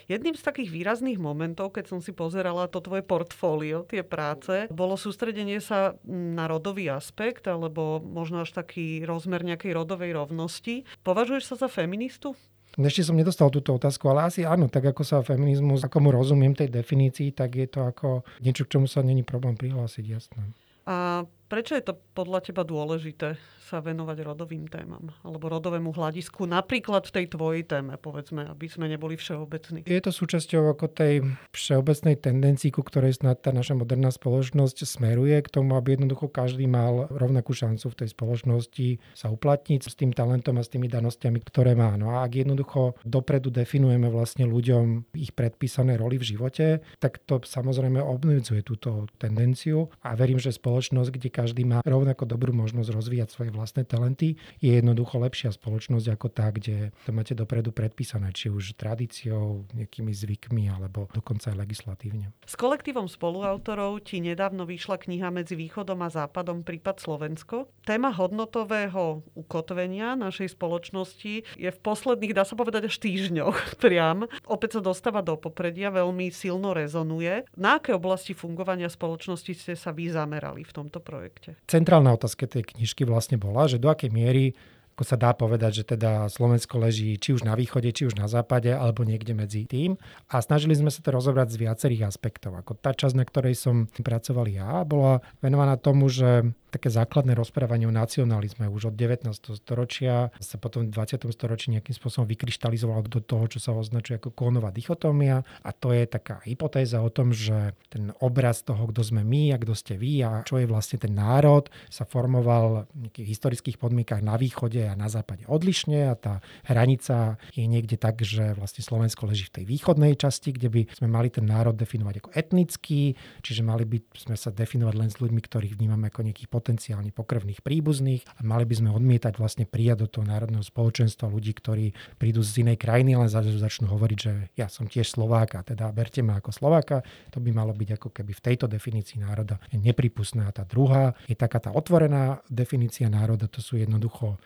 Jedným 0.07 0.35
z 0.37 0.43
takých 0.45 0.69
výrazných 0.69 1.00
výrazných 1.01 1.17
momentov, 1.17 1.73
keď 1.73 1.97
som 1.97 1.99
si 1.99 2.13
pozerala 2.13 2.69
to 2.69 2.77
tvoje 2.77 3.01
portfólio, 3.01 3.89
tie 3.89 4.05
práce, 4.05 4.69
bolo 4.69 4.93
sústredenie 4.93 5.57
sa 5.57 5.97
na 6.05 6.45
rodový 6.45 6.93
aspekt, 6.93 7.49
alebo 7.49 7.97
možno 7.97 8.45
až 8.45 8.53
taký 8.53 9.01
rozmer 9.01 9.41
nejakej 9.41 9.73
rodovej 9.73 10.13
rovnosti. 10.13 10.85
Považuješ 11.01 11.43
sa 11.49 11.55
za 11.65 11.67
feministu? 11.73 12.37
Ešte 12.77 13.01
som 13.01 13.17
nedostal 13.17 13.49
túto 13.49 13.73
otázku, 13.73 14.13
ale 14.13 14.29
asi 14.29 14.45
áno, 14.45 14.69
tak 14.69 14.93
ako 14.93 15.01
sa 15.01 15.25
feminizmus, 15.25 15.81
ako 15.81 15.97
mu 16.05 16.09
rozumiem 16.13 16.53
tej 16.53 16.69
definícii, 16.69 17.33
tak 17.33 17.57
je 17.57 17.65
to 17.65 17.81
ako 17.83 18.21
niečo, 18.45 18.69
k 18.69 18.77
čomu 18.77 18.85
sa 18.85 19.01
není 19.01 19.25
problém 19.25 19.57
prihlásiť, 19.57 20.05
jasné. 20.05 20.53
A 20.85 21.25
prečo 21.51 21.75
je 21.75 21.83
to 21.83 21.99
podľa 22.15 22.47
teba 22.47 22.63
dôležité 22.63 23.35
sa 23.59 23.79
venovať 23.79 24.27
rodovým 24.27 24.67
témam 24.67 25.15
alebo 25.23 25.47
rodovému 25.47 25.95
hľadisku, 25.95 26.43
napríklad 26.43 27.07
v 27.07 27.11
tej 27.11 27.25
tvojej 27.31 27.63
téme, 27.63 27.95
povedzme, 27.95 28.43
aby 28.47 28.67
sme 28.67 28.91
neboli 28.91 29.15
všeobecní. 29.15 29.87
Je 29.87 30.03
to 30.03 30.11
súčasťou 30.11 30.75
ako 30.75 30.91
tej 30.91 31.23
všeobecnej 31.55 32.19
tendencii, 32.19 32.67
ku 32.75 32.83
ktorej 32.83 33.19
snad 33.23 33.39
tá 33.39 33.55
naša 33.55 33.75
moderná 33.79 34.11
spoločnosť 34.11 34.83
smeruje 34.83 35.39
k 35.39 35.47
tomu, 35.47 35.79
aby 35.79 35.95
jednoducho 35.95 36.27
každý 36.27 36.67
mal 36.67 37.07
rovnakú 37.07 37.55
šancu 37.55 37.95
v 37.95 37.99
tej 38.03 38.09
spoločnosti 38.11 38.87
sa 39.15 39.31
uplatniť 39.31 39.87
s 39.87 39.95
tým 39.95 40.11
talentom 40.11 40.59
a 40.59 40.67
s 40.67 40.71
tými 40.71 40.91
danostiami, 40.91 41.39
ktoré 41.39 41.71
má. 41.71 41.95
No 41.95 42.11
a 42.11 42.27
ak 42.27 42.43
jednoducho 42.43 42.99
dopredu 43.07 43.55
definujeme 43.55 44.11
vlastne 44.11 44.47
ľuďom 44.51 45.15
ich 45.15 45.31
predpísané 45.31 45.95
roli 45.95 46.19
v 46.19 46.35
živote, 46.35 46.83
tak 46.99 47.23
to 47.23 47.39
samozrejme 47.39 48.03
obmedzuje 48.03 48.67
túto 48.67 49.07
tendenciu 49.15 49.87
a 50.03 50.11
verím, 50.19 50.43
že 50.43 50.51
spoločnosť, 50.51 51.09
kde 51.15 51.29
každý 51.41 51.65
má 51.65 51.81
rovnako 51.81 52.29
dobrú 52.29 52.53
možnosť 52.53 52.93
rozvíjať 52.93 53.29
svoje 53.33 53.49
vlastné 53.49 53.81
talenty, 53.81 54.37
je 54.61 54.77
jednoducho 54.77 55.17
lepšia 55.17 55.49
spoločnosť 55.49 56.13
ako 56.13 56.27
tá, 56.29 56.53
kde 56.53 56.93
to 57.01 57.09
máte 57.09 57.33
dopredu 57.33 57.73
predpísané, 57.73 58.29
či 58.29 58.53
už 58.53 58.77
tradíciou, 58.77 59.65
nejakými 59.73 60.13
zvykmi, 60.13 60.69
alebo 60.69 61.09
dokonca 61.09 61.49
aj 61.49 61.57
legislatívne. 61.65 62.29
S 62.45 62.53
kolektívom 62.53 63.09
spoluautorov 63.09 64.05
ti 64.05 64.21
nedávno 64.21 64.69
vyšla 64.69 65.01
kniha 65.01 65.33
Medzi 65.33 65.57
východom 65.57 65.97
a 66.05 66.13
západom 66.13 66.61
prípad 66.61 67.01
Slovensko. 67.01 67.71
Téma 67.81 68.13
hodnotového 68.13 69.25
ukotvenia 69.33 70.13
našej 70.13 70.53
spoločnosti 70.53 71.33
je 71.57 71.69
v 71.73 71.79
posledných, 71.81 72.37
dá 72.37 72.45
sa 72.45 72.53
povedať, 72.53 72.91
až 72.91 73.01
týždňoch 73.01 73.57
priam. 73.83 74.29
Opäť 74.45 74.77
sa 74.77 74.81
dostáva 74.83 75.25
do 75.25 75.33
popredia, 75.39 75.89
veľmi 75.89 76.29
silno 76.29 76.77
rezonuje. 76.77 77.49
Na 77.57 77.81
aké 77.81 77.97
oblasti 77.97 78.37
fungovania 78.37 78.91
spoločnosti 78.91 79.51
ste 79.55 79.73
sa 79.73 79.95
vy 79.95 80.11
zamerali 80.11 80.61
v 80.67 80.75
tomto 80.75 80.99
projekte? 80.99 81.30
Centrálna 81.65 82.13
otázka 82.13 82.45
tej 82.47 82.67
knižky 82.75 83.07
vlastne 83.07 83.39
bola, 83.39 83.65
že 83.65 83.81
do 83.81 83.87
akej 83.87 84.11
miery 84.11 84.53
ako 85.01 85.17
sa 85.17 85.17
dá 85.17 85.33
povedať, 85.33 85.81
že 85.81 85.97
teda 85.97 86.29
Slovensko 86.29 86.77
leží 86.77 87.17
či 87.17 87.33
už 87.33 87.41
na 87.41 87.57
východe, 87.57 87.89
či 87.89 88.05
už 88.05 88.21
na 88.21 88.29
západe, 88.29 88.69
alebo 88.69 89.01
niekde 89.01 89.33
medzi 89.33 89.65
tým. 89.65 89.97
A 90.29 90.45
snažili 90.45 90.77
sme 90.77 90.93
sa 90.93 91.01
to 91.01 91.09
rozobrať 91.09 91.57
z 91.57 91.65
viacerých 91.65 92.05
aspektov. 92.05 92.53
Ako 92.61 92.77
tá 92.77 92.93
časť, 92.93 93.17
na 93.17 93.25
ktorej 93.25 93.57
som 93.57 93.89
pracoval 93.89 94.45
ja, 94.45 94.85
bola 94.85 95.25
venovaná 95.41 95.73
tomu, 95.81 96.05
že 96.05 96.53
také 96.71 96.87
základné 96.87 97.35
rozprávanie 97.35 97.85
o 97.85 97.93
nacionalizme 97.93 98.71
už 98.71 98.93
od 98.93 98.95
19. 98.95 99.27
storočia 99.59 100.31
sa 100.39 100.55
potom 100.55 100.87
v 100.87 100.95
20. 100.95 101.27
storočí 101.35 101.75
nejakým 101.75 101.91
spôsobom 101.91 102.23
vykryštalizovalo 102.31 103.11
do 103.11 103.19
toho, 103.19 103.43
čo 103.51 103.59
sa 103.59 103.75
označuje 103.75 104.17
ako 104.17 104.31
kónová 104.31 104.71
dichotómia 104.71 105.43
a 105.67 105.69
to 105.75 105.91
je 105.91 106.07
taká 106.07 106.39
hypotéza 106.47 107.03
o 107.03 107.11
tom, 107.11 107.35
že 107.35 107.75
ten 107.91 108.15
obraz 108.23 108.63
toho, 108.63 108.87
kto 108.87 109.03
sme 109.03 109.27
my 109.27 109.51
a 109.51 109.59
kto 109.59 109.75
ste 109.75 109.99
vy 109.99 110.23
a 110.23 110.47
čo 110.47 110.63
je 110.63 110.65
vlastne 110.65 110.97
ten 111.03 111.11
národ, 111.11 111.67
sa 111.91 112.07
formoval 112.07 112.87
v 112.95 113.11
nejakých 113.11 113.27
historických 113.35 113.77
podmienkach 113.77 114.23
na 114.23 114.39
východe 114.39 114.79
na 114.95 115.07
západe 115.11 115.45
odlišne 115.47 116.11
a 116.11 116.15
tá 116.17 116.33
hranica 116.65 117.37
je 117.55 117.65
niekde 117.65 117.97
tak, 117.97 118.21
že 118.21 118.53
vlastne 118.55 118.81
Slovensko 118.83 119.27
leží 119.29 119.47
v 119.47 119.61
tej 119.61 119.65
východnej 119.67 120.13
časti, 120.15 120.53
kde 120.55 120.69
by 120.69 120.81
sme 120.95 121.07
mali 121.09 121.29
ten 121.33 121.45
národ 121.45 121.75
definovať 121.75 122.23
ako 122.23 122.29
etnický, 122.33 123.15
čiže 123.41 123.61
mali 123.61 123.83
by 123.87 123.97
sme 124.15 124.35
sa 124.37 124.49
definovať 124.51 124.95
len 124.97 125.09
s 125.09 125.17
ľuďmi, 125.19 125.41
ktorých 125.43 125.77
vnímame 125.77 126.09
ako 126.09 126.27
nejakých 126.27 126.49
potenciálne 126.51 127.11
pokrvných 127.11 127.63
príbuzných 127.63 128.23
a 128.37 128.41
mali 128.41 128.65
by 128.65 128.75
sme 128.77 128.89
odmietať 128.91 129.33
vlastne 129.37 129.65
prijať 129.67 130.05
do 130.05 130.07
toho 130.07 130.25
národného 130.27 130.63
spoločenstva 130.63 131.31
ľudí, 131.31 131.53
ktorí 131.55 131.93
prídu 132.17 132.41
z 132.41 132.63
inej 132.65 132.77
krajiny, 132.81 133.17
len 133.17 133.29
začnú 133.31 133.91
hovoriť, 133.91 134.17
že 134.17 134.33
ja 134.57 134.67
som 134.71 134.87
tiež 134.87 135.07
Slováka, 135.11 135.63
teda 135.63 135.91
berte 135.91 136.23
ma 136.25 136.39
ako 136.39 136.51
Slováka. 136.51 137.03
To 137.31 137.39
by 137.39 137.49
malo 137.51 137.71
byť 137.75 137.89
ako 137.99 138.09
keby 138.11 138.31
v 138.33 138.41
tejto 138.41 138.65
definícii 138.67 139.21
národa 139.21 139.59
nepripustná. 139.73 140.49
A 140.49 140.55
tá 140.55 140.63
druhá 140.63 141.13
je 141.27 141.35
taká 141.37 141.59
tá 141.61 141.71
otvorená 141.71 142.41
definícia 142.47 143.07
národa, 143.07 143.51
to 143.51 143.59
sú 143.59 143.77
jednoducho 143.77 144.37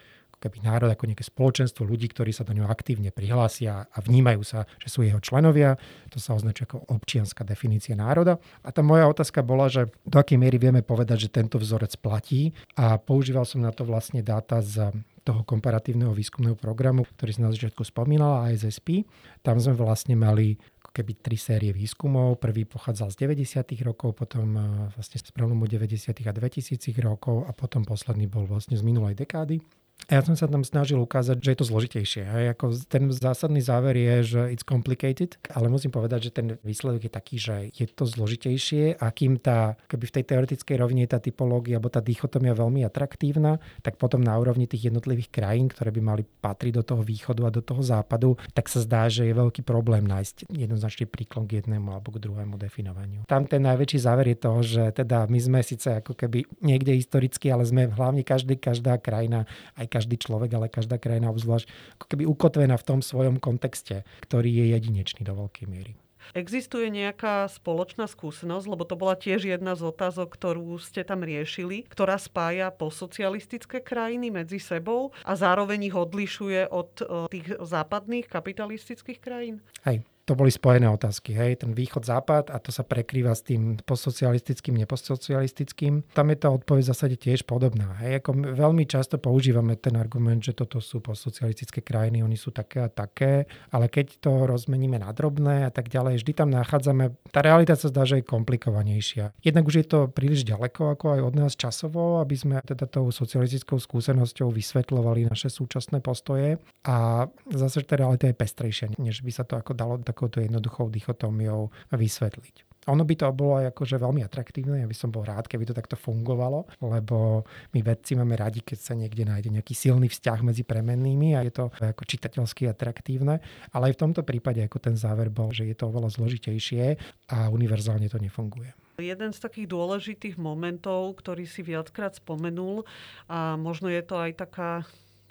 keby 0.46 0.62
národ 0.62 0.94
ako 0.94 1.10
nejaké 1.10 1.26
spoločenstvo 1.26 1.82
ľudí, 1.90 2.06
ktorí 2.14 2.30
sa 2.30 2.46
do 2.46 2.54
ňoho 2.54 2.70
aktívne 2.70 3.10
prihlásia 3.10 3.90
a 3.90 3.98
vnímajú 3.98 4.46
sa, 4.46 4.70
že 4.78 4.94
sú 4.94 5.02
jeho 5.02 5.18
členovia. 5.18 5.82
To 6.14 6.22
sa 6.22 6.38
označuje 6.38 6.70
ako 6.70 6.86
občianská 6.94 7.42
definícia 7.42 7.98
národa. 7.98 8.38
A 8.62 8.70
tá 8.70 8.86
moja 8.86 9.10
otázka 9.10 9.42
bola, 9.42 9.66
že 9.74 9.90
do 10.06 10.22
akej 10.22 10.38
miery 10.38 10.62
vieme 10.62 10.86
povedať, 10.86 11.26
že 11.26 11.34
tento 11.34 11.58
vzorec 11.58 11.98
platí. 11.98 12.54
A 12.78 13.02
používal 13.02 13.50
som 13.50 13.66
na 13.66 13.74
to 13.74 13.82
vlastne 13.82 14.22
dáta 14.22 14.62
z 14.62 14.94
toho 15.26 15.42
komparatívneho 15.42 16.14
výskumného 16.14 16.54
programu, 16.54 17.10
ktorý 17.18 17.34
som 17.34 17.50
na 17.50 17.52
začiatku 17.52 17.82
spomínala, 17.82 18.46
ASSP. 18.46 19.10
Tam 19.42 19.58
sme 19.58 19.74
vlastne 19.74 20.14
mali 20.14 20.62
keby 20.96 21.20
tri 21.20 21.36
série 21.36 21.76
výskumov. 21.76 22.40
Prvý 22.40 22.64
pochádzal 22.64 23.12
z 23.12 23.28
90. 23.28 23.84
rokov, 23.84 24.16
potom 24.16 24.56
vlastne 24.96 25.20
z 25.20 25.28
prelomu 25.36 25.68
90. 25.68 26.16
a 26.24 26.32
2000 26.32 26.80
rokov 27.04 27.44
a 27.44 27.52
potom 27.52 27.84
posledný 27.84 28.32
bol 28.32 28.48
vlastne 28.48 28.80
z 28.80 28.84
minulej 28.86 29.20
dekády. 29.20 29.60
Ja 30.06 30.22
som 30.22 30.38
sa 30.38 30.46
tam 30.46 30.62
snažil 30.62 31.02
ukázať, 31.02 31.42
že 31.42 31.50
je 31.50 31.58
to 31.58 31.66
zložitejšie. 31.66 32.24
Hej. 32.30 32.46
Ako 32.54 32.78
ten 32.86 33.10
zásadný 33.10 33.58
záver 33.58 33.98
je, 33.98 34.38
že 34.38 34.42
it's 34.54 34.62
complicated, 34.62 35.34
ale 35.50 35.66
musím 35.66 35.90
povedať, 35.90 36.30
že 36.30 36.32
ten 36.32 36.48
výsledok 36.62 37.10
je 37.10 37.12
taký, 37.12 37.36
že 37.42 37.56
je 37.74 37.90
to 37.90 38.06
zložitejšie 38.06 39.02
a 39.02 39.06
kým 39.10 39.42
tá, 39.42 39.74
keby 39.90 40.06
v 40.06 40.16
tej 40.22 40.24
teoretickej 40.30 40.76
rovine 40.78 41.10
tá 41.10 41.18
typológia 41.18 41.82
alebo 41.82 41.90
tá 41.90 42.06
dichotomia 42.06 42.54
veľmi 42.54 42.86
atraktívna, 42.86 43.58
tak 43.82 43.98
potom 43.98 44.22
na 44.22 44.38
úrovni 44.38 44.70
tých 44.70 44.94
jednotlivých 44.94 45.34
krajín, 45.34 45.74
ktoré 45.74 45.90
by 45.90 46.02
mali 46.06 46.22
patriť 46.22 46.74
do 46.78 46.84
toho 46.86 47.02
východu 47.02 47.42
a 47.50 47.56
do 47.56 47.66
toho 47.66 47.82
západu, 47.82 48.38
tak 48.54 48.70
sa 48.70 48.86
zdá, 48.86 49.10
že 49.10 49.26
je 49.26 49.34
veľký 49.34 49.66
problém 49.66 50.06
nájsť 50.06 50.54
jednoznačný 50.54 51.10
príklon 51.10 51.50
k 51.50 51.66
jednému 51.66 51.90
alebo 51.90 52.14
k 52.14 52.22
druhému 52.22 52.62
definovaniu. 52.62 53.26
Tam 53.26 53.50
ten 53.50 53.66
najväčší 53.66 54.06
záver 54.06 54.30
je 54.30 54.38
to, 54.38 54.54
že 54.62 54.84
teda 55.02 55.26
my 55.26 55.40
sme 55.42 55.60
síce 55.66 55.98
ako 55.98 56.14
keby 56.14 56.46
niekde 56.62 56.94
historicky, 56.94 57.50
ale 57.50 57.66
sme 57.66 57.90
hlavne 57.90 58.22
každý, 58.22 58.62
každá 58.62 59.02
krajina 59.02 59.50
aj 59.74 59.85
každý 59.88 60.20
človek, 60.20 60.52
ale 60.56 60.68
každá 60.72 61.00
krajina 61.00 61.32
obzvlášť 61.32 61.70
ako 62.00 62.06
keby 62.12 62.24
ukotvená 62.28 62.76
v 62.76 62.88
tom 62.88 63.00
svojom 63.00 63.38
kontexte, 63.42 64.04
ktorý 64.26 64.50
je 64.52 64.66
jedinečný 64.78 65.22
do 65.24 65.34
veľkej 65.36 65.66
miery. 65.70 65.94
Existuje 66.34 66.90
nejaká 66.90 67.46
spoločná 67.46 68.10
skúsenosť, 68.10 68.66
lebo 68.66 68.82
to 68.88 68.98
bola 68.98 69.14
tiež 69.14 69.46
jedna 69.46 69.78
z 69.78 69.86
otázok, 69.86 70.34
ktorú 70.34 70.82
ste 70.82 71.06
tam 71.06 71.22
riešili, 71.22 71.86
ktorá 71.86 72.18
spája 72.18 72.74
postsocialistické 72.74 73.86
krajiny 73.86 74.34
medzi 74.34 74.58
sebou 74.58 75.14
a 75.22 75.38
zároveň 75.38 75.94
ich 75.94 75.96
odlišuje 75.96 76.66
od 76.74 76.92
eh, 76.98 77.06
tých 77.30 77.48
západných 77.62 78.26
kapitalistických 78.26 79.20
krajín? 79.22 79.62
Hej, 79.86 80.02
to 80.26 80.34
boli 80.34 80.50
spojené 80.50 80.90
otázky, 80.90 81.38
hej, 81.38 81.62
ten 81.62 81.78
východ-západ 81.78 82.50
a 82.50 82.58
to 82.58 82.74
sa 82.74 82.82
prekrýva 82.82 83.38
s 83.38 83.46
tým 83.46 83.78
postsocialistickým, 83.86 84.74
nepostsocialistickým. 84.82 86.02
Tam 86.18 86.28
je 86.34 86.38
tá 86.42 86.50
odpoveď 86.50 86.82
v 86.82 86.90
zásade 86.90 87.16
tiež 87.22 87.46
podobná. 87.46 87.94
Hej, 88.02 88.26
ako 88.26 88.58
veľmi 88.58 88.90
často 88.90 89.22
používame 89.22 89.78
ten 89.78 89.94
argument, 89.94 90.42
že 90.42 90.58
toto 90.58 90.82
sú 90.82 90.98
postsocialistické 91.06 91.86
krajiny, 91.86 92.26
oni 92.26 92.42
sú 92.42 92.50
také 92.50 92.82
a 92.82 92.90
také, 92.90 93.46
ale 93.70 93.86
keď 93.86 94.18
to 94.18 94.50
rozmeníme 94.50 94.98
na 94.98 95.14
drobné 95.14 95.70
a 95.70 95.72
tak 95.72 95.94
ďalej, 95.94 96.26
vždy 96.26 96.32
tam 96.34 96.50
nachádzame, 96.50 97.14
tá 97.30 97.46
realita 97.46 97.78
sa 97.78 97.94
zdá, 97.94 98.02
že 98.10 98.20
je 98.20 98.26
komplikovanejšia. 98.26 99.38
Jednak 99.46 99.70
už 99.70 99.86
je 99.86 99.86
to 99.86 100.00
príliš 100.10 100.42
ďaleko 100.42 100.98
ako 100.98 101.06
aj 101.14 101.22
od 101.22 101.34
nás 101.38 101.54
časovo, 101.54 102.18
aby 102.18 102.34
sme 102.34 102.56
teda 102.66 102.90
tou 102.90 103.14
socialistickou 103.14 103.78
skúsenosťou 103.78 104.50
vysvetľovali 104.50 105.30
naše 105.30 105.54
súčasné 105.54 106.02
postoje 106.02 106.58
a 106.82 107.30
zase 107.54 107.86
tá 107.86 107.94
realita 107.94 108.26
je 108.26 108.34
pestrejšia, 108.34 108.98
než 108.98 109.22
by 109.22 109.30
sa 109.30 109.46
to 109.46 109.62
ako 109.62 109.78
dalo 109.78 110.02
takouto 110.16 110.40
jednoduchou 110.40 110.88
dichotómiou 110.88 111.76
vysvetliť. 111.92 112.64
Ono 112.86 113.02
by 113.02 113.16
to 113.18 113.26
bolo 113.34 113.58
aj 113.58 113.74
akože 113.74 113.98
veľmi 113.98 114.22
atraktívne, 114.22 114.78
ja 114.78 114.86
by 114.86 114.94
som 114.94 115.10
bol 115.10 115.26
rád, 115.26 115.50
keby 115.50 115.66
to 115.66 115.74
takto 115.74 115.98
fungovalo, 115.98 116.70
lebo 116.86 117.42
my 117.74 117.82
vedci 117.82 118.14
máme 118.14 118.38
radi, 118.38 118.62
keď 118.62 118.78
sa 118.78 118.94
niekde 118.94 119.26
nájde 119.26 119.50
nejaký 119.50 119.74
silný 119.74 120.06
vzťah 120.06 120.46
medzi 120.46 120.62
premennými 120.62 121.34
a 121.34 121.42
je 121.42 121.54
to 121.54 121.74
ako 121.82 122.06
čitateľsky 122.06 122.70
atraktívne, 122.70 123.42
ale 123.74 123.84
aj 123.90 123.94
v 123.98 124.02
tomto 124.06 124.22
prípade 124.22 124.62
ako 124.62 124.78
ten 124.78 124.94
záver 124.94 125.34
bol, 125.34 125.50
že 125.50 125.66
je 125.66 125.74
to 125.74 125.90
oveľa 125.90 126.14
zložitejšie 126.14 127.02
a 127.34 127.50
univerzálne 127.50 128.06
to 128.06 128.22
nefunguje. 128.22 128.70
Jeden 129.02 129.34
z 129.34 129.40
takých 129.42 129.68
dôležitých 129.68 130.38
momentov, 130.38 131.20
ktorý 131.20 131.50
si 131.50 131.66
viackrát 131.66 132.16
spomenul, 132.16 132.86
a 133.28 133.58
možno 133.58 133.90
je 133.90 134.00
to 134.06 134.16
aj 134.16 134.32
taká 134.46 134.86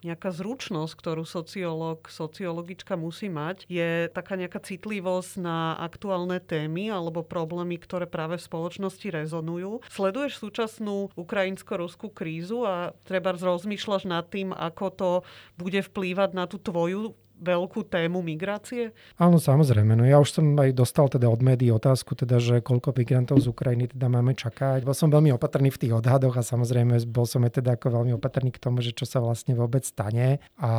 nejaká 0.05 0.31
zručnosť, 0.31 0.93
ktorú 0.93 1.25
sociológ, 1.25 2.13
sociologička 2.13 2.95
musí 3.01 3.33
mať, 3.33 3.65
je 3.67 4.13
taká 4.13 4.37
nejaká 4.37 4.61
citlivosť 4.61 5.41
na 5.41 5.75
aktuálne 5.81 6.39
témy 6.45 6.93
alebo 6.93 7.25
problémy, 7.25 7.81
ktoré 7.81 8.05
práve 8.05 8.37
v 8.37 8.47
spoločnosti 8.47 9.07
rezonujú. 9.09 9.81
Sleduješ 9.89 10.45
súčasnú 10.45 11.09
ukrajinsko-ruskú 11.17 12.13
krízu 12.13 12.69
a 12.69 12.93
treba 13.09 13.33
rozmýšľaš 13.33 14.05
nad 14.05 14.29
tým, 14.29 14.53
ako 14.53 14.87
to 14.93 15.11
bude 15.57 15.81
vplývať 15.81 16.31
na 16.37 16.45
tú 16.45 16.61
tvoju 16.61 17.17
veľkú 17.45 17.85
tému 17.85 18.25
migrácie? 18.25 18.97
Áno, 19.21 19.37
samozrejme. 19.37 19.93
No 19.95 20.09
ja 20.09 20.17
už 20.19 20.41
som 20.41 20.57
aj 20.57 20.73
dostal 20.73 21.13
teda 21.13 21.29
od 21.29 21.45
médií 21.45 21.69
otázku, 21.69 22.17
teda, 22.17 22.41
že 22.41 22.65
koľko 22.65 22.97
migrantov 22.97 23.45
z 23.45 23.53
Ukrajiny 23.53 23.93
teda 23.93 24.09
máme 24.09 24.33
čakať. 24.33 24.83
Bol 24.83 24.97
som 24.97 25.13
veľmi 25.13 25.31
opatrný 25.37 25.69
v 25.69 25.81
tých 25.85 25.93
odhadoch 25.93 26.41
a 26.41 26.43
samozrejme 26.43 26.97
bol 27.13 27.29
som 27.29 27.45
aj 27.45 27.61
teda 27.61 27.77
ako 27.77 28.01
veľmi 28.01 28.17
opatrný 28.17 28.49
k 28.49 28.63
tomu, 28.63 28.81
že 28.81 28.97
čo 28.97 29.05
sa 29.05 29.21
vlastne 29.21 29.53
vôbec 29.53 29.85
stane. 29.85 30.41
A 30.57 30.73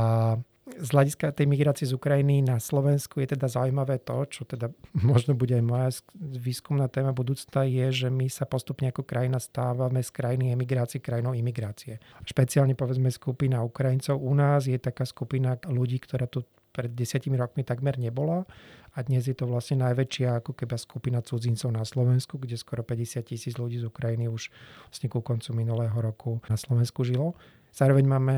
z 0.65 0.89
hľadiska 0.89 1.29
tej 1.29 1.45
migrácie 1.45 1.85
z 1.85 1.93
Ukrajiny 1.93 2.41
na 2.41 2.57
Slovensku 2.57 3.21
je 3.21 3.37
teda 3.37 3.45
zaujímavé 3.45 4.01
to, 4.01 4.17
čo 4.25 4.41
teda 4.49 4.73
možno 5.11 5.37
bude 5.37 5.53
aj 5.53 5.65
moja 5.65 5.89
výskumná 6.17 6.89
téma 6.89 7.13
budúcta, 7.13 7.61
je, 7.69 8.05
že 8.05 8.07
my 8.09 8.25
sa 8.25 8.49
postupne 8.49 8.89
ako 8.89 9.05
krajina 9.05 9.37
stávame 9.37 10.01
z 10.01 10.09
krajiny 10.09 10.49
emigrácie 10.57 10.97
krajinou 10.97 11.37
imigrácie. 11.37 12.01
Špeciálne 12.25 12.73
povedzme 12.73 13.13
skupina 13.13 13.61
Ukrajincov 13.61 14.17
u 14.17 14.33
nás 14.33 14.65
je 14.65 14.81
taká 14.81 15.05
skupina 15.05 15.53
ľudí, 15.69 16.01
ktorá 16.01 16.25
tu 16.25 16.41
pred 16.75 16.91
desiatimi 16.91 17.39
rokmi 17.39 17.63
takmer 17.63 17.95
nebola 17.95 18.43
a 18.91 18.99
dnes 18.99 19.31
je 19.31 19.35
to 19.37 19.47
vlastne 19.47 19.79
najväčšia 19.79 20.43
ako 20.43 20.51
keby 20.51 20.75
skupina 20.75 21.23
cudzincov 21.23 21.71
na 21.71 21.87
Slovensku, 21.87 22.35
kde 22.35 22.59
skoro 22.59 22.83
50 22.83 23.23
tisíc 23.23 23.55
ľudí 23.55 23.79
z 23.79 23.87
Ukrajiny 23.87 24.27
už 24.27 24.51
vlastne 24.91 25.07
ku 25.07 25.23
koncu 25.23 25.55
minulého 25.55 25.95
roku 25.95 26.43
na 26.51 26.59
Slovensku 26.59 27.07
žilo. 27.07 27.39
Zároveň 27.71 28.07
máme 28.07 28.35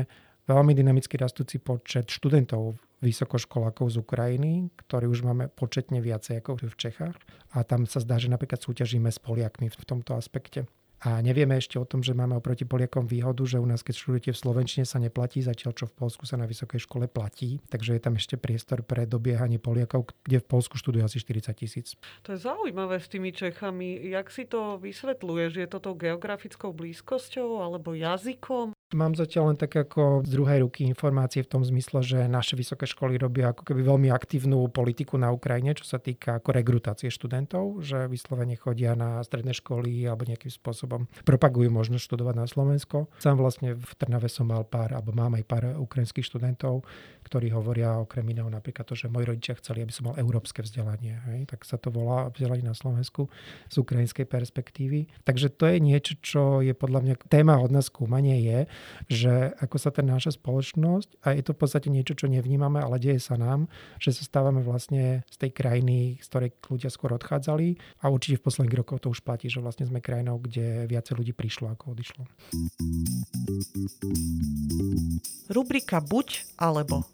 veľmi 0.48 0.72
dynamicky 0.72 1.20
rastúci 1.20 1.60
počet 1.60 2.08
študentov 2.08 2.80
vysokoškolákov 3.04 3.94
z 3.94 3.96
Ukrajiny, 4.02 4.52
ktorí 4.74 5.06
už 5.06 5.22
máme 5.22 5.52
početne 5.52 6.02
viacej 6.02 6.42
ako 6.42 6.58
v 6.66 6.74
Čechách. 6.74 7.14
A 7.54 7.62
tam 7.62 7.86
sa 7.86 8.02
zdá, 8.02 8.18
že 8.18 8.32
napríklad 8.32 8.58
súťažíme 8.58 9.12
s 9.12 9.22
Poliakmi 9.22 9.70
v 9.70 9.84
tomto 9.86 10.18
aspekte. 10.18 10.66
A 11.06 11.22
nevieme 11.22 11.54
ešte 11.54 11.78
o 11.78 11.86
tom, 11.86 12.02
že 12.02 12.10
máme 12.10 12.34
oproti 12.34 12.66
Poliakom 12.66 13.06
výhodu, 13.06 13.46
že 13.46 13.62
u 13.62 13.66
nás, 13.70 13.86
keď 13.86 13.94
študujete 14.02 14.30
v 14.34 14.42
Slovenčine, 14.42 14.82
sa 14.82 14.98
neplatí, 14.98 15.38
zatiaľ 15.38 15.78
čo 15.78 15.86
v 15.86 15.94
Polsku 15.94 16.26
sa 16.26 16.34
na 16.34 16.42
vysokej 16.42 16.90
škole 16.90 17.06
platí. 17.06 17.62
Takže 17.70 17.94
je 17.94 18.02
tam 18.02 18.18
ešte 18.18 18.34
priestor 18.34 18.82
pre 18.82 19.06
dobiehanie 19.06 19.62
Poliakov, 19.62 20.10
kde 20.26 20.42
v 20.42 20.46
Polsku 20.50 20.74
študuje 20.74 21.06
asi 21.06 21.22
40 21.22 21.54
tisíc. 21.54 21.94
To 22.26 22.34
je 22.34 22.42
zaujímavé 22.42 22.98
s 22.98 23.06
tými 23.06 23.30
Čechami. 23.30 24.10
Jak 24.10 24.26
si 24.34 24.50
to 24.50 24.82
vysvetľuješ? 24.82 25.52
Je 25.62 25.68
to 25.70 25.78
tou 25.78 25.94
geografickou 25.94 26.74
blízkosťou 26.74 27.62
alebo 27.62 27.94
jazykom? 27.94 28.74
Mám 28.96 29.20
zatiaľ 29.20 29.52
len 29.52 29.60
tak 29.60 29.76
ako 29.76 30.24
z 30.24 30.32
druhej 30.32 30.64
ruky 30.64 30.88
informácie 30.88 31.44
v 31.44 31.52
tom 31.52 31.60
zmysle, 31.60 32.00
že 32.00 32.24
naše 32.24 32.56
vysoké 32.56 32.88
školy 32.88 33.20
robia 33.20 33.52
ako 33.52 33.68
keby 33.68 33.84
veľmi 33.84 34.08
aktívnu 34.08 34.64
politiku 34.72 35.20
na 35.20 35.28
Ukrajine, 35.28 35.76
čo 35.76 35.84
sa 35.84 36.00
týka 36.00 36.40
ako 36.40 36.56
rekrutácie 36.56 37.12
študentov, 37.12 37.84
že 37.84 38.08
vyslovene 38.08 38.56
chodia 38.56 38.96
na 38.96 39.20
stredné 39.20 39.52
školy 39.52 40.08
alebo 40.08 40.24
nejakým 40.24 40.48
spôsobom 40.48 41.04
propagujú 41.28 41.68
možnosť 41.68 42.00
študovať 42.00 42.34
na 42.40 42.46
Slovensko. 42.48 43.12
Sám 43.20 43.36
vlastne 43.36 43.76
v 43.76 43.92
Trnave 43.92 44.32
som 44.32 44.48
mal 44.48 44.64
pár, 44.64 44.96
alebo 44.96 45.12
mám 45.12 45.36
aj 45.36 45.44
pár 45.44 45.68
ukrajinských 45.76 46.24
študentov, 46.24 46.80
ktorí 47.28 47.52
hovoria 47.52 48.00
okrem 48.00 48.24
iného 48.24 48.48
napríklad 48.48 48.88
to, 48.88 48.96
že 48.96 49.12
moji 49.12 49.28
rodičia 49.28 49.60
chceli, 49.60 49.84
aby 49.84 49.92
som 49.92 50.08
mal 50.08 50.16
európske 50.16 50.64
vzdelanie. 50.64 51.20
Hej? 51.28 51.44
Tak 51.52 51.68
sa 51.68 51.76
to 51.76 51.92
volá 51.92 52.32
vzdelanie 52.32 52.64
na 52.64 52.72
Slovensku 52.72 53.28
z 53.68 53.84
ukrajinskej 53.84 54.24
perspektívy. 54.24 55.12
Takže 55.28 55.52
to 55.52 55.68
je 55.68 55.76
niečo, 55.76 56.16
čo 56.24 56.64
je 56.64 56.72
podľa 56.72 57.04
mňa 57.04 57.14
téma 57.28 57.60
od 57.60 57.68
nás 57.68 57.92
skúmanie 57.92 58.40
je, 58.40 58.64
že 59.06 59.52
ako 59.58 59.76
sa 59.80 59.90
ten 59.90 60.06
naša 60.06 60.36
spoločnosť, 60.36 61.22
a 61.24 61.34
je 61.34 61.42
to 61.44 61.52
v 61.54 61.60
podstate 61.60 61.88
niečo, 61.88 62.14
čo 62.14 62.30
nevnímame, 62.30 62.78
ale 62.78 63.00
deje 63.00 63.20
sa 63.22 63.40
nám, 63.40 63.66
že 63.98 64.14
sa 64.14 64.22
stávame 64.24 64.60
vlastne 64.60 65.26
z 65.28 65.36
tej 65.36 65.50
krajiny, 65.54 66.18
z 66.20 66.26
ktorej 66.28 66.50
ľudia 66.68 66.90
skôr 66.92 67.14
odchádzali 67.16 67.78
a 68.02 68.10
určite 68.12 68.38
v 68.38 68.44
posledných 68.46 68.78
rokoch 68.78 69.00
to 69.02 69.08
už 69.10 69.24
platí, 69.24 69.48
že 69.48 69.64
vlastne 69.64 69.88
sme 69.88 70.04
krajinou, 70.04 70.38
kde 70.38 70.86
viacej 70.86 71.14
ľudí 71.16 71.32
prišlo 71.32 71.72
ako 71.72 71.94
odišlo. 71.96 72.22
Rubrika 75.48 76.04
buď 76.04 76.44
alebo. 76.60 77.08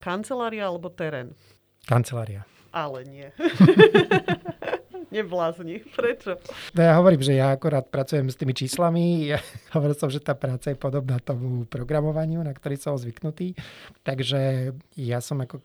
Kancelária 0.00 0.64
alebo 0.64 0.88
terén? 0.88 1.36
Kancelária. 1.84 2.48
Ale 2.72 3.04
nie. 3.04 3.28
Neblázni. 5.10 5.82
Prečo? 5.98 6.38
No 6.74 6.80
ja 6.80 6.94
hovorím, 6.96 7.22
že 7.22 7.34
ja 7.34 7.50
akorát 7.50 7.86
pracujem 7.90 8.30
s 8.30 8.38
tými 8.38 8.54
číslami. 8.54 9.34
Ja 9.34 9.38
hovoril 9.76 9.98
som, 9.98 10.08
že 10.08 10.22
tá 10.22 10.38
práca 10.38 10.70
je 10.70 10.78
podobná 10.78 11.18
tomu 11.18 11.66
programovaniu, 11.66 12.40
na 12.40 12.54
ktorý 12.54 12.78
som 12.78 12.94
zvyknutý. 12.94 13.58
Takže 14.06 14.72
ja 14.94 15.18
som 15.18 15.42
ako 15.42 15.60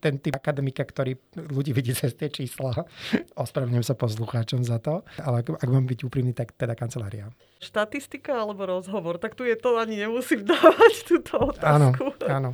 ten 0.00 0.16
typ 0.16 0.34
akademika, 0.34 0.82
ktorý 0.82 1.20
ľudí 1.36 1.76
vidí 1.76 1.92
cez 1.92 2.16
tie 2.16 2.32
čísla. 2.32 2.72
Ospravedlňujem 3.44 3.86
sa 3.86 3.94
poslucháčom 3.94 4.64
za 4.64 4.80
to. 4.80 5.04
Ale 5.20 5.44
ak, 5.44 5.68
mám 5.68 5.84
byť 5.84 6.00
úprimný, 6.08 6.32
tak 6.32 6.56
teda 6.56 6.72
kancelária. 6.72 7.28
Štatistika 7.60 8.40
alebo 8.40 8.64
rozhovor? 8.64 9.20
Tak 9.20 9.36
tu 9.36 9.44
je 9.44 9.56
to, 9.56 9.76
ani 9.76 10.00
nemusím 10.00 10.44
dávať 10.44 10.94
túto 11.04 11.52
otázku. 11.52 11.64
Áno, 11.68 11.88
áno. 12.28 12.50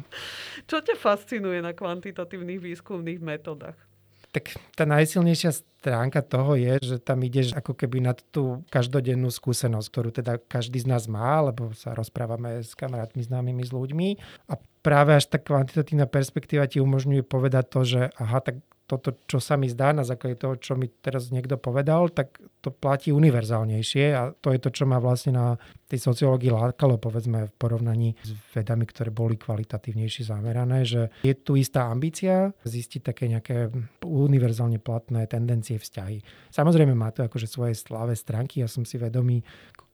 Čo 0.67 0.83
ťa 0.83 0.95
fascinuje 0.95 1.59
na 1.59 1.75
kvantitatívnych 1.75 2.63
výskumných 2.63 3.19
metodách? 3.19 3.92
Tak 4.33 4.57
tá 4.73 4.89
najsilnejšia 4.89 5.53
stránka 5.53 6.25
toho 6.25 6.57
je, 6.57 6.81
že 6.81 6.97
tam 6.97 7.21
ideš 7.21 7.53
ako 7.53 7.77
keby 7.77 8.01
nad 8.01 8.17
tú 8.33 8.65
každodennú 8.73 9.29
skúsenosť, 9.29 9.87
ktorú 9.93 10.09
teda 10.09 10.41
každý 10.41 10.81
z 10.81 10.89
nás 10.89 11.05
má, 11.05 11.45
lebo 11.45 11.77
sa 11.77 11.93
rozprávame 11.93 12.65
s 12.65 12.73
kamarátmi, 12.73 13.21
známymi, 13.21 13.61
s 13.61 13.77
ľuďmi. 13.77 14.09
A 14.49 14.57
práve 14.81 15.13
až 15.13 15.29
tá 15.29 15.37
kvantitatívna 15.37 16.09
perspektíva 16.09 16.65
ti 16.65 16.81
umožňuje 16.81 17.23
povedať 17.29 17.65
to, 17.69 17.81
že 17.85 18.01
aha, 18.17 18.41
tak 18.41 18.65
toto, 18.93 19.17
čo 19.25 19.41
sa 19.41 19.57
mi 19.57 19.71
zdá 19.73 19.97
na 19.97 20.05
základe 20.05 20.37
toho, 20.37 20.61
čo 20.61 20.77
mi 20.77 20.91
teraz 20.91 21.33
niekto 21.33 21.57
povedal, 21.57 22.13
tak 22.13 22.37
to 22.61 22.69
platí 22.69 23.09
univerzálnejšie 23.09 24.05
a 24.13 24.37
to 24.37 24.53
je 24.53 24.61
to, 24.61 24.69
čo 24.69 24.85
ma 24.85 25.01
vlastne 25.01 25.33
na 25.33 25.47
tej 25.89 26.05
sociológii 26.05 26.53
lákalo, 26.53 27.01
povedzme, 27.01 27.49
v 27.49 27.55
porovnaní 27.57 28.17
s 28.21 28.33
vedami, 28.53 28.85
ktoré 28.85 29.09
boli 29.09 29.41
kvalitatívnejšie 29.41 30.29
zamerané, 30.29 30.85
že 30.85 31.09
je 31.25 31.35
tu 31.37 31.57
istá 31.57 31.89
ambícia 31.89 32.53
zistiť 32.65 33.01
také 33.01 33.29
nejaké 33.29 33.73
univerzálne 34.05 34.81
platné 34.81 35.25
tendencie 35.29 35.81
vzťahy. 35.81 36.49
Samozrejme 36.53 36.93
má 36.93 37.13
to 37.13 37.25
akože 37.25 37.49
svoje 37.49 37.77
sláve 37.77 38.13
stránky, 38.17 38.61
ja 38.61 38.69
som 38.69 38.85
si 38.85 39.01
vedomý 39.01 39.41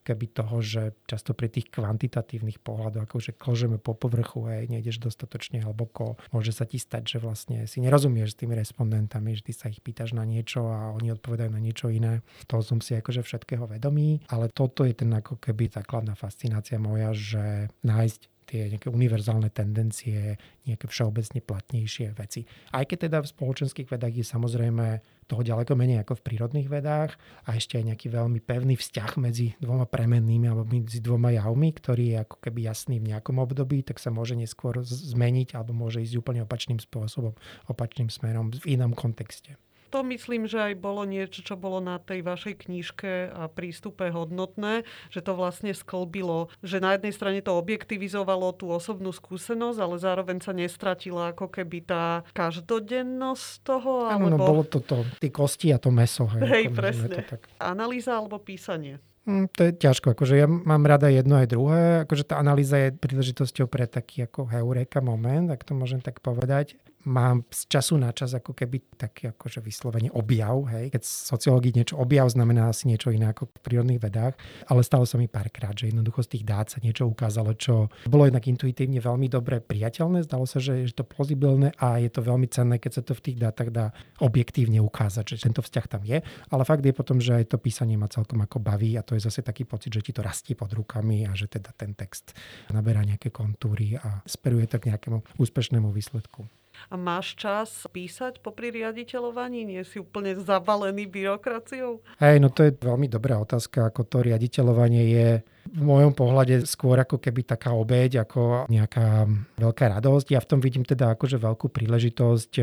keby 0.09 0.27
toho, 0.33 0.65
že 0.65 0.83
často 1.05 1.37
pri 1.37 1.53
tých 1.53 1.69
kvantitatívnych 1.69 2.65
pohľadoch, 2.65 3.05
akože 3.05 3.37
kložeme 3.37 3.77
po 3.77 3.93
povrchu, 3.93 4.49
hej, 4.49 4.73
nejdeš 4.73 5.05
dostatočne 5.05 5.61
hlboko, 5.61 6.17
môže 6.33 6.57
sa 6.57 6.65
ti 6.65 6.81
stať, 6.81 7.05
že 7.05 7.19
vlastne 7.21 7.69
si 7.69 7.85
nerozumieš 7.85 8.33
s 8.33 8.39
tými 8.41 8.57
respondentami, 8.57 9.37
že 9.37 9.45
ty 9.45 9.53
sa 9.53 9.69
ich 9.69 9.85
pýtaš 9.85 10.17
na 10.17 10.25
niečo 10.25 10.65
a 10.65 10.97
oni 10.97 11.13
odpovedajú 11.13 11.51
na 11.53 11.61
niečo 11.61 11.93
iné. 11.93 12.25
To 12.49 12.65
som 12.65 12.81
si 12.81 12.97
akože 12.97 13.21
všetkého 13.21 13.69
vedomý, 13.69 14.25
ale 14.33 14.49
toto 14.49 14.89
je 14.89 14.97
ten 14.97 15.13
ako 15.13 15.37
keby 15.37 15.69
základná 15.69 16.17
fascinácia 16.17 16.81
moja, 16.81 17.13
že 17.13 17.69
nájsť 17.85 18.38
tie 18.49 18.73
nejaké 18.73 18.89
univerzálne 18.89 19.53
tendencie, 19.53 20.41
nejaké 20.65 20.89
všeobecne 20.89 21.45
platnejšie 21.45 22.17
veci. 22.17 22.49
Aj 22.73 22.89
keď 22.89 23.13
teda 23.13 23.19
v 23.21 23.29
spoločenských 23.29 23.93
vedách 23.93 24.15
je 24.17 24.25
samozrejme 24.25 24.87
toho 25.29 25.45
ďaleko 25.45 25.77
menej 25.77 26.01
ako 26.01 26.17
v 26.19 26.25
prírodných 26.25 26.73
vedách 26.73 27.13
a 27.45 27.53
ešte 27.53 27.77
aj 27.77 27.93
nejaký 27.93 28.09
veľmi 28.09 28.41
pevný 28.41 28.81
vzťah 28.81 29.11
medzi 29.21 29.53
dvoma 29.61 29.85
premennými 29.85 30.49
alebo 30.49 30.65
medzi 30.65 31.05
dvoma 31.05 31.37
javmi, 31.37 31.69
ktorý 31.77 32.17
je 32.17 32.17
ako 32.25 32.37
keby 32.41 32.65
jasný 32.65 32.97
v 32.97 33.13
nejakom 33.13 33.37
období, 33.37 33.85
tak 33.85 34.01
sa 34.01 34.09
môže 34.09 34.33
neskôr 34.33 34.81
zmeniť 34.89 35.53
alebo 35.53 35.77
môže 35.77 36.01
ísť 36.01 36.17
úplne 36.17 36.41
opačným 36.49 36.81
spôsobom, 36.81 37.37
opačným 37.69 38.09
smerom 38.09 38.57
v 38.57 38.81
inom 38.81 38.97
kontexte 38.97 39.61
to 39.89 40.05
myslím, 40.05 40.45
že 40.45 40.73
aj 40.73 40.75
bolo 40.77 41.09
niečo, 41.09 41.41
čo 41.41 41.57
bolo 41.57 41.81
na 41.81 41.97
tej 41.97 42.21
vašej 42.21 42.69
knižke 42.69 43.33
a 43.33 43.49
prístupe 43.49 44.13
hodnotné, 44.13 44.85
že 45.09 45.25
to 45.25 45.33
vlastne 45.33 45.73
sklbilo, 45.73 46.53
že 46.61 46.79
na 46.79 46.95
jednej 46.95 47.13
strane 47.17 47.41
to 47.41 47.57
objektivizovalo 47.57 48.53
tú 48.55 48.69
osobnú 48.69 49.11
skúsenosť, 49.11 49.79
ale 49.81 49.97
zároveň 49.97 50.39
sa 50.45 50.53
nestratila 50.53 51.33
ako 51.33 51.49
keby 51.49 51.79
tá 51.89 52.23
každodennosť 52.37 53.49
toho. 53.65 54.13
Áno, 54.13 54.29
no, 54.29 54.37
alebo... 54.37 54.45
no, 54.45 54.51
bolo 54.53 54.63
to, 54.69 54.79
to 54.85 55.03
tie 55.19 55.33
kosti 55.33 55.73
a 55.73 55.81
to 55.81 55.89
meso. 55.89 56.29
Hej, 56.29 56.45
hej 56.45 56.67
presne. 56.71 57.25
To 57.25 57.25
tak. 57.25 57.49
Analýza 57.59 58.15
alebo 58.21 58.37
písanie? 58.39 59.01
Mm, 59.29 59.45
to 59.53 59.61
je 59.69 59.73
ťažko, 59.77 60.17
akože 60.17 60.41
ja 60.41 60.49
mám 60.49 60.89
rada 60.89 61.13
jedno 61.13 61.37
aj 61.37 61.53
druhé, 61.53 61.81
akože 62.09 62.33
tá 62.33 62.41
analýza 62.41 62.81
je 62.81 62.97
príležitosťou 62.97 63.69
pre 63.69 63.85
taký 63.85 64.25
ako 64.25 64.49
heureka 64.49 65.05
moment, 65.05 65.53
ak 65.53 65.69
to 65.69 65.77
môžem 65.77 66.01
tak 66.01 66.25
povedať 66.25 66.81
mám 67.07 67.47
z 67.53 67.71
času 67.71 67.95
na 67.95 68.11
čas 68.11 68.35
ako 68.35 68.57
keby 68.57 68.99
taký 68.99 69.31
akože 69.31 69.63
vyslovene 69.63 70.11
objav, 70.11 70.67
hej. 70.75 70.91
Keď 70.91 71.03
sociológii 71.05 71.77
niečo 71.79 71.95
objav 72.01 72.27
znamená 72.27 72.75
asi 72.75 72.91
niečo 72.91 73.15
iné 73.15 73.31
ako 73.31 73.47
v 73.49 73.61
prírodných 73.63 74.03
vedách, 74.03 74.35
ale 74.67 74.83
stalo 74.83 75.07
sa 75.07 75.15
mi 75.21 75.31
párkrát, 75.31 75.77
že 75.79 75.95
jednoducho 75.95 76.27
z 76.27 76.39
tých 76.39 76.45
dát 76.45 76.67
sa 76.67 76.83
niečo 76.83 77.07
ukázalo, 77.07 77.55
čo 77.55 77.93
bolo 78.11 78.27
jednak 78.27 78.45
intuitívne 78.51 78.99
veľmi 78.99 79.31
dobre 79.31 79.63
priateľné, 79.63 80.27
zdalo 80.27 80.45
sa, 80.49 80.59
že 80.59 80.83
je 80.83 80.91
to 80.91 81.07
plauzibilné 81.07 81.71
a 81.79 82.03
je 82.03 82.11
to 82.11 82.21
veľmi 82.25 82.51
cenné, 82.51 82.83
keď 82.83 82.93
sa 82.99 83.03
to 83.07 83.15
v 83.15 83.25
tých 83.31 83.39
dátach 83.39 83.71
dá 83.71 83.95
objektívne 84.19 84.83
ukázať, 84.83 85.39
že 85.39 85.47
tento 85.47 85.63
vzťah 85.63 85.87
tam 85.87 86.03
je, 86.03 86.19
ale 86.25 86.63
fakt 86.67 86.83
je 86.83 86.91
potom, 86.91 87.23
že 87.23 87.39
aj 87.39 87.55
to 87.55 87.63
písanie 87.63 87.95
ma 87.95 88.11
celkom 88.11 88.43
ako 88.43 88.59
baví 88.59 88.99
a 88.99 89.07
to 89.07 89.15
je 89.15 89.23
zase 89.23 89.47
taký 89.47 89.63
pocit, 89.63 89.95
že 89.95 90.03
ti 90.03 90.11
to 90.11 90.25
rastie 90.25 90.59
pod 90.59 90.75
rukami 90.75 91.25
a 91.29 91.33
že 91.39 91.47
teda 91.47 91.71
ten 91.79 91.95
text 91.95 92.35
naberá 92.75 93.07
nejaké 93.07 93.31
kontúry 93.31 93.95
a 93.95 94.21
speruje 94.27 94.67
to 94.67 94.83
k 94.83 94.91
nejakému 94.91 95.39
úspešnému 95.39 95.95
výsledku. 95.95 96.58
A 96.89 96.95
máš 96.95 97.35
čas 97.35 97.87
písať 97.91 98.39
popri 98.39 98.71
riaditeľovaní? 98.71 99.67
Nie 99.67 99.83
si 99.83 99.99
úplne 99.99 100.39
zavalený 100.39 101.11
byrokraciou? 101.11 102.01
Hej, 102.23 102.37
no 102.39 102.49
to 102.49 102.67
je 102.67 102.73
veľmi 102.79 103.11
dobrá 103.11 103.43
otázka. 103.43 103.91
Ako 103.91 104.07
to 104.07 104.23
riaditeľovanie 104.23 105.05
je 105.11 105.29
v 105.69 105.83
mojom 105.85 106.17
pohľade 106.17 106.65
skôr 106.65 106.97
ako 106.97 107.21
keby 107.21 107.45
taká 107.45 107.77
obeď, 107.77 108.25
ako 108.25 108.67
nejaká 108.73 109.29
veľká 109.61 109.85
radosť. 110.01 110.27
Ja 110.33 110.41
v 110.41 110.49
tom 110.49 110.61
vidím 110.65 110.83
teda 110.83 111.13
akože 111.13 111.37
veľkú 111.37 111.69
príležitosť 111.69 112.53
e, 112.59 112.63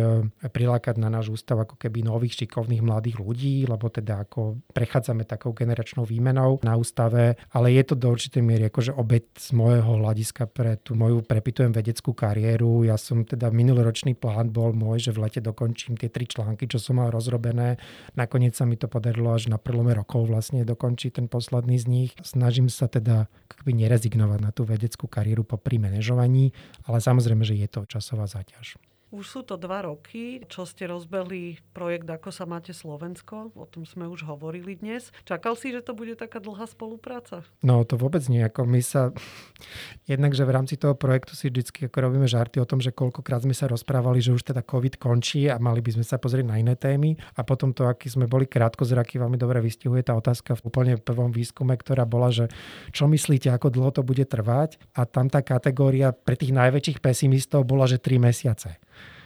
prilákať 0.49 0.95
na 0.97 1.13
náš 1.13 1.29
ústav 1.29 1.61
ako 1.61 1.77
keby 1.77 2.01
nových 2.01 2.41
šikovných 2.41 2.81
mladých 2.81 3.21
ľudí, 3.21 3.69
lebo 3.69 3.87
teda 3.93 4.25
ako 4.25 4.59
prechádzame 4.73 5.23
takou 5.29 5.53
generačnou 5.53 6.03
výmenou 6.03 6.59
na 6.65 6.73
ústave, 6.75 7.37
ale 7.53 7.67
je 7.77 7.83
to 7.85 7.95
do 7.95 8.09
určitej 8.09 8.41
miery 8.41 8.67
akože 8.67 8.97
obeď 8.97 9.23
z 9.37 9.49
môjho 9.53 10.01
hľadiska 10.01 10.49
pre 10.49 10.81
tú 10.81 10.97
moju 10.97 11.21
prepitujem 11.21 11.71
vedeckú 11.71 12.17
kariéru. 12.17 12.87
Ja 12.87 12.97
som 12.97 13.23
teda 13.23 13.53
minuloročný 13.53 14.17
plán 14.17 14.49
bol 14.49 14.73
môj, 14.73 15.09
že 15.09 15.11
v 15.13 15.29
lete 15.29 15.39
dokončím 15.43 15.99
tie 15.99 16.09
tri 16.09 16.25
články, 16.25 16.65
čo 16.65 16.81
som 16.81 16.97
mal 16.97 17.13
rozrobené. 17.13 17.77
Nakoniec 18.17 18.57
sa 18.57 18.65
mi 18.65 18.79
to 18.79 18.89
podarilo 18.89 19.35
až 19.35 19.51
na 19.51 19.61
prelome 19.61 19.93
rokov 19.93 20.25
vlastne 20.25 20.65
dokončiť 20.65 21.21
ten 21.21 21.27
posledný 21.29 21.77
z 21.77 21.85
nich. 21.85 22.11
Snažím 22.23 22.71
sa 22.71 22.87
teda 22.95 23.27
akoby 23.51 23.71
nerezignovať 23.75 24.39
na 24.39 24.51
tú 24.55 24.63
vedeckú 24.63 25.11
kariéru 25.11 25.43
po 25.43 25.59
pri 25.59 25.81
manažovaní, 25.83 26.55
ale 26.87 27.03
samozrejme, 27.03 27.43
že 27.43 27.59
je 27.59 27.67
to 27.67 27.83
časová 27.83 28.23
záťaž. 28.29 28.79
Už 29.15 29.31
sú 29.31 29.41
to 29.47 29.55
dva 29.55 29.87
roky, 29.87 30.43
čo 30.51 30.67
ste 30.67 30.91
rozbehli 30.91 31.63
projekt 31.71 32.03
Ako 32.03 32.35
sa 32.35 32.43
máte 32.43 32.75
Slovensko. 32.75 33.55
O 33.55 33.63
tom 33.63 33.87
sme 33.87 34.11
už 34.11 34.27
hovorili 34.27 34.75
dnes. 34.75 35.07
Čakal 35.23 35.55
si, 35.55 35.71
že 35.71 35.79
to 35.79 35.95
bude 35.95 36.19
taká 36.19 36.43
dlhá 36.43 36.67
spolupráca? 36.67 37.47
No 37.63 37.87
to 37.87 37.95
vôbec 37.95 38.27
nie. 38.27 38.43
Ako 38.43 38.67
my 38.67 38.83
sa... 38.83 39.15
Jednak, 40.11 40.35
že 40.35 40.43
v 40.43 40.51
rámci 40.51 40.75
toho 40.75 40.99
projektu 40.99 41.31
si 41.31 41.47
vždy 41.47 41.87
ako 41.87 41.95
robíme 41.95 42.27
žarty 42.27 42.59
o 42.59 42.67
tom, 42.67 42.83
že 42.83 42.91
koľkokrát 42.91 43.47
sme 43.47 43.55
sa 43.55 43.71
rozprávali, 43.71 44.19
že 44.19 44.35
už 44.35 44.51
teda 44.51 44.67
COVID 44.67 44.99
končí 44.99 45.47
a 45.47 45.55
mali 45.63 45.79
by 45.79 45.95
sme 45.95 46.03
sa 46.03 46.19
pozrieť 46.19 46.51
na 46.51 46.59
iné 46.59 46.75
témy. 46.75 47.15
A 47.39 47.47
potom 47.47 47.71
to, 47.71 47.87
aký 47.87 48.11
sme 48.11 48.27
boli 48.27 48.51
krátkozraky, 48.51 49.15
veľmi 49.15 49.39
dobre 49.39 49.63
vystihuje 49.63 50.03
tá 50.03 50.11
otázka 50.19 50.59
v 50.59 50.67
úplne 50.67 50.99
prvom 50.99 51.31
výskume, 51.31 51.71
ktorá 51.79 52.03
bola, 52.03 52.35
že 52.35 52.51
čo 52.91 53.07
myslíte, 53.07 53.47
ako 53.47 53.71
dlho 53.71 53.95
to 53.95 54.03
bude 54.03 54.27
trvať? 54.27 54.75
A 54.91 55.07
tam 55.07 55.31
tá 55.31 55.39
kategória 55.39 56.11
pre 56.11 56.35
tých 56.35 56.51
najväčších 56.51 56.99
pesimistov 56.99 57.63
bola, 57.63 57.87
že 57.87 57.95
3 57.95 58.19
mesiace 58.19 58.75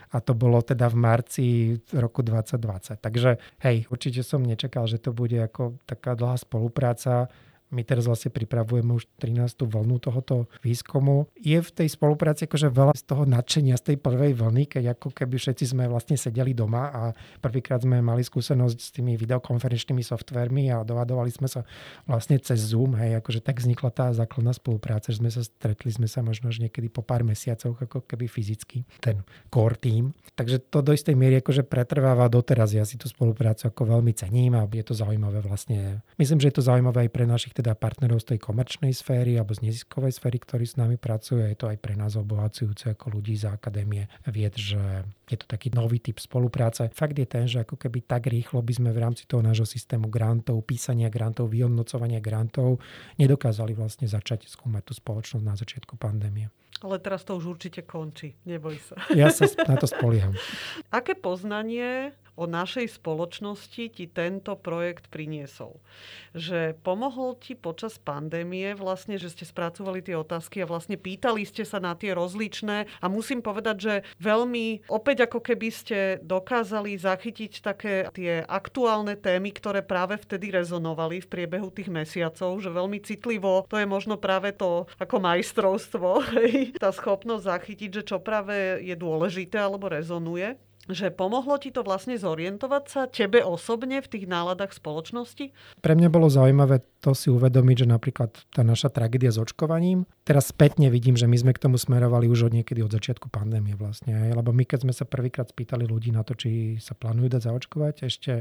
a 0.10 0.18
to 0.20 0.34
bolo 0.34 0.62
teda 0.66 0.90
v 0.90 0.98
marci 0.98 1.48
roku 1.94 2.26
2020. 2.26 2.98
Takže 2.98 3.38
hej, 3.62 3.86
určite 3.94 4.26
som 4.26 4.42
nečakal, 4.42 4.90
že 4.90 4.98
to 4.98 5.14
bude 5.14 5.38
ako 5.38 5.78
taká 5.86 6.18
dlhá 6.18 6.38
spolupráca 6.42 7.30
my 7.70 7.86
teraz 7.86 8.10
vlastne 8.10 8.34
pripravujeme 8.34 8.98
už 8.98 9.06
13. 9.22 9.70
vlnu 9.70 10.02
tohoto 10.02 10.50
výskumu. 10.66 11.30
Je 11.38 11.62
v 11.62 11.70
tej 11.70 11.88
spolupráci 11.94 12.50
akože 12.50 12.74
veľa 12.74 12.94
z 12.98 13.04
toho 13.06 13.24
nadšenia 13.30 13.78
z 13.78 13.94
tej 13.94 13.98
prvej 14.02 14.34
vlny, 14.34 14.66
keď 14.66 14.98
ako 14.98 15.14
keby 15.14 15.38
všetci 15.38 15.78
sme 15.78 15.86
vlastne 15.86 16.18
sedeli 16.18 16.58
doma 16.58 16.90
a 16.90 17.02
prvýkrát 17.40 17.86
sme 17.86 18.02
mali 18.02 18.26
skúsenosť 18.26 18.78
s 18.78 18.90
tými 18.90 19.14
videokonferenčnými 19.22 20.02
softvermi 20.02 20.74
a 20.74 20.82
dovadovali 20.82 21.30
sme 21.30 21.46
sa 21.46 21.62
vlastne 22.10 22.42
cez 22.42 22.74
Zoom, 22.74 22.98
hej, 22.98 23.22
akože 23.22 23.46
tak 23.46 23.62
vznikla 23.62 23.90
tá 23.94 24.10
základná 24.14 24.54
spolupráca, 24.58 25.14
že 25.14 25.22
sme 25.22 25.30
sa 25.30 25.46
stretli 25.46 25.94
sme 25.94 26.10
sa 26.10 26.26
možno 26.26 26.50
už 26.50 26.66
niekedy 26.66 26.90
po 26.90 27.06
pár 27.06 27.22
mesiacoch 27.22 27.78
ako 27.78 28.06
keby 28.10 28.26
fyzicky, 28.26 28.82
ten 28.98 29.22
core 29.54 29.78
team. 29.78 30.18
Takže 30.34 30.58
to 30.74 30.82
do 30.82 30.96
istej 30.96 31.14
miery 31.14 31.42
akože 31.44 31.68
pretrváva 31.68 32.26
doteraz. 32.32 32.74
Ja 32.74 32.88
si 32.88 32.98
tú 32.98 33.06
spoluprácu 33.06 33.70
ako 33.70 33.98
veľmi 33.98 34.16
cením 34.18 34.58
a 34.58 34.66
je 34.66 34.86
to 34.86 34.98
zaujímavé 34.98 35.44
vlastne. 35.44 36.02
Myslím, 36.18 36.42
že 36.42 36.50
je 36.50 36.56
to 36.58 36.64
zaujímavé 36.66 37.06
aj 37.08 37.12
pre 37.12 37.26
našich 37.28 37.54
teda 37.60 37.76
partnerov 37.76 38.24
z 38.24 38.36
tej 38.36 38.40
komerčnej 38.40 38.96
sféry 38.96 39.36
alebo 39.36 39.52
z 39.52 39.68
neziskovej 39.68 40.16
sféry, 40.16 40.40
ktorí 40.40 40.64
s 40.64 40.80
nami 40.80 40.96
pracujú. 40.96 41.44
Je 41.44 41.60
to 41.60 41.68
aj 41.68 41.78
pre 41.84 42.00
nás 42.00 42.16
obohacujúce 42.16 42.96
ako 42.96 43.20
ľudí 43.20 43.36
z 43.36 43.52
akadémie 43.52 44.08
vied, 44.24 44.56
že 44.56 45.04
je 45.28 45.38
to 45.38 45.44
taký 45.44 45.76
nový 45.76 46.00
typ 46.00 46.16
spolupráce. 46.16 46.88
Fakt 46.96 47.20
je 47.20 47.28
ten, 47.28 47.52
že 47.52 47.68
ako 47.68 47.76
keby 47.76 48.08
tak 48.08 48.32
rýchlo 48.32 48.64
by 48.64 48.72
sme 48.72 48.90
v 48.96 49.02
rámci 49.04 49.28
toho 49.28 49.44
nášho 49.44 49.68
systému 49.68 50.08
grantov, 50.08 50.64
písania 50.64 51.12
grantov, 51.12 51.52
vyhodnocovania 51.52 52.24
grantov 52.24 52.80
nedokázali 53.20 53.76
vlastne 53.76 54.08
začať 54.08 54.48
skúmať 54.48 54.88
tú 54.88 54.94
spoločnosť 54.96 55.44
na 55.44 55.60
začiatku 55.60 56.00
pandémie. 56.00 56.48
Ale 56.80 56.96
teraz 57.04 57.28
to 57.28 57.36
už 57.36 57.60
určite 57.60 57.84
končí, 57.84 58.40
neboj 58.48 58.80
sa. 58.80 58.96
Ja 59.12 59.28
sa 59.28 59.52
na 59.68 59.76
to 59.76 59.84
spolieham. 59.84 60.32
Aké 60.96 61.12
poznanie 61.12 62.16
o 62.40 62.48
našej 62.48 62.96
spoločnosti 62.96 63.92
ti 63.92 64.08
tento 64.08 64.56
projekt 64.56 65.12
priniesol. 65.12 65.84
Že 66.32 66.80
pomohol 66.80 67.36
ti 67.36 67.60
počas 67.60 68.00
pandémie 68.00 68.72
vlastne, 68.80 69.20
že 69.20 69.28
ste 69.28 69.44
spracovali 69.44 70.00
tie 70.00 70.16
otázky 70.16 70.64
a 70.64 70.70
vlastne 70.72 70.96
pýtali 70.96 71.44
ste 71.44 71.68
sa 71.68 71.84
na 71.84 72.00
tie 72.00 72.16
rozličné 72.16 72.88
a 73.04 73.06
musím 73.12 73.44
povedať, 73.44 73.78
že 73.78 73.94
veľmi 74.24 74.88
opäť 74.88 75.28
ako 75.28 75.44
keby 75.44 75.68
ste 75.68 76.00
dokázali 76.24 76.96
zachytiť 76.96 77.52
také 77.60 78.08
tie 78.16 78.40
aktuálne 78.48 79.20
témy, 79.20 79.52
ktoré 79.52 79.84
práve 79.84 80.16
vtedy 80.16 80.56
rezonovali 80.56 81.20
v 81.20 81.28
priebehu 81.28 81.68
tých 81.76 81.92
mesiacov, 81.92 82.64
že 82.64 82.72
veľmi 82.72 83.04
citlivo, 83.04 83.68
to 83.68 83.76
je 83.76 83.84
možno 83.84 84.16
práve 84.16 84.56
to 84.56 84.88
ako 84.96 85.20
majstrovstvo, 85.20 86.24
tá 86.84 86.96
schopnosť 86.96 87.44
zachytiť, 87.44 87.90
že 88.00 88.04
čo 88.16 88.24
práve 88.24 88.80
je 88.80 88.96
dôležité 88.96 89.60
alebo 89.60 89.92
rezonuje 89.92 90.56
že 90.90 91.14
pomohlo 91.14 91.56
ti 91.62 91.70
to 91.70 91.86
vlastne 91.86 92.18
zorientovať 92.18 92.84
sa 92.90 93.02
tebe 93.06 93.46
osobne 93.46 94.02
v 94.02 94.08
tých 94.10 94.26
náladách 94.26 94.76
spoločnosti? 94.76 95.54
Pre 95.80 95.94
mňa 95.94 96.10
bolo 96.10 96.28
zaujímavé 96.28 96.82
to 97.00 97.16
si 97.16 97.32
uvedomiť, 97.32 97.86
že 97.86 97.88
napríklad 97.88 98.32
tá 98.52 98.62
naša 98.66 98.92
tragédia 98.92 99.32
s 99.32 99.40
očkovaním, 99.40 100.04
teraz 100.28 100.52
spätne 100.52 100.92
vidím, 100.92 101.16
že 101.16 101.30
my 101.30 101.38
sme 101.40 101.52
k 101.56 101.64
tomu 101.64 101.80
smerovali 101.80 102.28
už 102.28 102.52
od 102.52 102.54
niekedy 102.60 102.84
od 102.84 102.92
začiatku 102.92 103.32
pandémie 103.32 103.78
vlastne. 103.80 104.12
Lebo 104.36 104.52
my 104.52 104.68
keď 104.68 104.84
sme 104.84 104.94
sa 104.94 105.08
prvýkrát 105.08 105.48
spýtali 105.48 105.88
ľudí 105.88 106.12
na 106.12 106.28
to, 106.28 106.36
či 106.36 106.76
sa 106.84 106.98
plánujú 106.98 107.40
dať 107.40 107.42
zaočkovať, 107.48 107.96
ešte 108.04 108.32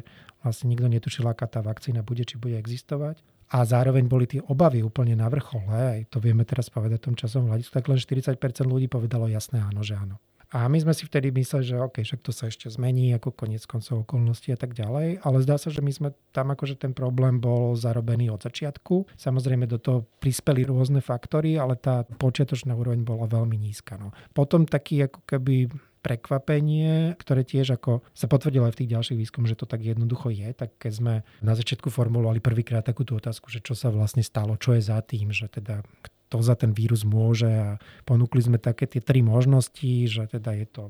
vlastne 0.42 0.74
nikto 0.74 0.90
netušil, 0.90 1.24
aká 1.30 1.46
tá 1.46 1.62
vakcína 1.62 2.02
bude, 2.02 2.26
či 2.26 2.34
bude 2.34 2.58
existovať 2.58 3.22
a 3.48 3.64
zároveň 3.64 4.04
boli 4.04 4.28
tie 4.28 4.44
obavy 4.44 4.84
úplne 4.84 5.16
na 5.16 5.28
vrchole, 5.32 5.72
aj 5.72 6.00
to 6.12 6.20
vieme 6.20 6.44
teraz 6.44 6.68
povedať 6.68 7.00
tom 7.00 7.16
časom 7.16 7.48
hľadisku, 7.48 7.72
tak 7.72 7.88
len 7.88 7.96
40% 7.96 8.36
ľudí 8.68 8.92
povedalo 8.92 9.24
jasné 9.24 9.64
áno, 9.64 9.80
že 9.80 9.96
áno. 9.96 10.20
A 10.48 10.64
my 10.64 10.80
sme 10.80 10.96
si 10.96 11.04
vtedy 11.04 11.28
mysleli, 11.28 11.64
že 11.68 11.76
OK, 11.76 12.00
však 12.00 12.24
to 12.24 12.32
sa 12.32 12.48
ešte 12.48 12.72
zmení, 12.72 13.12
ako 13.12 13.36
koniec 13.36 13.68
koncov 13.68 14.08
okolností 14.08 14.48
a 14.52 14.58
tak 14.58 14.72
ďalej. 14.72 15.20
Ale 15.20 15.44
zdá 15.44 15.60
sa, 15.60 15.68
že 15.68 15.84
my 15.84 15.92
sme 15.92 16.08
tam 16.32 16.48
akože 16.48 16.80
ten 16.80 16.96
problém 16.96 17.36
bol 17.36 17.76
zarobený 17.76 18.32
od 18.32 18.40
začiatku. 18.40 19.12
Samozrejme 19.20 19.68
do 19.68 19.76
toho 19.76 20.08
prispeli 20.24 20.64
rôzne 20.64 21.04
faktory, 21.04 21.60
ale 21.60 21.76
tá 21.76 22.08
počiatočná 22.08 22.72
úroveň 22.72 23.04
bola 23.04 23.28
veľmi 23.28 23.60
nízka. 23.60 24.00
No. 24.00 24.16
Potom 24.32 24.64
taký 24.64 25.04
ako 25.04 25.20
keby 25.28 25.68
prekvapenie, 26.00 27.18
ktoré 27.20 27.44
tiež 27.44 27.76
ako 27.76 28.00
sa 28.14 28.30
potvrdilo 28.30 28.64
aj 28.64 28.72
v 28.72 28.80
tých 28.80 28.92
ďalších 28.96 29.18
výskumoch, 29.18 29.50
že 29.50 29.58
to 29.58 29.66
tak 29.68 29.84
jednoducho 29.84 30.30
je, 30.30 30.48
tak 30.54 30.72
keď 30.78 30.92
sme 30.94 31.14
na 31.42 31.52
začiatku 31.58 31.90
formulovali 31.90 32.40
prvýkrát 32.40 32.86
takúto 32.86 33.18
otázku, 33.18 33.50
že 33.50 33.60
čo 33.60 33.76
sa 33.76 33.90
vlastne 33.92 34.24
stalo, 34.24 34.56
čo 34.56 34.72
je 34.78 34.82
za 34.82 35.02
tým, 35.04 35.34
že 35.34 35.50
teda 35.50 35.82
to 36.28 36.44
za 36.44 36.54
ten 36.54 36.76
vírus 36.76 37.02
môže. 37.02 37.48
A 37.48 37.80
ponúkli 38.04 38.44
sme 38.44 38.60
také 38.60 38.84
tie 38.84 39.00
tri 39.00 39.24
možnosti, 39.24 40.08
že 40.08 40.28
teda 40.28 40.52
je 40.54 40.66
to 40.68 40.82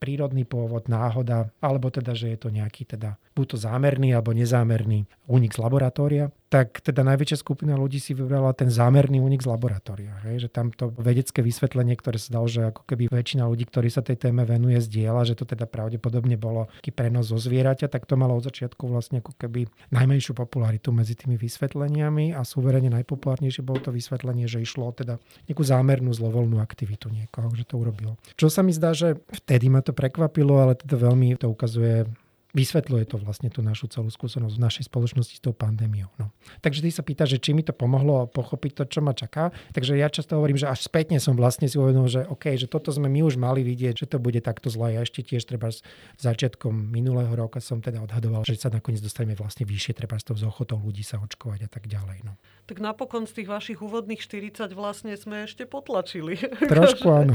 prírodný 0.00 0.48
pôvod, 0.48 0.88
náhoda, 0.88 1.52
alebo 1.60 1.92
teda, 1.92 2.16
že 2.16 2.32
je 2.32 2.38
to 2.40 2.48
nejaký 2.48 2.88
teda 2.88 3.20
buď 3.36 3.46
to 3.52 3.56
zámerný 3.60 4.16
alebo 4.16 4.32
nezámerný 4.32 5.04
únik 5.28 5.52
z 5.52 5.60
laboratória 5.60 6.32
tak 6.56 6.80
teda 6.80 7.04
najväčšia 7.04 7.44
skupina 7.44 7.76
ľudí 7.76 8.00
si 8.00 8.16
vybrala 8.16 8.56
ten 8.56 8.72
zámerný 8.72 9.20
únik 9.20 9.44
z 9.44 9.52
laboratória. 9.52 10.16
Hej? 10.24 10.46
Že 10.46 10.48
tam 10.48 10.66
to 10.72 10.88
vedecké 10.96 11.44
vysvetlenie, 11.44 12.00
ktoré 12.00 12.16
sa 12.16 12.40
dalo, 12.40 12.48
že 12.48 12.72
ako 12.72 12.88
keby 12.88 13.12
väčšina 13.12 13.44
ľudí, 13.44 13.68
ktorí 13.68 13.92
sa 13.92 14.00
tej 14.00 14.16
téme 14.16 14.48
venuje, 14.48 14.80
zdieľa, 14.80 15.28
že 15.28 15.36
to 15.36 15.44
teda 15.44 15.68
pravdepodobne 15.68 16.40
bolo 16.40 16.72
taký 16.80 16.96
prenos 16.96 17.28
zo 17.28 17.36
zvieraťa, 17.36 17.92
tak 17.92 18.08
to 18.08 18.16
malo 18.16 18.40
od 18.40 18.48
začiatku 18.48 18.88
vlastne 18.88 19.20
ako 19.20 19.36
keby 19.36 19.68
najmenšiu 19.92 20.32
popularitu 20.32 20.96
medzi 20.96 21.12
tými 21.12 21.36
vysvetleniami 21.36 22.32
a 22.32 22.40
súverene 22.40 22.88
najpopulárnejšie 22.88 23.60
bolo 23.60 23.84
to 23.84 23.92
vysvetlenie, 23.92 24.48
že 24.48 24.64
išlo 24.64 24.96
teda 24.96 25.20
nejakú 25.52 25.60
zámernú 25.60 26.16
zlovoľnú 26.16 26.56
aktivitu 26.64 27.12
niekoho, 27.12 27.52
že 27.52 27.68
to 27.68 27.76
urobilo. 27.76 28.16
Čo 28.40 28.48
sa 28.48 28.64
mi 28.64 28.72
zdá, 28.72 28.96
že 28.96 29.20
vtedy 29.28 29.68
ma 29.68 29.84
to 29.84 29.92
prekvapilo, 29.92 30.56
ale 30.56 30.72
teda 30.80 30.96
veľmi 30.96 31.36
to 31.36 31.52
ukazuje 31.52 32.08
vysvetľuje 32.56 33.04
to 33.12 33.20
vlastne 33.20 33.52
tú 33.52 33.60
našu 33.60 33.92
celú 33.92 34.08
skúsenosť 34.08 34.56
v 34.56 34.64
našej 34.64 34.84
spoločnosti 34.88 35.36
s 35.36 35.44
tou 35.44 35.52
pandémiou. 35.52 36.08
No. 36.16 36.32
Takže 36.64 36.80
ty 36.80 36.88
sa 36.88 37.04
pýta, 37.04 37.28
že 37.28 37.36
či 37.36 37.52
mi 37.52 37.60
to 37.60 37.76
pomohlo 37.76 38.24
pochopiť 38.32 38.72
to, 38.80 38.84
čo 38.88 39.00
ma 39.04 39.12
čaká. 39.12 39.52
Takže 39.76 39.92
ja 40.00 40.08
často 40.08 40.40
hovorím, 40.40 40.56
že 40.56 40.72
až 40.72 40.88
spätne 40.88 41.20
som 41.20 41.36
vlastne 41.36 41.68
si 41.68 41.76
uvedomil, 41.76 42.08
že 42.08 42.24
OK, 42.24 42.56
že 42.56 42.64
toto 42.64 42.88
sme 42.88 43.12
my 43.12 43.20
už 43.28 43.36
mali 43.36 43.60
vidieť, 43.60 44.00
že 44.00 44.06
to 44.08 44.16
bude 44.16 44.40
takto 44.40 44.72
zle. 44.72 44.96
Ja 44.96 45.04
ešte 45.04 45.20
tiež 45.20 45.44
treba 45.44 45.68
s 45.68 45.84
začiatkom 46.16 46.72
minulého 46.72 47.30
roka 47.36 47.60
som 47.60 47.84
teda 47.84 48.00
odhadoval, 48.00 48.48
že 48.48 48.56
sa 48.56 48.72
nakoniec 48.72 49.04
dostaneme 49.04 49.36
vlastne 49.36 49.68
vyššie, 49.68 49.92
treba 49.92 50.16
s 50.16 50.24
tou 50.24 50.38
zochotou 50.38 50.80
ľudí 50.80 51.04
sa 51.04 51.20
očkovať 51.20 51.66
a 51.66 51.70
tak 51.70 51.90
ďalej. 51.90 52.24
No. 52.24 52.38
Tak 52.66 52.78
napokon 52.82 53.26
z 53.26 53.42
tých 53.42 53.48
vašich 53.50 53.78
úvodných 53.82 54.22
40 54.22 54.70
vlastne 54.74 55.14
sme 55.18 55.46
ešte 55.46 55.66
potlačili. 55.66 56.38
Trošku 56.72 57.06
áno. 57.10 57.34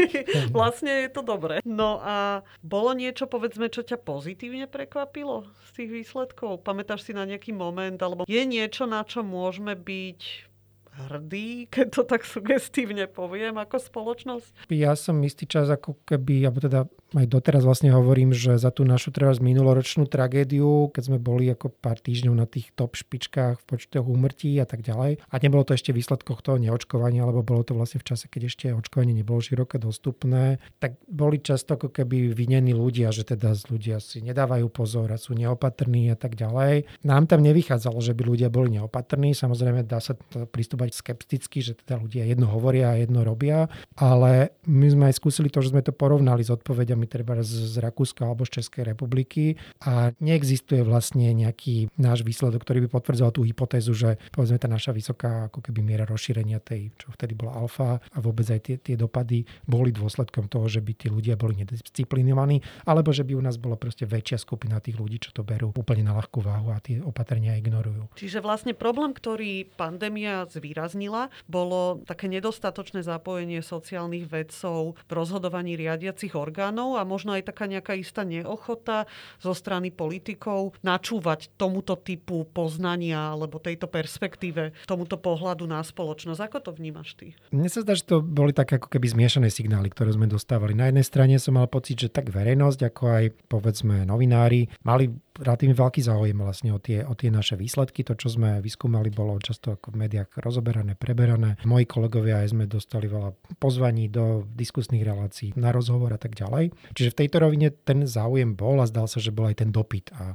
vlastne 0.56 1.06
je 1.06 1.10
to 1.14 1.22
dobré. 1.22 1.62
No 1.62 2.02
a 2.02 2.42
bolo 2.62 2.94
niečo, 2.94 3.30
povedzme, 3.30 3.70
čo 3.70 3.86
ťa 3.86 4.02
pozitívne 4.02 4.57
pozitívne 4.58 4.74
prekvapilo 4.74 5.46
z 5.70 5.70
tých 5.70 5.90
výsledkov? 6.02 6.66
Pamätáš 6.66 7.06
si 7.06 7.12
na 7.14 7.22
nejaký 7.22 7.54
moment? 7.54 7.94
Alebo 8.02 8.26
je 8.26 8.42
niečo, 8.42 8.90
na 8.90 9.06
čo 9.06 9.22
môžeme 9.22 9.78
byť 9.78 10.50
hrdí, 10.98 11.70
keď 11.70 11.86
to 11.94 12.02
tak 12.02 12.26
sugestívne 12.26 13.06
poviem, 13.06 13.54
ako 13.54 13.78
spoločnosť? 13.78 14.66
Ja 14.74 14.98
som 14.98 15.22
istý 15.22 15.46
čas 15.46 15.70
ako 15.70 16.02
keby, 16.02 16.42
alebo 16.42 16.58
teda 16.58 16.90
aj 17.16 17.26
doteraz 17.28 17.64
vlastne 17.64 17.88
hovorím, 17.88 18.36
že 18.36 18.60
za 18.60 18.68
tú 18.68 18.84
našu 18.84 19.08
teraz 19.12 19.40
minuloročnú 19.40 20.04
tragédiu, 20.04 20.92
keď 20.92 21.02
sme 21.08 21.18
boli 21.20 21.48
ako 21.48 21.72
pár 21.72 21.96
týždňov 21.96 22.34
na 22.36 22.44
tých 22.44 22.68
top 22.76 23.00
špičkách 23.00 23.60
v 23.60 23.64
počtoch 23.64 24.04
úmrtí 24.04 24.56
a 24.60 24.68
tak 24.68 24.84
ďalej. 24.84 25.22
A 25.28 25.34
nebolo 25.40 25.64
to 25.64 25.72
ešte 25.72 25.96
výsledkoch 25.96 26.44
toho 26.44 26.60
neočkovania, 26.60 27.24
alebo 27.24 27.40
bolo 27.40 27.64
to 27.64 27.72
vlastne 27.72 28.02
v 28.04 28.08
čase, 28.12 28.28
keď 28.28 28.42
ešte 28.48 28.66
očkovanie 28.74 29.16
nebolo 29.16 29.40
široké 29.40 29.80
dostupné, 29.80 30.60
tak 30.82 31.00
boli 31.08 31.40
často 31.40 31.80
ako 31.80 31.92
keby 31.92 32.32
vinení 32.32 32.76
ľudia, 32.76 33.08
že 33.14 33.24
teda 33.24 33.56
ľudia 33.68 34.02
si 34.02 34.20
nedávajú 34.20 34.68
pozor 34.68 35.08
a 35.08 35.20
sú 35.20 35.32
neopatrní 35.32 36.12
a 36.12 36.16
tak 36.18 36.36
ďalej. 36.36 36.84
Nám 37.04 37.30
tam 37.30 37.40
nevychádzalo, 37.40 38.04
že 38.04 38.12
by 38.12 38.22
ľudia 38.26 38.48
boli 38.52 38.80
neopatrní. 38.80 39.32
Samozrejme 39.32 39.86
dá 39.86 40.02
sa 40.02 40.16
to 40.16 40.48
pristúpať 40.48 40.92
skepticky, 40.96 41.62
že 41.62 41.78
teda 41.78 42.00
ľudia 42.00 42.26
jedno 42.26 42.50
hovoria 42.50 42.92
a 42.92 42.98
jedno 42.98 43.22
robia, 43.22 43.70
ale 43.94 44.56
my 44.66 44.86
sme 44.88 45.04
aj 45.12 45.14
skúsili 45.20 45.52
to, 45.52 45.62
že 45.62 45.70
sme 45.70 45.84
to 45.84 45.94
porovnali 45.94 46.42
s 46.42 46.50
odpovediami 46.50 46.97
kolegami 46.98 47.06
treba 47.06 47.38
z, 47.46 47.70
z 47.70 47.76
Rakúska 47.78 48.26
alebo 48.26 48.42
z 48.42 48.58
Českej 48.58 48.90
republiky 48.90 49.54
a 49.86 50.10
neexistuje 50.18 50.82
vlastne 50.82 51.30
nejaký 51.30 51.94
náš 51.94 52.26
výsledok, 52.26 52.66
ktorý 52.66 52.78
by 52.86 52.98
potvrdzoval 52.98 53.32
tú 53.32 53.42
hypotézu, 53.46 53.94
že 53.94 54.18
povedzme 54.34 54.58
tá 54.58 54.66
naša 54.66 54.90
vysoká 54.90 55.46
ako 55.46 55.62
keby 55.62 55.80
miera 55.86 56.04
rozšírenia 56.08 56.58
tej, 56.58 56.90
čo 56.98 57.14
vtedy 57.14 57.38
bola 57.38 57.54
alfa 57.62 58.02
a 58.02 58.18
vôbec 58.18 58.50
aj 58.50 58.60
tie, 58.66 58.76
tie 58.82 58.96
dopady 58.98 59.46
boli 59.68 59.94
dôsledkom 59.94 60.50
toho, 60.50 60.66
že 60.66 60.82
by 60.82 60.92
tí 60.98 61.06
ľudia 61.06 61.38
boli 61.38 61.62
nedisciplinovaní, 61.62 62.58
alebo 62.88 63.14
že 63.14 63.22
by 63.22 63.38
u 63.38 63.42
nás 63.44 63.60
bola 63.60 63.78
proste 63.78 64.08
väčšia 64.08 64.42
skupina 64.42 64.82
tých 64.82 64.98
ľudí, 64.98 65.22
čo 65.22 65.30
to 65.30 65.46
berú 65.46 65.70
úplne 65.78 66.02
na 66.02 66.16
ľahkú 66.18 66.42
váhu 66.42 66.74
a 66.74 66.82
tie 66.82 66.98
opatrenia 66.98 67.54
ignorujú. 67.60 68.10
Čiže 68.18 68.42
vlastne 68.42 68.74
problém, 68.74 69.14
ktorý 69.14 69.70
pandémia 69.78 70.48
zvýraznila, 70.48 71.30
bolo 71.46 72.02
také 72.08 72.26
nedostatočné 72.26 73.04
zapojenie 73.04 73.60
sociálnych 73.62 74.26
vedcov 74.26 74.98
v 74.98 75.12
rozhodovaní 75.12 75.76
riadiacich 75.76 76.32
orgánov 76.38 76.87
občanov 76.88 77.00
a 77.00 77.02
možno 77.04 77.36
aj 77.36 77.44
taká 77.44 77.68
nejaká 77.68 77.92
istá 77.96 78.24
neochota 78.24 79.04
zo 79.38 79.52
strany 79.52 79.92
politikov 79.92 80.72
načúvať 80.80 81.52
tomuto 81.60 81.98
typu 82.00 82.48
poznania 82.48 83.34
alebo 83.36 83.60
tejto 83.60 83.90
perspektíve, 83.90 84.72
tomuto 84.88 85.20
pohľadu 85.20 85.68
na 85.68 85.84
spoločnosť. 85.84 86.40
Ako 86.40 86.58
to 86.64 86.70
vnímaš 86.72 87.18
ty? 87.18 87.36
Mne 87.52 87.68
sa 87.68 87.84
zdá, 87.84 87.92
že 87.92 88.08
to 88.08 88.24
boli 88.24 88.56
také 88.56 88.80
ako 88.80 88.88
keby 88.88 89.06
zmiešané 89.12 89.52
signály, 89.52 89.92
ktoré 89.92 90.14
sme 90.16 90.30
dostávali. 90.30 90.72
Na 90.72 90.88
jednej 90.88 91.04
strane 91.04 91.36
som 91.36 91.58
mal 91.58 91.68
pocit, 91.68 92.00
že 92.00 92.08
tak 92.12 92.32
verejnosť, 92.32 92.80
ako 92.88 93.02
aj 93.04 93.24
povedzme 93.50 94.08
novinári, 94.08 94.70
mali 94.84 95.12
relatívne 95.38 95.74
veľký 95.74 96.00
záujem 96.02 96.38
vlastne 96.38 96.70
o 96.74 96.78
tie, 96.82 97.02
o 97.06 97.14
tie 97.14 97.30
naše 97.30 97.54
výsledky. 97.54 98.02
To, 98.06 98.18
čo 98.18 98.28
sme 98.30 98.58
vyskúmali, 98.58 99.10
bolo 99.10 99.38
často 99.38 99.74
ako 99.74 99.94
v 99.94 100.06
médiách 100.06 100.38
rozoberané, 100.42 100.98
preberané. 100.98 101.58
Moji 101.62 101.86
kolegovia 101.86 102.42
aj 102.42 102.54
sme 102.54 102.64
dostali 102.66 103.06
veľa 103.06 103.34
pozvaní 103.62 104.10
do 104.10 104.46
diskusných 104.54 105.06
relácií 105.06 105.54
na 105.54 105.70
rozhovor 105.70 106.14
a 106.14 106.20
tak 106.20 106.34
ďalej. 106.34 106.74
Čiže 106.94 107.12
v 107.14 107.18
tejto 107.24 107.36
rovine 107.42 107.68
ten 107.70 108.04
záujem 108.04 108.58
bol 108.58 108.82
a 108.82 108.86
zdal 108.90 109.06
sa, 109.06 109.22
že 109.22 109.34
bol 109.34 109.48
aj 109.48 109.62
ten 109.64 109.70
dopyt. 109.70 110.10
A 110.14 110.34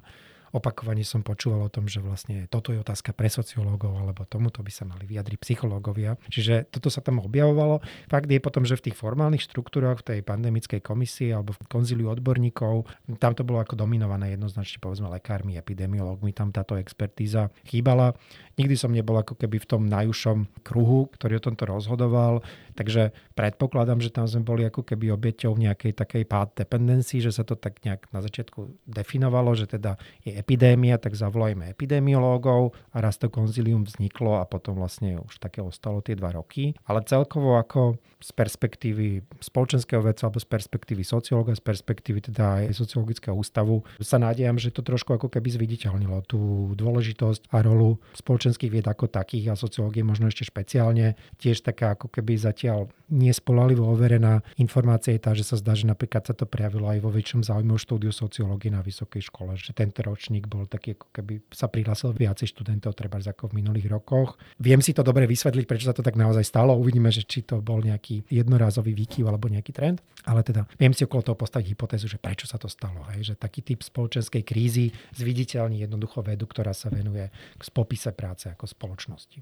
Opakovane 0.54 1.02
som 1.02 1.26
počúval 1.26 1.66
o 1.66 1.74
tom, 1.74 1.90
že 1.90 1.98
vlastne 1.98 2.46
toto 2.46 2.70
je 2.70 2.78
otázka 2.78 3.10
pre 3.18 3.26
sociológov, 3.26 3.98
alebo 3.98 4.22
tomuto 4.30 4.62
by 4.62 4.70
sa 4.70 4.86
mali 4.86 5.10
vyjadriť 5.10 5.42
psychológovia. 5.42 6.14
Čiže 6.30 6.70
toto 6.70 6.94
sa 6.94 7.02
tam 7.02 7.18
objavovalo. 7.26 7.82
Fakt 8.06 8.30
je 8.30 8.38
potom, 8.38 8.62
že 8.62 8.78
v 8.78 8.94
tých 8.94 9.00
formálnych 9.02 9.42
štruktúrach, 9.50 10.06
v 10.06 10.14
tej 10.14 10.20
pandemickej 10.22 10.86
komisii 10.86 11.34
alebo 11.34 11.58
v 11.58 11.66
konzíliu 11.66 12.14
odborníkov, 12.14 12.86
tam 13.18 13.34
to 13.34 13.42
bolo 13.42 13.66
ako 13.66 13.74
dominované 13.74 14.38
jednoznačne 14.38 14.78
povedzme 14.78 15.10
lekármi, 15.10 15.58
epidemiológmi, 15.58 16.38
tam 16.38 16.54
táto 16.54 16.78
expertíza 16.78 17.50
chýbala. 17.66 18.14
Nikdy 18.54 18.76
som 18.78 18.94
nebol 18.94 19.18
ako 19.18 19.34
keby 19.34 19.58
v 19.58 19.66
tom 19.66 19.90
najúžšom 19.90 20.62
kruhu, 20.62 21.10
ktorý 21.18 21.42
o 21.42 21.46
tomto 21.50 21.66
rozhodoval, 21.66 22.46
takže 22.78 23.10
predpokladám, 23.34 23.98
že 23.98 24.14
tam 24.14 24.30
sme 24.30 24.46
boli 24.46 24.70
ako 24.70 24.86
keby 24.86 25.10
obeťou 25.18 25.58
nejakej 25.58 25.98
takej 25.98 26.30
pád 26.30 26.62
dependencii, 26.62 27.26
že 27.26 27.34
sa 27.34 27.42
to 27.42 27.58
tak 27.58 27.82
nejak 27.82 28.06
na 28.14 28.22
začiatku 28.22 28.86
definovalo, 28.86 29.58
že 29.58 29.66
teda 29.66 29.98
je 30.22 30.38
epidémia, 30.44 31.00
tak 31.00 31.16
zavolajme 31.16 31.72
epidemiológov 31.72 32.76
a 32.92 33.00
raz 33.00 33.16
to 33.16 33.32
konzilium 33.32 33.88
vzniklo 33.88 34.38
a 34.38 34.44
potom 34.44 34.76
vlastne 34.76 35.24
už 35.24 35.40
také 35.40 35.64
ostalo 35.64 36.04
tie 36.04 36.20
dva 36.20 36.36
roky. 36.36 36.76
Ale 36.84 37.00
celkovo 37.08 37.56
ako 37.56 37.96
z 38.24 38.32
perspektívy 38.32 39.08
spoločenského 39.44 40.00
vedca 40.00 40.28
alebo 40.28 40.40
z 40.40 40.48
perspektívy 40.48 41.04
sociológa, 41.04 41.56
z 41.56 41.64
perspektívy 41.64 42.32
teda 42.32 42.64
aj 42.64 42.76
sociologického 42.76 43.36
ústavu 43.36 43.84
sa 44.00 44.16
nádejam, 44.16 44.56
že 44.56 44.72
to 44.72 44.80
trošku 44.80 45.16
ako 45.16 45.28
keby 45.28 45.52
zviditeľnilo 45.52 46.24
tú 46.24 46.72
dôležitosť 46.80 47.52
a 47.52 47.60
rolu 47.60 48.00
spoločenských 48.16 48.72
vied 48.72 48.88
ako 48.88 49.12
takých 49.12 49.52
a 49.52 49.60
sociológie 49.60 50.08
možno 50.08 50.32
ešte 50.32 50.48
špeciálne. 50.48 51.20
Tiež 51.36 51.68
taká 51.68 52.00
ako 52.00 52.08
keby 52.08 52.40
zatiaľ 52.40 52.88
nespolalivo 53.12 53.86
overená 53.92 54.40
informácia 54.56 55.12
je 55.12 55.22
tá, 55.22 55.36
že 55.36 55.44
sa 55.44 55.60
zdá, 55.60 55.76
že 55.76 55.86
napríklad 55.86 56.24
sa 56.24 56.34
to 56.34 56.48
prejavilo 56.48 56.88
aj 56.88 57.04
vo 57.04 57.12
väčšom 57.12 57.44
záujme 57.44 57.76
o 57.76 57.80
štúdiu 57.80 58.16
sociológie 58.16 58.72
na 58.72 58.80
vysokej 58.80 59.28
škole, 59.28 59.54
že 59.60 59.76
tento 59.76 60.00
ročník 60.34 60.50
bol 60.50 60.66
taký, 60.66 60.98
ako 60.98 61.08
keby 61.14 61.34
sa 61.54 61.70
prihlásil 61.70 62.18
viacej 62.18 62.50
študentov, 62.50 62.98
treba 62.98 63.22
ako 63.22 63.54
v 63.54 63.62
minulých 63.62 63.86
rokoch. 63.94 64.42
Viem 64.58 64.82
si 64.82 64.98
to 64.98 65.06
dobre 65.06 65.30
vysvetliť, 65.30 65.70
prečo 65.70 65.86
sa 65.86 65.94
to 65.94 66.02
tak 66.02 66.18
naozaj 66.18 66.42
stalo. 66.42 66.74
Uvidíme, 66.74 67.14
že 67.14 67.22
či 67.22 67.46
to 67.46 67.62
bol 67.62 67.78
nejaký 67.78 68.26
jednorázový 68.34 68.98
výkyv 68.98 69.30
alebo 69.30 69.46
nejaký 69.54 69.70
trend. 69.70 70.02
Ale 70.26 70.42
teda 70.42 70.66
viem 70.80 70.96
si 70.96 71.06
okolo 71.06 71.22
toho 71.22 71.38
postaviť 71.38 71.68
hypotézu, 71.76 72.10
že 72.10 72.18
prečo 72.18 72.50
sa 72.50 72.58
to 72.58 72.66
stalo. 72.66 73.06
Hej? 73.14 73.34
Že 73.34 73.34
taký 73.38 73.62
typ 73.62 73.86
spoločenskej 73.86 74.42
krízy 74.42 74.90
zviditeľní 75.14 75.86
jednoducho 75.86 76.26
vedu, 76.26 76.50
ktorá 76.50 76.74
sa 76.74 76.90
venuje 76.90 77.30
k 77.30 77.62
popise 77.70 78.10
práce 78.16 78.50
ako 78.50 78.66
spoločnosti. 78.66 79.40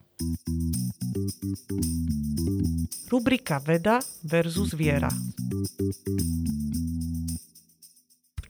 Rubrika 3.07 3.61
Veda 3.61 4.01
versus 4.25 4.73
viera. 4.73 5.09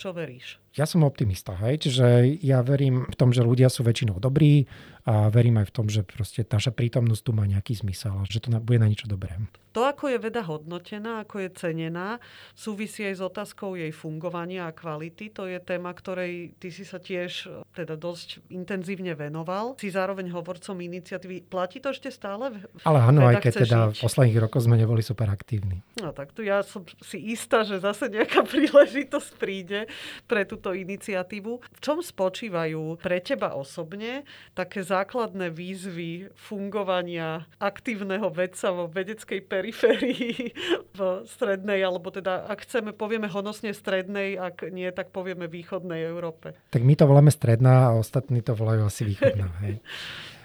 Čo 0.02 0.18
veríš? 0.18 0.58
Ja 0.74 0.90
som 0.90 1.06
optimista, 1.06 1.54
hej, 1.62 1.86
čiže 1.86 2.26
ja 2.42 2.66
verím 2.66 3.06
v 3.06 3.16
tom, 3.22 3.30
že 3.30 3.46
ľudia 3.46 3.70
sú 3.70 3.86
väčšinou 3.86 4.18
dobrí 4.18 4.66
a 5.04 5.28
verím 5.28 5.60
aj 5.60 5.68
v 5.68 5.76
tom, 5.76 5.86
že 5.92 6.08
proste 6.08 6.48
naša 6.48 6.72
prítomnosť 6.72 7.22
tu 7.26 7.32
má 7.36 7.44
nejaký 7.44 7.84
zmysel 7.84 8.16
a 8.16 8.24
že 8.24 8.40
to 8.40 8.54
bude 8.64 8.80
na 8.80 8.88
niečo 8.88 9.12
dobré. 9.12 9.36
To, 9.72 9.88
ako 9.88 10.12
je 10.12 10.20
veda 10.20 10.44
hodnotená, 10.44 11.24
ako 11.24 11.48
je 11.48 11.50
cenená, 11.56 12.20
súvisí 12.60 13.08
aj 13.08 13.16
s 13.16 13.22
otázkou 13.24 13.80
jej 13.80 13.88
fungovania 13.96 14.68
a 14.68 14.76
kvality. 14.76 15.32
To 15.32 15.48
je 15.48 15.64
téma, 15.64 15.96
ktorej 15.96 16.52
ty 16.60 16.76
si 16.76 16.84
sa 16.84 17.00
tiež 17.00 17.48
teda 17.72 17.96
dosť 17.96 18.44
intenzívne 18.52 19.16
venoval. 19.16 19.80
Si 19.80 19.88
zároveň 19.88 20.28
hovorcom 20.36 20.76
iniciatívy. 20.76 21.48
Platí 21.48 21.80
to 21.80 21.96
ešte 21.96 22.12
stále? 22.12 22.52
Ale 22.84 23.00
áno, 23.00 23.24
aj 23.24 23.40
keď 23.40 23.54
teda 23.64 23.80
žiť? 23.96 24.04
v 24.04 24.04
posledných 24.04 24.40
rokoch 24.44 24.68
sme 24.68 24.76
neboli 24.76 25.00
super 25.00 25.32
aktívni. 25.32 25.80
No 26.04 26.12
tak 26.12 26.36
tu 26.36 26.44
ja 26.44 26.68
som 26.68 26.84
si 27.00 27.32
istá, 27.32 27.64
že 27.64 27.80
zase 27.80 28.12
nejaká 28.12 28.44
príležitosť 28.52 29.30
príde 29.40 29.88
pre 30.28 30.44
tú 30.44 30.62
túto 30.62 30.78
iniciatívu. 30.78 31.58
V 31.58 31.80
čom 31.82 32.06
spočívajú 32.06 33.02
pre 33.02 33.18
teba 33.18 33.58
osobne 33.58 34.22
také 34.54 34.86
základné 34.92 35.56
výzvy 35.56 36.36
fungovania 36.36 37.48
aktívneho 37.64 38.28
vedca 38.28 38.76
vo 38.76 38.92
vedeckej 38.92 39.40
periférii 39.48 40.52
v 40.92 41.00
strednej, 41.24 41.80
alebo 41.80 42.12
teda 42.12 42.44
ak 42.52 42.68
chceme, 42.68 42.92
povieme 42.92 43.32
honosne 43.32 43.72
strednej, 43.72 44.36
ak 44.36 44.68
nie, 44.76 44.92
tak 44.92 45.16
povieme 45.16 45.48
východnej 45.48 46.04
Európe. 46.04 46.60
Tak 46.76 46.84
my 46.84 46.94
to 47.00 47.08
voláme 47.08 47.32
stredná 47.32 47.88
a 47.88 47.96
ostatní 47.96 48.44
to 48.44 48.52
volajú 48.52 48.84
asi 48.84 49.08
východná. 49.08 49.48
Hej. 49.64 49.80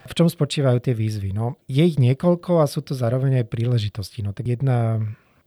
V 0.06 0.12
čom 0.14 0.30
spočívajú 0.30 0.78
tie 0.78 0.94
výzvy? 0.94 1.34
No, 1.34 1.58
je 1.66 1.82
ich 1.82 1.98
niekoľko 1.98 2.62
a 2.62 2.70
sú 2.70 2.86
to 2.86 2.94
zároveň 2.94 3.42
aj 3.42 3.50
príležitosti. 3.50 4.22
No, 4.22 4.30
tak 4.30 4.46
jedna 4.46 5.02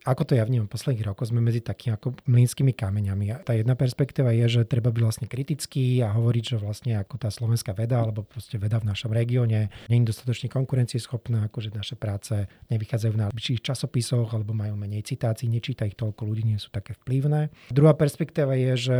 ako 0.09 0.23
to 0.25 0.33
ja 0.35 0.43
vnímam 0.43 0.65
posledných 0.65 1.05
rokoch, 1.05 1.29
sme 1.29 1.39
medzi 1.39 1.61
takými 1.61 1.95
ako 1.95 2.17
mlínskymi 2.25 2.73
kameňami. 2.73 3.25
A 3.33 3.37
tá 3.39 3.53
jedna 3.53 3.77
perspektíva 3.77 4.33
je, 4.33 4.59
že 4.59 4.61
treba 4.65 4.89
byť 4.89 5.03
vlastne 5.05 5.27
kritický 5.29 6.01
a 6.01 6.11
hovoriť, 6.11 6.43
že 6.55 6.57
vlastne 6.57 6.97
ako 6.97 7.15
tá 7.21 7.29
slovenská 7.29 7.77
veda, 7.77 8.01
alebo 8.01 8.25
proste 8.25 8.57
veda 8.57 8.81
v 8.81 8.89
našom 8.89 9.13
regióne 9.13 9.69
nie 9.87 9.97
je 10.01 10.09
dostatočne 10.09 10.49
konkurencieschopná, 10.49 11.47
akože 11.47 11.69
naše 11.71 11.95
práce 11.95 12.49
nevychádzajú 12.73 13.11
v 13.13 13.21
najbližších 13.29 13.63
časopisoch, 13.63 14.33
alebo 14.33 14.57
majú 14.57 14.73
menej 14.75 15.05
citácií, 15.05 15.45
nečíta 15.47 15.85
ich 15.85 15.95
toľko 15.95 16.25
ľudí, 16.25 16.43
nie 16.49 16.59
sú 16.59 16.73
také 16.73 16.97
vplyvné. 17.05 17.53
Druhá 17.69 17.93
perspektíva 17.93 18.57
je, 18.57 18.73
že 18.75 18.99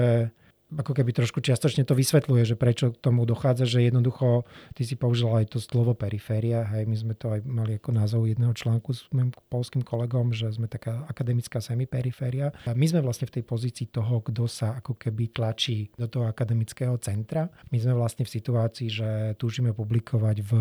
ako 0.69 0.93
keby 0.93 1.17
trošku 1.17 1.41
čiastočne 1.41 1.81
to 1.81 1.97
vysvetľuje, 1.97 2.43
že 2.45 2.53
prečo 2.53 2.93
k 2.93 3.01
tomu 3.01 3.25
dochádza, 3.25 3.65
že 3.65 3.89
jednoducho, 3.89 4.45
ty 4.77 4.85
si 4.85 4.93
použil 4.93 5.33
aj 5.33 5.57
to 5.57 5.57
slovo 5.57 5.97
periféria, 5.97 6.61
hej, 6.69 6.85
my 6.85 6.97
sme 6.97 7.13
to 7.17 7.33
aj 7.33 7.41
mali 7.49 7.81
ako 7.81 7.89
názov 7.89 8.29
jedného 8.29 8.53
článku 8.53 8.93
s 8.93 9.09
mojim 9.09 9.33
polským 9.49 9.81
kolegom, 9.81 10.29
že 10.29 10.53
sme 10.53 10.69
taká 10.69 11.09
akademická 11.09 11.57
semiperiféria. 11.57 12.53
A 12.69 12.77
my 12.77 12.85
sme 12.85 13.01
vlastne 13.01 13.25
v 13.25 13.41
tej 13.41 13.43
pozícii 13.49 13.89
toho, 13.89 14.21
kto 14.21 14.45
sa 14.45 14.77
ako 14.77 14.93
keby 14.93 15.33
tlačí 15.33 15.89
do 15.97 16.05
toho 16.05 16.29
akademického 16.29 16.93
centra. 17.01 17.49
My 17.73 17.81
sme 17.81 17.97
vlastne 17.97 18.29
v 18.29 18.33
situácii, 18.37 18.87
že 18.93 19.09
túžime 19.41 19.73
publikovať 19.73 20.37
v 20.45 20.51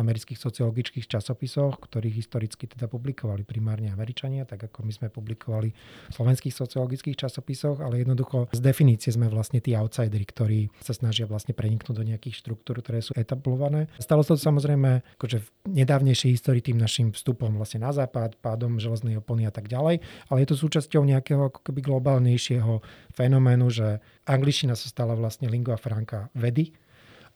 amerických 0.00 0.40
sociologických 0.40 1.06
časopisoch, 1.06 1.76
ktorých 1.76 2.16
historicky 2.16 2.64
teda 2.64 2.88
publikovali 2.88 3.44
primárne 3.44 3.92
Američania, 3.92 4.48
tak 4.48 4.72
ako 4.72 4.88
my 4.88 4.92
sme 4.96 5.06
publikovali 5.12 5.68
v 5.70 6.12
slovenských 6.16 6.54
sociologických 6.56 7.20
časopisoch, 7.20 7.84
ale 7.84 8.00
jednoducho 8.00 8.48
z 8.50 8.60
definície 8.64 9.12
sme 9.12 9.28
vlastne 9.28 9.60
tí 9.60 9.76
outsideri, 9.76 10.24
ktorí 10.24 10.60
sa 10.80 10.96
snažia 10.96 11.28
vlastne 11.28 11.52
preniknúť 11.52 11.94
do 11.94 12.04
nejakých 12.08 12.40
štruktúr, 12.40 12.80
ktoré 12.80 13.04
sú 13.04 13.12
etablované. 13.14 13.92
Stalo 14.00 14.24
sa 14.24 14.34
to 14.34 14.40
samozrejme 14.40 15.04
akože 15.20 15.44
v 15.44 15.48
nedávnejšej 15.68 16.30
histórii 16.32 16.64
tým 16.64 16.80
našim 16.80 17.12
vstupom 17.12 17.52
vlastne 17.60 17.84
na 17.84 17.92
západ, 17.92 18.40
pádom 18.40 18.80
železnej 18.80 19.20
opony 19.20 19.44
a 19.44 19.52
tak 19.52 19.68
ďalej, 19.68 20.00
ale 20.32 20.38
je 20.42 20.48
to 20.48 20.56
súčasťou 20.56 21.04
nejakého 21.04 21.52
ako 21.52 21.60
keby 21.60 21.84
globálnejšieho 21.84 22.80
fenoménu, 23.12 23.68
že 23.68 24.00
angličtina 24.24 24.72
sa 24.72 24.88
stala 24.88 25.12
vlastne 25.12 25.52
lingua 25.52 25.76
franca 25.76 26.32
vedy 26.32 26.72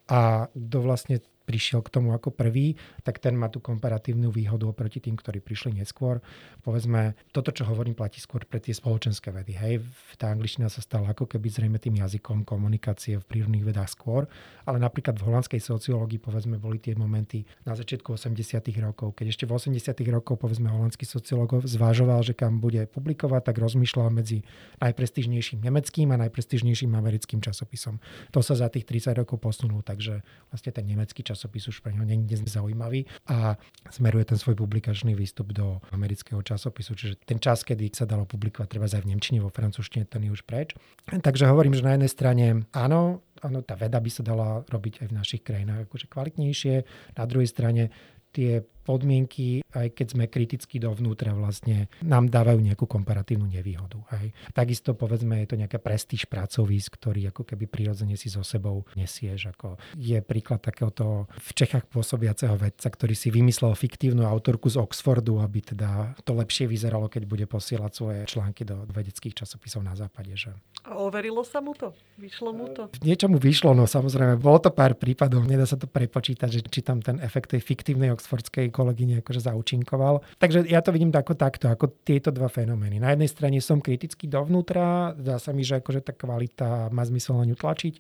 a 0.09 0.49
kto 0.53 0.79
vlastne 0.85 1.21
prišiel 1.45 1.85
k 1.85 1.93
tomu 1.93 2.17
ako 2.17 2.33
prvý, 2.33 2.75
tak 3.05 3.21
ten 3.21 3.37
má 3.37 3.53
tú 3.53 3.61
komparatívnu 3.61 4.33
výhodu 4.33 4.65
oproti 4.65 4.99
tým, 4.99 5.15
ktorí 5.15 5.45
prišli 5.45 5.77
neskôr. 5.77 6.25
Povedzme, 6.65 7.15
toto, 7.31 7.53
čo 7.53 7.69
hovorím, 7.69 7.93
platí 7.93 8.19
skôr 8.19 8.49
pre 8.49 8.59
tie 8.59 8.73
spoločenské 8.73 9.29
vedy. 9.29 9.53
Hej, 9.55 9.85
tá 10.17 10.33
angličtina 10.33 10.73
sa 10.73 10.81
stala 10.81 11.13
ako 11.13 11.29
keby 11.29 11.47
zrejme 11.53 11.77
tým 11.77 12.01
jazykom 12.01 12.49
komunikácie 12.49 13.21
v 13.21 13.29
prírodných 13.29 13.69
vedách 13.69 13.93
skôr, 13.93 14.25
ale 14.65 14.81
napríklad 14.81 15.21
v 15.21 15.29
holandskej 15.29 15.61
sociológii, 15.61 16.19
povedzme, 16.19 16.57
boli 16.57 16.81
tie 16.81 16.97
momenty 16.97 17.45
na 17.69 17.77
začiatku 17.77 18.17
80. 18.17 18.65
rokov, 18.81 19.13
keď 19.13 19.37
ešte 19.37 19.45
v 19.45 19.53
80. 19.53 19.93
rokov, 20.09 20.41
povedzme, 20.41 20.73
holandský 20.73 21.05
sociológ 21.05 21.61
zvážoval, 21.69 22.25
že 22.25 22.33
kam 22.33 22.59
bude 22.59 22.89
publikovať, 22.89 23.53
tak 23.53 23.61
rozmýšľal 23.61 24.09
medzi 24.09 24.41
najprestížnejším 24.81 25.61
nemeckým 25.61 26.09
a 26.11 26.17
najprestížnejším 26.25 26.97
americkým 26.97 27.45
časopisom. 27.45 28.01
To 28.33 28.41
sa 28.41 28.57
za 28.57 28.73
tých 28.73 28.89
30 28.89 29.21
rokov 29.21 29.45
posunulo, 29.45 29.85
takže 29.85 30.25
vlastne 30.49 30.73
ten 30.73 30.89
nemecký 30.89 31.21
časopis 31.21 31.34
časopis 31.35 31.67
už 31.67 31.83
pre 31.83 31.91
neho 31.91 32.07
nie 32.07 32.23
je 32.31 32.47
zaujímavý 32.47 33.11
a 33.27 33.59
smeruje 33.91 34.31
ten 34.31 34.39
svoj 34.39 34.55
publikačný 34.55 35.19
výstup 35.19 35.51
do 35.51 35.83
amerického 35.91 36.39
časopisu. 36.41 36.95
Čiže 36.95 37.15
ten 37.27 37.43
čas, 37.43 37.67
kedy 37.67 37.91
sa 37.91 38.07
dalo 38.07 38.23
publikovať 38.25 38.71
treba 38.71 38.87
aj 38.87 39.03
v 39.03 39.11
Nemčine, 39.11 39.43
vo 39.43 39.51
francúzštine, 39.51 40.07
ten 40.07 40.23
je 40.23 40.31
už 40.31 40.47
preč. 40.47 40.79
Takže 41.11 41.51
hovorím, 41.51 41.75
že 41.75 41.83
na 41.83 41.99
jednej 41.99 42.11
strane 42.15 42.47
áno, 42.71 43.27
áno, 43.43 43.59
tá 43.67 43.75
veda 43.75 43.99
by 43.99 44.11
sa 44.15 44.23
dala 44.23 44.63
robiť 44.71 45.03
aj 45.03 45.07
v 45.11 45.17
našich 45.19 45.43
krajinách 45.43 45.91
akože 45.91 46.07
kvalitnejšie. 46.07 46.75
Na 47.19 47.25
druhej 47.27 47.51
strane 47.51 47.91
tie 48.31 48.63
podmienky, 48.85 49.65
aj 49.73 49.97
keď 49.97 50.07
sme 50.13 50.25
kriticky 50.29 50.77
dovnútra, 50.79 51.33
vlastne 51.33 51.89
nám 52.05 52.29
dávajú 52.29 52.61
nejakú 52.61 52.85
komparatívnu 52.85 53.49
nevýhodu. 53.49 53.99
Hej. 54.21 54.37
Takisto 54.53 54.93
povedzme, 54.93 55.41
je 55.43 55.49
to 55.49 55.57
nejaká 55.59 55.81
prestíž 55.81 56.29
pracovísk, 56.29 57.01
ktorý 57.01 57.33
ako 57.33 57.49
keby 57.49 57.65
prirodzene 57.65 58.15
si 58.21 58.29
so 58.29 58.45
sebou 58.45 58.85
nesieš. 58.95 59.57
Ako 59.57 59.81
je 59.97 60.21
príklad 60.21 60.61
takéhoto 60.61 61.27
v 61.33 61.51
Čechách 61.57 61.89
pôsobiaceho 61.89 62.55
vedca, 62.61 62.87
ktorý 62.93 63.17
si 63.17 63.33
vymyslel 63.33 63.73
fiktívnu 63.73 64.29
autorku 64.29 64.69
z 64.69 64.77
Oxfordu, 64.77 65.41
aby 65.41 65.65
teda 65.65 66.13
to 66.23 66.37
lepšie 66.37 66.69
vyzeralo, 66.69 67.09
keď 67.09 67.25
bude 67.25 67.47
posielať 67.49 67.93
svoje 67.97 68.21
články 68.29 68.69
do 68.69 68.85
vedeckých 68.93 69.33
časopisov 69.33 69.81
na 69.81 69.97
západe. 69.97 70.37
Že... 70.37 70.53
A 70.85 71.01
overilo 71.01 71.41
sa 71.47 71.65
mu 71.65 71.73
to? 71.73 71.97
Vyšlo 72.21 72.51
mu 72.53 72.69
to? 72.75 72.93
Niečo 73.01 73.31
mu 73.31 73.41
vyšlo, 73.41 73.73
no 73.73 73.89
samozrejme. 73.89 74.37
Bolo 74.37 74.61
to 74.61 74.71
pár 74.75 74.99
prípadov, 74.99 75.47
nedá 75.47 75.65
sa 75.65 75.79
to 75.81 75.89
prepočítať, 75.89 76.51
že 76.51 76.61
či 76.67 76.83
tam 76.83 76.99
ten 76.99 77.23
efekt 77.23 77.55
tej 77.55 77.63
fiktívnej 77.63 78.11
oxfordskej 78.11 78.74
kolegyne 78.75 79.23
akože 79.23 79.47
zaučinkoval. 79.47 80.27
Takže 80.43 80.67
ja 80.67 80.83
to 80.83 80.91
vidím 80.91 81.15
ako 81.15 81.39
takto, 81.39 81.71
ako 81.71 82.03
tieto 82.03 82.35
dva 82.35 82.51
fenomény. 82.51 82.99
Na 82.99 83.15
jednej 83.15 83.31
strane 83.31 83.63
som 83.63 83.79
kritický 83.79 84.27
dovnútra, 84.27 85.15
zdá 85.15 85.39
sa 85.39 85.55
mi, 85.55 85.63
že 85.63 85.79
akože 85.79 86.03
tá 86.03 86.11
kvalita 86.11 86.91
má 86.91 87.07
zmysel 87.07 87.39
na 87.39 87.47
ňu 87.47 87.55
tlačiť. 87.55 87.95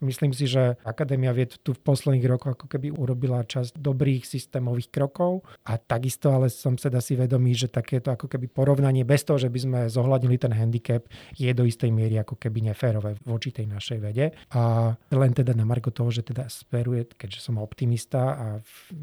Myslím 0.00 0.32
si, 0.32 0.48
že 0.48 0.80
Akadémia 0.80 1.36
vied 1.36 1.60
tu 1.60 1.76
v 1.76 1.80
posledných 1.84 2.24
rokoch 2.24 2.56
ako 2.56 2.66
keby 2.72 2.88
urobila 2.88 3.44
časť 3.44 3.76
dobrých 3.76 4.24
systémových 4.24 4.88
krokov 4.88 5.44
a 5.68 5.76
takisto 5.76 6.32
ale 6.32 6.48
som 6.48 6.80
teda 6.80 7.04
si 7.04 7.20
vedomý, 7.20 7.52
že 7.52 7.68
takéto 7.68 8.08
ako 8.08 8.24
keby 8.24 8.48
porovnanie 8.48 9.04
bez 9.04 9.28
toho, 9.28 9.36
že 9.36 9.52
by 9.52 9.58
sme 9.60 9.78
zohľadnili 9.92 10.40
ten 10.40 10.56
handicap, 10.56 11.04
je 11.36 11.52
do 11.52 11.68
istej 11.68 11.92
miery 11.92 12.16
ako 12.16 12.40
keby 12.40 12.72
neférové 12.72 13.20
voči 13.28 13.52
tej 13.52 13.68
našej 13.68 13.98
vede. 14.00 14.32
A 14.56 14.96
len 15.12 15.32
teda 15.36 15.52
na 15.52 15.68
marko 15.68 15.92
toho, 15.92 16.08
že 16.08 16.24
teda 16.24 16.48
smeruje, 16.48 17.04
keďže 17.20 17.44
som 17.44 17.60
optimista 17.60 18.22
a 18.40 18.46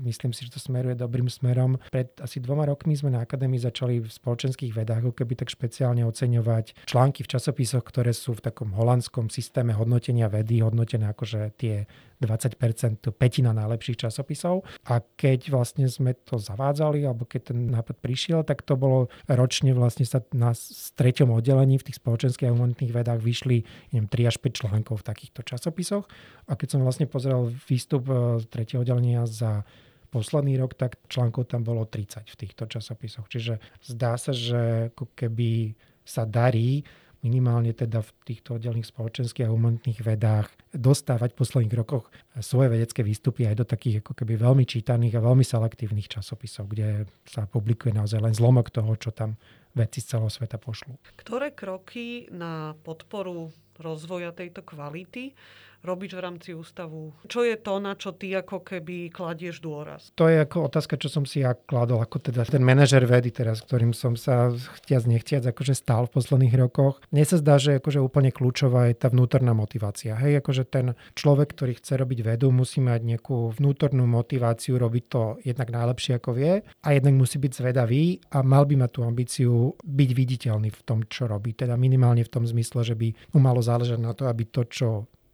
myslím 0.02 0.34
si, 0.34 0.50
že 0.50 0.58
to 0.58 0.60
smeruje 0.60 0.98
dobrým 0.98 1.30
smerom. 1.30 1.78
Pred 1.94 2.26
asi 2.26 2.42
dvoma 2.42 2.66
rokmi 2.66 2.98
sme 2.98 3.14
na 3.14 3.22
Akadémii 3.22 3.62
začali 3.62 4.02
v 4.02 4.10
spoločenských 4.10 4.74
vedách 4.74 5.06
ako 5.06 5.14
keby 5.14 5.46
tak 5.46 5.54
špeciálne 5.54 6.02
oceňovať 6.10 6.90
články 6.90 7.22
v 7.22 7.32
časopisoch, 7.38 7.86
ktoré 7.86 8.18
sú 8.18 8.34
v 8.34 8.50
takom 8.50 8.74
holandskom 8.74 9.30
systéme 9.30 9.78
hodnotenia 9.78 10.26
vedy, 10.26 10.66
hodnotenia 10.66 10.87
hodnotené 10.88 11.12
akože 11.12 11.52
tie 11.60 11.84
20%, 12.24 13.14
petina 13.14 13.54
najlepších 13.54 14.08
časopisov. 14.08 14.66
A 14.88 15.04
keď 15.04 15.52
vlastne 15.54 15.86
sme 15.86 16.16
to 16.16 16.40
zavádzali, 16.40 17.04
alebo 17.06 17.28
keď 17.28 17.54
ten 17.54 17.70
nápad 17.70 18.00
prišiel, 18.00 18.42
tak 18.42 18.64
to 18.64 18.80
bolo 18.80 19.12
ročne 19.28 19.76
vlastne 19.76 20.08
sa 20.08 20.24
na 20.32 20.56
treťom 20.98 21.30
oddelení 21.36 21.78
v 21.78 21.86
tých 21.92 22.00
spoločenských 22.00 22.50
a 22.50 22.56
humanitných 22.56 22.96
vedách 22.96 23.22
vyšli 23.22 23.68
neviem, 23.94 24.08
3 24.10 24.32
až 24.34 24.36
5 24.40 24.60
článkov 24.64 24.96
v 25.04 25.08
takýchto 25.14 25.42
časopisoch. 25.46 26.10
A 26.48 26.56
keď 26.56 26.68
som 26.74 26.82
vlastne 26.82 27.06
pozrel 27.06 27.52
výstup 27.68 28.08
e, 28.10 28.42
z 28.42 28.46
tretieho 28.50 28.82
oddelenia 28.82 29.28
za 29.30 29.68
posledný 30.10 30.58
rok, 30.58 30.74
tak 30.74 30.98
článkov 31.12 31.52
tam 31.52 31.62
bolo 31.68 31.86
30 31.86 32.34
v 32.34 32.40
týchto 32.40 32.66
časopisoch. 32.66 33.28
Čiže 33.30 33.60
zdá 33.84 34.18
sa, 34.18 34.34
že 34.34 34.90
keby 34.96 35.76
sa 36.08 36.24
darí 36.24 36.88
minimálne 37.26 37.74
teda 37.74 38.06
v 38.06 38.10
týchto 38.26 38.58
oddelených 38.58 38.90
spoločenských 38.90 39.48
a 39.48 39.54
humanitných 39.54 40.02
vedách 40.06 40.52
dostávať 40.74 41.34
v 41.34 41.40
posledných 41.42 41.78
rokoch 41.78 42.10
svoje 42.40 42.70
vedecké 42.74 43.02
výstupy 43.02 43.50
aj 43.50 43.56
do 43.62 43.66
takých 43.66 44.06
ako 44.06 44.14
keby 44.18 44.38
veľmi 44.38 44.66
čítaných 44.68 45.18
a 45.18 45.26
veľmi 45.26 45.46
selektívnych 45.46 46.12
časopisov, 46.12 46.70
kde 46.70 47.10
sa 47.26 47.50
publikuje 47.50 47.96
naozaj 47.96 48.22
len 48.22 48.34
zlomok 48.38 48.70
toho, 48.70 48.94
čo 48.98 49.10
tam 49.10 49.40
vedci 49.78 50.02
z 50.02 50.18
celého 50.18 50.34
sveta 50.34 50.58
pošlú. 50.58 50.98
Ktoré 51.22 51.54
kroky 51.54 52.26
na 52.34 52.74
podporu 52.82 53.54
rozvoja 53.78 54.34
tejto 54.34 54.66
kvality 54.66 55.38
robíš 55.86 56.18
v 56.18 56.22
rámci 56.24 56.50
ústavu? 56.54 57.14
Čo 57.28 57.46
je 57.46 57.56
to, 57.60 57.78
na 57.82 57.94
čo 57.94 58.14
ty 58.14 58.34
ako 58.34 58.62
keby 58.62 59.10
kladieš 59.14 59.62
dôraz? 59.62 60.10
To 60.18 60.30
je 60.30 60.42
ako 60.42 60.70
otázka, 60.70 60.98
čo 60.98 61.10
som 61.12 61.24
si 61.24 61.42
ja 61.42 61.54
kladol, 61.54 62.02
ako 62.02 62.32
teda 62.32 62.46
ten 62.48 62.62
manažer 62.62 63.06
vedy 63.06 63.30
teraz, 63.34 63.62
ktorým 63.62 63.94
som 63.94 64.18
sa 64.18 64.54
chtiac 64.82 65.04
nechtiac 65.06 65.44
akože 65.46 65.74
stál 65.78 66.10
v 66.10 66.16
posledných 66.18 66.56
rokoch. 66.58 67.02
Mne 67.14 67.26
sa 67.26 67.38
zdá, 67.38 67.62
že 67.62 67.78
akože 67.78 68.02
úplne 68.02 68.34
kľúčová 68.34 68.90
je 68.90 68.96
tá 68.98 69.08
vnútorná 69.12 69.52
motivácia. 69.52 70.18
Hej, 70.18 70.42
akože 70.42 70.64
ten 70.68 70.96
človek, 71.14 71.54
ktorý 71.54 71.78
chce 71.78 72.00
robiť 72.00 72.20
vedu, 72.24 72.50
musí 72.52 72.80
mať 72.84 73.02
nejakú 73.04 73.54
vnútornú 73.58 74.06
motiváciu 74.06 74.78
robiť 74.78 75.04
to 75.08 75.22
jednak 75.44 75.70
najlepšie 75.72 76.20
ako 76.20 76.30
vie 76.36 76.62
a 76.62 76.88
jednak 76.94 77.16
musí 77.16 77.38
byť 77.42 77.52
zvedavý 77.54 78.22
a 78.34 78.44
mal 78.44 78.68
by 78.70 78.76
mať 78.80 78.92
tú 78.92 79.02
ambíciu 79.06 79.52
byť 79.82 80.10
viditeľný 80.14 80.70
v 80.70 80.82
tom, 80.84 81.04
čo 81.08 81.26
robí. 81.26 81.56
Teda 81.58 81.80
minimálne 81.80 82.22
v 82.22 82.34
tom 82.34 82.44
zmysle, 82.44 82.84
že 82.84 82.96
by 82.96 83.08
mu 83.34 83.40
malo 83.40 83.64
záležať 83.64 84.00
na 84.00 84.14
to, 84.14 84.30
aby 84.30 84.44
to, 84.48 84.64
čo 84.68 84.88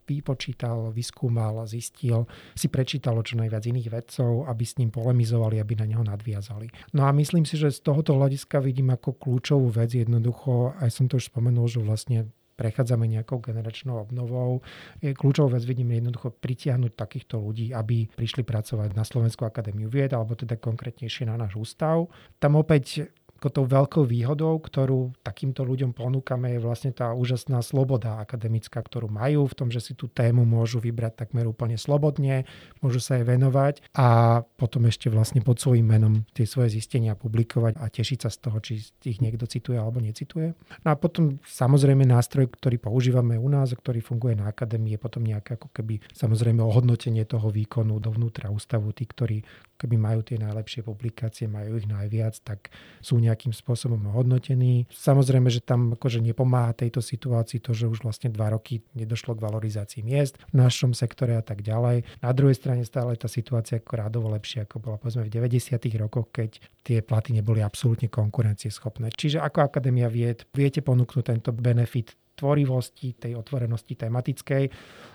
vypočítal, 0.03 0.91
vyskúmal, 0.91 1.63
zistil, 1.65 2.27
si 2.53 2.67
prečítalo 2.67 3.23
čo 3.23 3.39
najviac 3.39 3.63
iných 3.63 3.89
vedcov, 3.89 4.45
aby 4.47 4.63
s 4.63 4.77
ním 4.79 4.91
polemizovali, 4.91 5.59
aby 5.59 5.73
na 5.79 5.85
neho 5.89 6.03
nadviazali. 6.03 6.69
No 6.93 7.07
a 7.07 7.11
myslím 7.15 7.47
si, 7.47 7.55
že 7.55 7.71
z 7.71 7.79
tohoto 7.81 8.15
hľadiska 8.15 8.59
vidím 8.59 8.91
ako 8.91 9.15
kľúčovú 9.17 9.71
vec 9.71 9.95
jednoducho, 9.95 10.75
aj 10.77 10.89
som 10.91 11.05
to 11.07 11.17
už 11.17 11.31
spomenul, 11.31 11.65
že 11.65 11.81
vlastne 11.81 12.29
prechádzame 12.53 13.09
nejakou 13.09 13.41
generačnou 13.41 13.97
obnovou. 13.97 14.61
Je 15.01 15.17
kľúčovú 15.17 15.57
vec 15.57 15.65
vidím 15.65 15.97
jednoducho 15.97 16.29
pritiahnuť 16.37 16.93
takýchto 16.93 17.41
ľudí, 17.41 17.73
aby 17.73 18.05
prišli 18.13 18.45
pracovať 18.45 18.93
na 18.93 19.01
Slovenskú 19.01 19.49
akadémiu 19.49 19.89
vied, 19.89 20.13
alebo 20.13 20.37
teda 20.37 20.61
konkrétnejšie 20.61 21.25
na 21.25 21.35
náš 21.35 21.57
ústav. 21.57 22.05
Tam 22.37 22.53
opäť 22.53 23.09
ako 23.43 23.51
tou 23.51 23.67
veľkou 23.67 24.07
výhodou, 24.07 24.55
ktorú 24.55 25.11
takýmto 25.19 25.67
ľuďom 25.67 25.91
ponúkame, 25.91 26.55
je 26.55 26.63
vlastne 26.63 26.95
tá 26.95 27.11
úžasná 27.11 27.59
sloboda 27.59 28.23
akademická, 28.23 28.79
ktorú 28.79 29.11
majú 29.11 29.51
v 29.51 29.57
tom, 29.59 29.67
že 29.67 29.83
si 29.83 29.91
tú 29.99 30.07
tému 30.07 30.47
môžu 30.47 30.79
vybrať 30.79 31.27
takmer 31.27 31.43
úplne 31.43 31.75
slobodne, 31.75 32.47
môžu 32.79 33.03
sa 33.03 33.19
jej 33.19 33.27
venovať 33.27 33.83
a 33.99 34.39
potom 34.55 34.87
ešte 34.87 35.11
vlastne 35.11 35.43
pod 35.43 35.59
svojím 35.59 35.91
menom 35.91 36.23
tie 36.31 36.47
svoje 36.47 36.79
zistenia 36.79 37.19
publikovať 37.19 37.83
a 37.83 37.91
tešiť 37.91 38.19
sa 38.23 38.31
z 38.31 38.37
toho, 38.47 38.57
či 38.63 38.79
ich 39.03 39.19
niekto 39.19 39.43
cituje 39.43 39.75
alebo 39.75 39.99
necituje. 39.99 40.55
No 40.87 40.87
a 40.87 40.95
potom 40.95 41.43
samozrejme 41.43 42.07
nástroj, 42.07 42.47
ktorý 42.47 42.79
používame 42.79 43.35
u 43.35 43.51
nás 43.51 43.75
a 43.75 43.79
ktorý 43.79 43.99
funguje 43.99 44.39
na 44.39 44.47
akadémii, 44.47 44.95
je 44.95 45.03
potom 45.03 45.19
nejaké 45.19 45.59
ako 45.59 45.67
keby 45.75 45.99
samozrejme 46.15 46.63
ohodnotenie 46.63 47.27
toho 47.27 47.51
výkonu 47.51 47.99
dovnútra 47.99 48.47
ústavu. 48.47 48.95
Tí, 48.95 49.03
ktorí 49.03 49.43
keby 49.83 49.99
majú 49.99 50.23
tie 50.23 50.39
najlepšie 50.39 50.87
publikácie, 50.87 51.51
majú 51.51 51.75
ich 51.75 51.83
najviac, 51.91 52.39
tak 52.47 52.71
sú 53.03 53.19
nejakým 53.19 53.51
spôsobom 53.51 53.99
hodnotení. 54.15 54.87
Samozrejme, 54.87 55.51
že 55.51 55.59
tam 55.59 55.99
akože 55.99 56.23
nepomáha 56.23 56.71
tejto 56.71 57.03
situácii 57.03 57.59
to, 57.59 57.75
že 57.75 57.91
už 57.91 58.07
vlastne 58.07 58.31
dva 58.31 58.55
roky 58.55 58.79
nedošlo 58.95 59.35
k 59.35 59.43
valorizácii 59.43 60.01
miest 60.07 60.39
v 60.55 60.63
našom 60.63 60.95
sektore 60.95 61.35
a 61.35 61.43
tak 61.43 61.59
ďalej. 61.59 62.07
Na 62.23 62.31
druhej 62.31 62.55
strane 62.55 62.87
stále 62.87 63.19
tá 63.19 63.27
situácia 63.27 63.83
ako 63.83 63.93
rádovo 63.99 64.31
lepšia, 64.31 64.63
ako 64.63 64.79
bola 64.79 64.95
povedzme 64.95 65.27
v 65.27 65.35
90. 65.35 65.75
rokoch, 65.99 66.31
keď 66.31 66.63
tie 66.87 67.03
platy 67.03 67.35
neboli 67.35 67.59
absolútne 67.59 68.07
konkurencieschopné. 68.07 69.11
Čiže 69.11 69.43
ako 69.43 69.67
Akadémia 69.67 70.07
vied 70.07 70.47
viete 70.55 70.79
ponúknuť 70.79 71.23
tento 71.27 71.51
benefit 71.51 72.15
tvorivosti, 72.33 73.13
tej 73.13 73.37
otvorenosti 73.37 73.93
tematickej, 73.95 74.63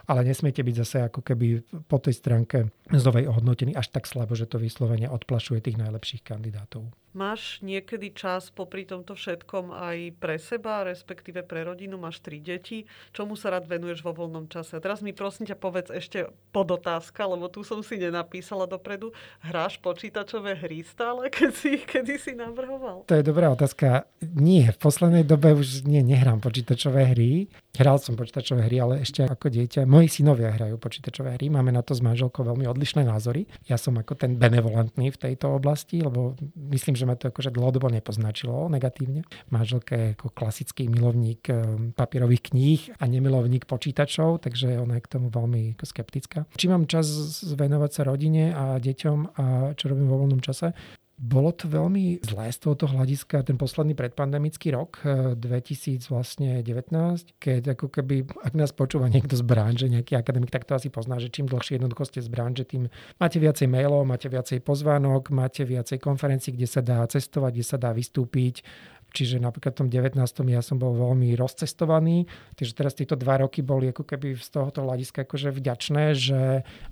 ale 0.09 0.21
nesmiete 0.25 0.65
byť 0.65 0.75
zase 0.81 0.97
ako 1.11 1.21
keby 1.21 1.47
po 1.85 1.99
tej 2.01 2.17
stránke 2.17 2.73
zdovej 2.89 3.29
ohodnotení 3.29 3.77
až 3.77 3.93
tak 3.93 4.09
slabo, 4.09 4.33
že 4.33 4.49
to 4.49 4.57
vyslovene 4.57 5.11
odplašuje 5.11 5.61
tých 5.61 5.77
najlepších 5.77 6.25
kandidátov. 6.25 6.89
Máš 7.17 7.65
niekedy 7.65 8.13
čas 8.13 8.53
popri 8.53 8.85
tomto 8.85 9.17
všetkom 9.17 9.73
aj 9.73 10.21
pre 10.21 10.37
seba, 10.37 10.85
respektíve 10.85 11.41
pre 11.41 11.65
rodinu, 11.65 11.97
máš 11.97 12.21
tri 12.21 12.37
deti. 12.37 12.85
Čomu 13.17 13.33
sa 13.33 13.49
rád 13.49 13.65
venuješ 13.65 14.05
vo 14.05 14.13
voľnom 14.13 14.45
čase? 14.47 14.77
A 14.77 14.85
teraz 14.85 15.01
mi 15.01 15.17
prosím 15.17 15.49
ťa 15.49 15.57
povedz 15.57 15.89
ešte 15.89 16.29
podotázka, 16.53 17.25
lebo 17.25 17.49
tu 17.49 17.65
som 17.65 17.81
si 17.81 17.97
nenapísala 17.97 18.69
dopredu. 18.69 19.17
Hráš 19.41 19.81
počítačové 19.81 20.61
hry 20.61 20.85
stále, 20.85 21.27
keď 21.35 21.51
si, 21.57 21.81
kedy 21.81 22.15
si 22.21 22.37
navrhoval? 22.37 23.09
To 23.09 23.17
je 23.17 23.25
dobrá 23.25 23.49
otázka. 23.57 24.05
Nie, 24.21 24.77
v 24.77 24.79
poslednej 24.79 25.25
dobe 25.25 25.57
už 25.57 25.89
nie, 25.89 26.05
nehrám 26.05 26.45
počítačové 26.45 27.08
hry. 27.13 27.49
Hral 27.79 28.03
som 28.03 28.19
počítačové 28.19 28.67
hry, 28.67 28.83
ale 28.83 28.95
ešte 29.07 29.23
ako 29.23 29.49
dieťa. 29.51 29.87
Moji 29.87 30.11
synovia 30.11 30.51
hrajú 30.51 30.77
počítačové 30.83 31.39
hry. 31.39 31.47
Máme 31.51 31.71
na 31.71 31.83
to 31.83 31.95
s 31.95 32.03
manželkou 32.03 32.43
veľmi 32.43 32.67
odlišné 32.67 33.07
názory. 33.07 33.47
Ja 33.71 33.79
som 33.79 33.95
ako 33.99 34.19
ten 34.19 34.35
benevolentný 34.35 35.15
v 35.15 35.19
tejto 35.19 35.57
oblasti, 35.59 36.03
lebo 36.03 36.35
myslím, 36.55 36.99
že 36.99 37.07
ma 37.07 37.15
to 37.15 37.31
akože 37.31 37.55
dlhodobo 37.55 37.91
nepoznačilo 37.91 38.67
negatívne. 38.67 39.23
Manželka 39.55 39.95
je 39.95 40.07
ako 40.19 40.35
klasický 40.35 40.91
milovník 40.91 41.49
eh, 41.51 41.59
papierových 41.95 42.43
kníh 42.51 42.81
a 42.99 43.05
nemilovník 43.07 43.67
počítačov, 43.67 44.43
takže 44.43 44.79
ona 44.79 44.99
je 44.99 45.05
k 45.05 45.13
tomu 45.19 45.31
veľmi 45.31 45.79
skeptická. 45.79 46.45
Či 46.55 46.67
mám 46.69 46.85
čas 46.91 47.09
venovať 47.43 47.91
sa 47.91 48.03
rodine 48.05 48.53
a 48.53 48.77
deťom 48.77 49.19
a 49.39 49.45
čo 49.75 49.89
robím 49.89 50.09
vo 50.11 50.21
voľnom 50.21 50.43
čase? 50.45 50.77
Bolo 51.19 51.51
to 51.51 51.67
veľmi 51.67 52.23
zlé 52.23 52.47
z 52.55 52.63
tohoto 52.63 52.87
hľadiska 52.87 53.43
ten 53.43 53.59
posledný 53.59 53.99
predpandemický 53.99 54.71
rok 54.71 55.03
2019, 55.35 56.07
eh, 56.07 57.35
keď 57.43 57.75
ako 57.75 57.91
keby, 57.91 58.23
ak 58.47 58.55
nás 58.55 58.71
počúva 58.71 59.11
niekto 59.11 59.35
z 59.35 59.43
branže, 59.43 59.91
nejaký 59.91 60.15
akademik, 60.15 60.55
tak 60.55 60.63
to 60.63 60.79
asi 60.79 60.95
pozná, 60.95 61.19
že 61.19 61.27
čím 61.27 61.51
dlhšie 61.51 61.83
jednoducho 61.83 62.07
ste 62.07 62.23
z 62.23 62.31
branže, 62.31 62.63
tým 62.71 62.87
máte 63.19 63.43
viacej 63.43 63.67
mailov, 63.67 64.07
máte 64.07 64.31
viacej 64.31 64.63
pozvánok, 64.63 65.35
máte 65.35 65.67
viacej 65.67 65.99
konferencií, 65.99 66.55
kde 66.55 66.71
sa 66.71 66.87
dá 66.87 67.03
cestovať, 67.03 67.51
kde 67.51 67.67
sa 67.67 67.83
dá 67.83 67.91
vystúpiť, 67.91 68.63
Čiže 69.09 69.41
napríklad 69.41 69.73
v 69.73 69.79
tom 69.85 69.89
19. 69.89 70.21
ja 70.53 70.61
som 70.61 70.77
bol 70.77 70.93
veľmi 70.93 71.33
rozcestovaný, 71.33 72.29
takže 72.61 72.73
teraz 72.77 72.93
tieto 72.93 73.17
dva 73.17 73.41
roky 73.41 73.65
boli 73.65 73.89
ako 73.89 74.05
keby 74.05 74.37
z 74.37 74.49
tohoto 74.53 74.85
hľadiska 74.85 75.25
akože 75.25 75.49
vďačné, 75.49 76.05
že 76.13 76.41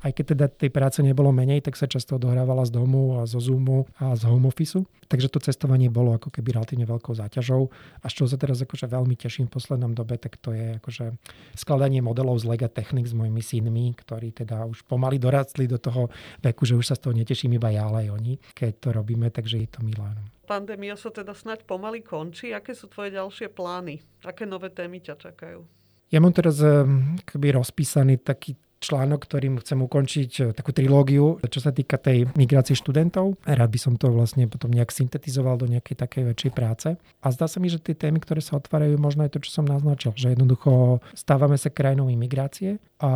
aj 0.00 0.10
keď 0.16 0.24
teda 0.32 0.46
tej 0.48 0.70
práce 0.72 0.98
nebolo 1.04 1.28
menej, 1.28 1.60
tak 1.60 1.76
sa 1.76 1.84
často 1.84 2.16
odohrávala 2.16 2.64
z 2.64 2.72
domu 2.72 3.20
a 3.20 3.28
zo 3.28 3.36
Zoomu 3.36 3.84
a 4.00 4.16
z 4.16 4.24
home 4.24 4.48
office. 4.48 4.80
Takže 5.06 5.30
to 5.30 5.38
cestovanie 5.38 5.86
bolo 5.86 6.16
ako 6.16 6.34
keby 6.34 6.58
relatívne 6.58 6.88
veľkou 6.88 7.14
záťažou. 7.14 7.70
A 8.02 8.06
čoho 8.10 8.26
sa 8.26 8.40
teraz 8.40 8.58
akože 8.58 8.90
veľmi 8.90 9.14
teším 9.14 9.46
v 9.46 9.54
poslednom 9.54 9.94
dobe, 9.94 10.18
tak 10.18 10.40
to 10.40 10.50
je 10.50 10.82
akože 10.82 11.14
skladanie 11.54 12.02
modelov 12.02 12.42
z 12.42 12.48
Lega 12.50 12.66
Technik 12.66 13.06
s 13.06 13.14
mojimi 13.14 13.38
synmi, 13.38 13.94
ktorí 13.94 14.34
teda 14.34 14.66
už 14.66 14.82
pomaly 14.88 15.22
dorastli 15.22 15.70
do 15.70 15.78
toho 15.78 16.10
veku, 16.42 16.66
že 16.66 16.74
už 16.74 16.90
sa 16.90 16.98
z 16.98 17.06
toho 17.06 17.14
neteším 17.14 17.54
iba 17.54 17.70
ja, 17.70 17.86
ale 17.86 18.08
aj 18.08 18.18
oni, 18.18 18.34
keď 18.56 18.72
to 18.82 18.88
robíme, 18.90 19.30
takže 19.30 19.62
je 19.62 19.68
to 19.70 19.80
milé. 19.86 20.35
Pandémia 20.46 20.94
sa 20.94 21.10
teda 21.10 21.34
snať 21.34 21.66
pomaly 21.66 22.06
končí. 22.06 22.54
Aké 22.54 22.72
sú 22.72 22.86
tvoje 22.86 23.10
ďalšie 23.12 23.50
plány? 23.50 23.98
Aké 24.22 24.46
nové 24.46 24.70
témy 24.70 25.02
ťa 25.02 25.18
čakajú? 25.18 25.66
Ja 26.14 26.22
mám 26.22 26.30
teraz 26.30 26.62
ehm, 26.62 27.18
keby 27.26 27.58
rozpísaný 27.58 28.22
taký 28.22 28.54
článok, 28.78 29.24
ktorým 29.24 29.58
chcem 29.58 29.78
ukončiť 29.82 30.30
eh, 30.38 30.44
takú 30.54 30.70
trilógiu, 30.70 31.40
čo 31.42 31.58
sa 31.58 31.72
týka 31.72 31.98
tej 31.98 32.30
migrácie 32.38 32.78
študentov. 32.78 33.40
Rád 33.42 33.70
by 33.72 33.78
som 33.80 33.94
to 33.98 34.12
vlastne 34.12 34.46
potom 34.46 34.70
nejak 34.70 34.92
syntetizoval 34.92 35.58
do 35.58 35.66
nejakej 35.66 35.96
takej 35.98 36.22
väčšej 36.32 36.52
práce. 36.54 36.88
A 36.94 37.26
zdá 37.32 37.50
sa 37.50 37.58
mi, 37.58 37.66
že 37.72 37.82
tie 37.82 37.98
témy, 37.98 38.22
ktoré 38.22 38.38
sa 38.38 38.60
otvárajú, 38.60 38.94
možno 39.00 39.26
je 39.26 39.34
to, 39.34 39.42
čo 39.42 39.62
som 39.62 39.66
naznačil, 39.66 40.14
že 40.14 40.32
jednoducho 40.36 41.02
stávame 41.16 41.58
sa 41.58 41.72
krajinou 41.72 42.06
imigrácie 42.06 42.78
a 43.02 43.10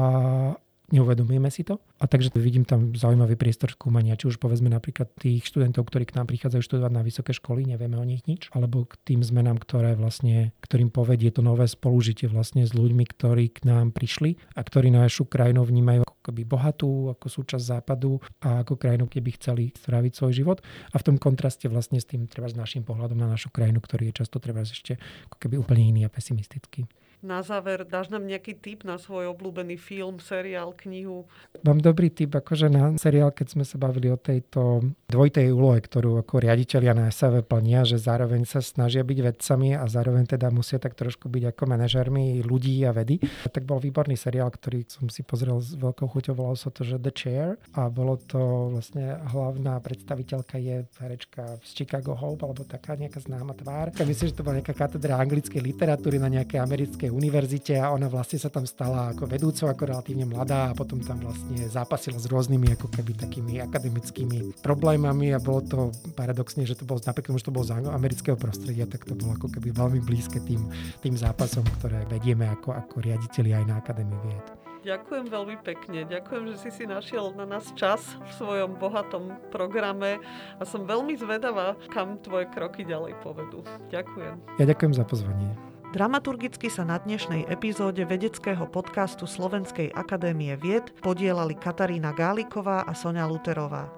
neuvedomujeme 0.91 1.51
si 1.51 1.62
to. 1.62 1.78
A 1.99 2.07
takže 2.07 2.30
vidím 2.36 2.66
tam 2.66 2.95
zaujímavý 2.95 3.38
priestor 3.38 3.72
skúmania, 3.74 4.18
či 4.18 4.30
už 4.30 4.43
povedzme 4.43 4.70
napríklad 4.70 5.11
tých 5.16 5.47
študentov, 5.47 5.86
ktorí 5.88 6.07
k 6.11 6.16
nám 6.18 6.26
prichádzajú 6.30 6.62
študovať 6.62 6.93
na 6.93 7.03
vysoké 7.03 7.32
školy, 7.34 7.66
nevieme 7.66 7.97
o 7.97 8.05
nich 8.05 8.26
nič, 8.26 8.51
alebo 8.53 8.86
k 8.86 8.99
tým 9.07 9.20
zmenám, 9.22 9.62
ktoré 9.62 9.95
vlastne, 9.95 10.53
ktorým 10.62 10.91
povedie 10.91 11.30
to 11.30 11.41
nové 11.41 11.66
spolužitie 11.70 12.26
vlastne 12.26 12.66
s 12.66 12.74
ľuďmi, 12.74 13.05
ktorí 13.07 13.55
k 13.55 13.66
nám 13.66 13.95
prišli 13.95 14.36
a 14.59 14.61
ktorí 14.61 14.91
našu 14.91 15.26
krajinu 15.26 15.62
vnímajú 15.62 16.03
ako 16.07 16.20
keby 16.30 16.43
bohatú, 16.45 17.12
ako 17.14 17.26
súčasť 17.30 17.64
západu 17.64 18.20
a 18.43 18.66
ako 18.66 18.76
krajinu, 18.76 19.07
kde 19.07 19.20
by 19.24 19.30
chceli 19.38 19.64
stráviť 19.72 20.12
svoj 20.12 20.32
život. 20.36 20.59
A 20.93 21.01
v 21.01 21.07
tom 21.07 21.16
kontraste 21.16 21.70
vlastne 21.70 22.03
s 22.03 22.09
tým 22.09 22.26
treba 22.26 22.51
s 22.51 22.59
našim 22.59 22.82
pohľadom 22.82 23.16
na 23.16 23.30
našu 23.30 23.49
krajinu, 23.49 23.80
ktorý 23.80 24.11
je 24.11 24.24
často 24.24 24.43
treba 24.43 24.66
ešte 24.66 25.01
ako 25.30 25.36
keby 25.41 25.55
úplne 25.57 25.82
iný 25.86 26.05
a 26.05 26.12
pesimistický 26.12 26.84
na 27.20 27.44
záver 27.44 27.84
dáš 27.84 28.08
nám 28.08 28.24
nejaký 28.24 28.56
tip 28.56 28.80
na 28.84 28.96
svoj 28.96 29.32
obľúbený 29.36 29.76
film, 29.76 30.18
seriál, 30.20 30.72
knihu? 30.72 31.28
Mám 31.60 31.84
dobrý 31.84 32.08
tip 32.08 32.32
akože 32.32 32.72
na 32.72 32.96
seriál, 32.96 33.30
keď 33.32 33.46
sme 33.56 33.64
sa 33.68 33.76
bavili 33.76 34.08
o 34.08 34.16
tejto 34.16 34.80
dvojtej 35.12 35.52
úlohe, 35.52 35.84
ktorú 35.84 36.20
ako 36.24 36.40
riaditeľia 36.40 36.96
na 36.96 37.12
SAV 37.12 37.44
plnia, 37.44 37.84
že 37.84 38.00
zároveň 38.00 38.48
sa 38.48 38.64
snažia 38.64 39.04
byť 39.04 39.18
vedcami 39.20 39.76
a 39.76 39.84
zároveň 39.84 40.24
teda 40.36 40.48
musia 40.48 40.80
tak 40.80 40.96
trošku 40.96 41.28
byť 41.28 41.52
ako 41.52 41.62
manažermi 41.68 42.40
ľudí 42.40 42.80
a 42.88 42.96
vedy. 42.96 43.20
Tak 43.52 43.68
bol 43.68 43.76
výborný 43.76 44.16
seriál, 44.16 44.48
ktorý 44.48 44.88
som 44.88 45.12
si 45.12 45.20
pozrel 45.20 45.60
s 45.60 45.76
veľkou 45.76 46.08
chuťou, 46.08 46.32
volal 46.32 46.56
sa 46.56 46.72
to, 46.72 46.82
že 46.82 46.96
The 46.96 47.12
Chair 47.12 47.60
a 47.76 47.92
bolo 47.92 48.16
to 48.16 48.72
vlastne 48.72 49.20
hlavná 49.28 49.76
predstaviteľka 49.84 50.56
je 50.56 50.88
herečka 50.96 51.60
z 51.60 51.70
Chicago 51.84 52.16
Hope 52.16 52.48
alebo 52.48 52.64
taká 52.64 52.96
nejaká 52.96 53.20
známa 53.20 53.52
tvár. 53.52 53.92
Myslím, 54.00 54.32
že 54.32 54.36
to 54.38 54.46
bola 54.46 54.58
nejaká 54.62 54.72
katedra 54.72 55.20
anglickej 55.20 55.60
literatúry 55.60 56.16
na 56.16 56.32
nejakej 56.32 56.58
americkej 56.62 57.09
univerzite 57.11 57.76
a 57.76 57.90
ona 57.90 58.08
vlastne 58.08 58.38
sa 58.40 58.48
tam 58.48 58.64
stala 58.64 59.12
ako 59.12 59.26
vedúcou, 59.26 59.66
ako 59.68 59.82
relatívne 59.90 60.24
mladá 60.24 60.70
a 60.70 60.76
potom 60.76 61.02
tam 61.02 61.20
vlastne 61.20 61.66
zápasila 61.68 62.16
s 62.16 62.30
rôznymi 62.30 62.78
ako 62.78 62.88
keby 62.88 63.18
takými 63.18 63.61
akademickými 63.61 64.62
problémami 64.64 65.34
a 65.34 65.42
bolo 65.42 65.61
to 65.66 65.78
paradoxne, 66.14 66.62
že 66.64 66.78
to 66.78 66.88
bolo 66.88 67.02
napríklad, 67.02 67.36
že 67.36 67.46
to 67.50 67.54
bolo 67.54 67.66
z 67.66 67.76
amerického 67.82 68.38
prostredia, 68.38 68.86
tak 68.86 69.04
to 69.04 69.18
bolo 69.18 69.36
ako 69.36 69.50
keby 69.52 69.74
veľmi 69.74 70.00
blízke 70.00 70.40
tým, 70.42 70.70
tým 71.04 71.14
zápasom, 71.18 71.66
ktoré 71.82 72.06
vedieme 72.08 72.48
ako, 72.48 72.72
ako 72.72 73.02
riaditeľi 73.02 73.61
aj 73.61 73.64
na 73.66 73.74
Akadémii 73.82 74.20
vied. 74.24 74.61
Ďakujem 74.80 75.28
veľmi 75.28 75.56
pekne. 75.61 76.08
Ďakujem, 76.08 76.44
že 76.52 76.56
si 76.56 76.70
si 76.72 76.84
našiel 76.88 77.36
na 77.36 77.44
nás 77.44 77.68
čas 77.76 78.00
v 78.16 78.30
svojom 78.40 78.80
bohatom 78.80 79.36
programe 79.52 80.16
a 80.56 80.62
som 80.64 80.88
veľmi 80.88 81.20
zvedavá, 81.20 81.76
kam 81.92 82.16
tvoje 82.24 82.48
kroky 82.48 82.88
ďalej 82.88 83.12
povedú. 83.20 83.61
Ďakujem. 83.92 84.56
Ja 84.56 84.64
ďakujem 84.64 84.92
za 84.96 85.04
pozvanie. 85.04 85.69
Dramaturgicky 85.91 86.70
sa 86.70 86.86
na 86.86 87.03
dnešnej 87.03 87.51
epizóde 87.51 88.07
vedeckého 88.07 88.62
podcastu 88.70 89.26
Slovenskej 89.26 89.91
akadémie 89.91 90.55
vied 90.55 90.95
podielali 91.03 91.59
Katarína 91.59 92.14
Gáliková 92.14 92.86
a 92.86 92.95
Sonia 92.95 93.26
Luterová. 93.26 93.91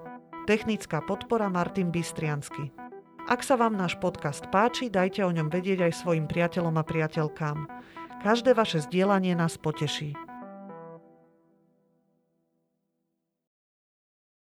Technická 0.49 1.05
podpora 1.05 1.53
Martin 1.53 1.93
Bystriansky. 1.93 2.73
Ak 3.29 3.45
sa 3.45 3.61
vám 3.61 3.77
náš 3.77 3.93
podcast 4.01 4.49
páči, 4.49 4.89
dajte 4.89 5.21
o 5.21 5.29
ňom 5.29 5.53
vedieť 5.53 5.85
aj 5.85 6.01
svojim 6.01 6.25
priateľom 6.25 6.81
a 6.81 6.83
priateľkám. 6.83 7.69
Každé 8.25 8.57
vaše 8.57 8.81
zdieľanie 8.81 9.37
nás 9.37 9.61
poteší. 9.61 10.17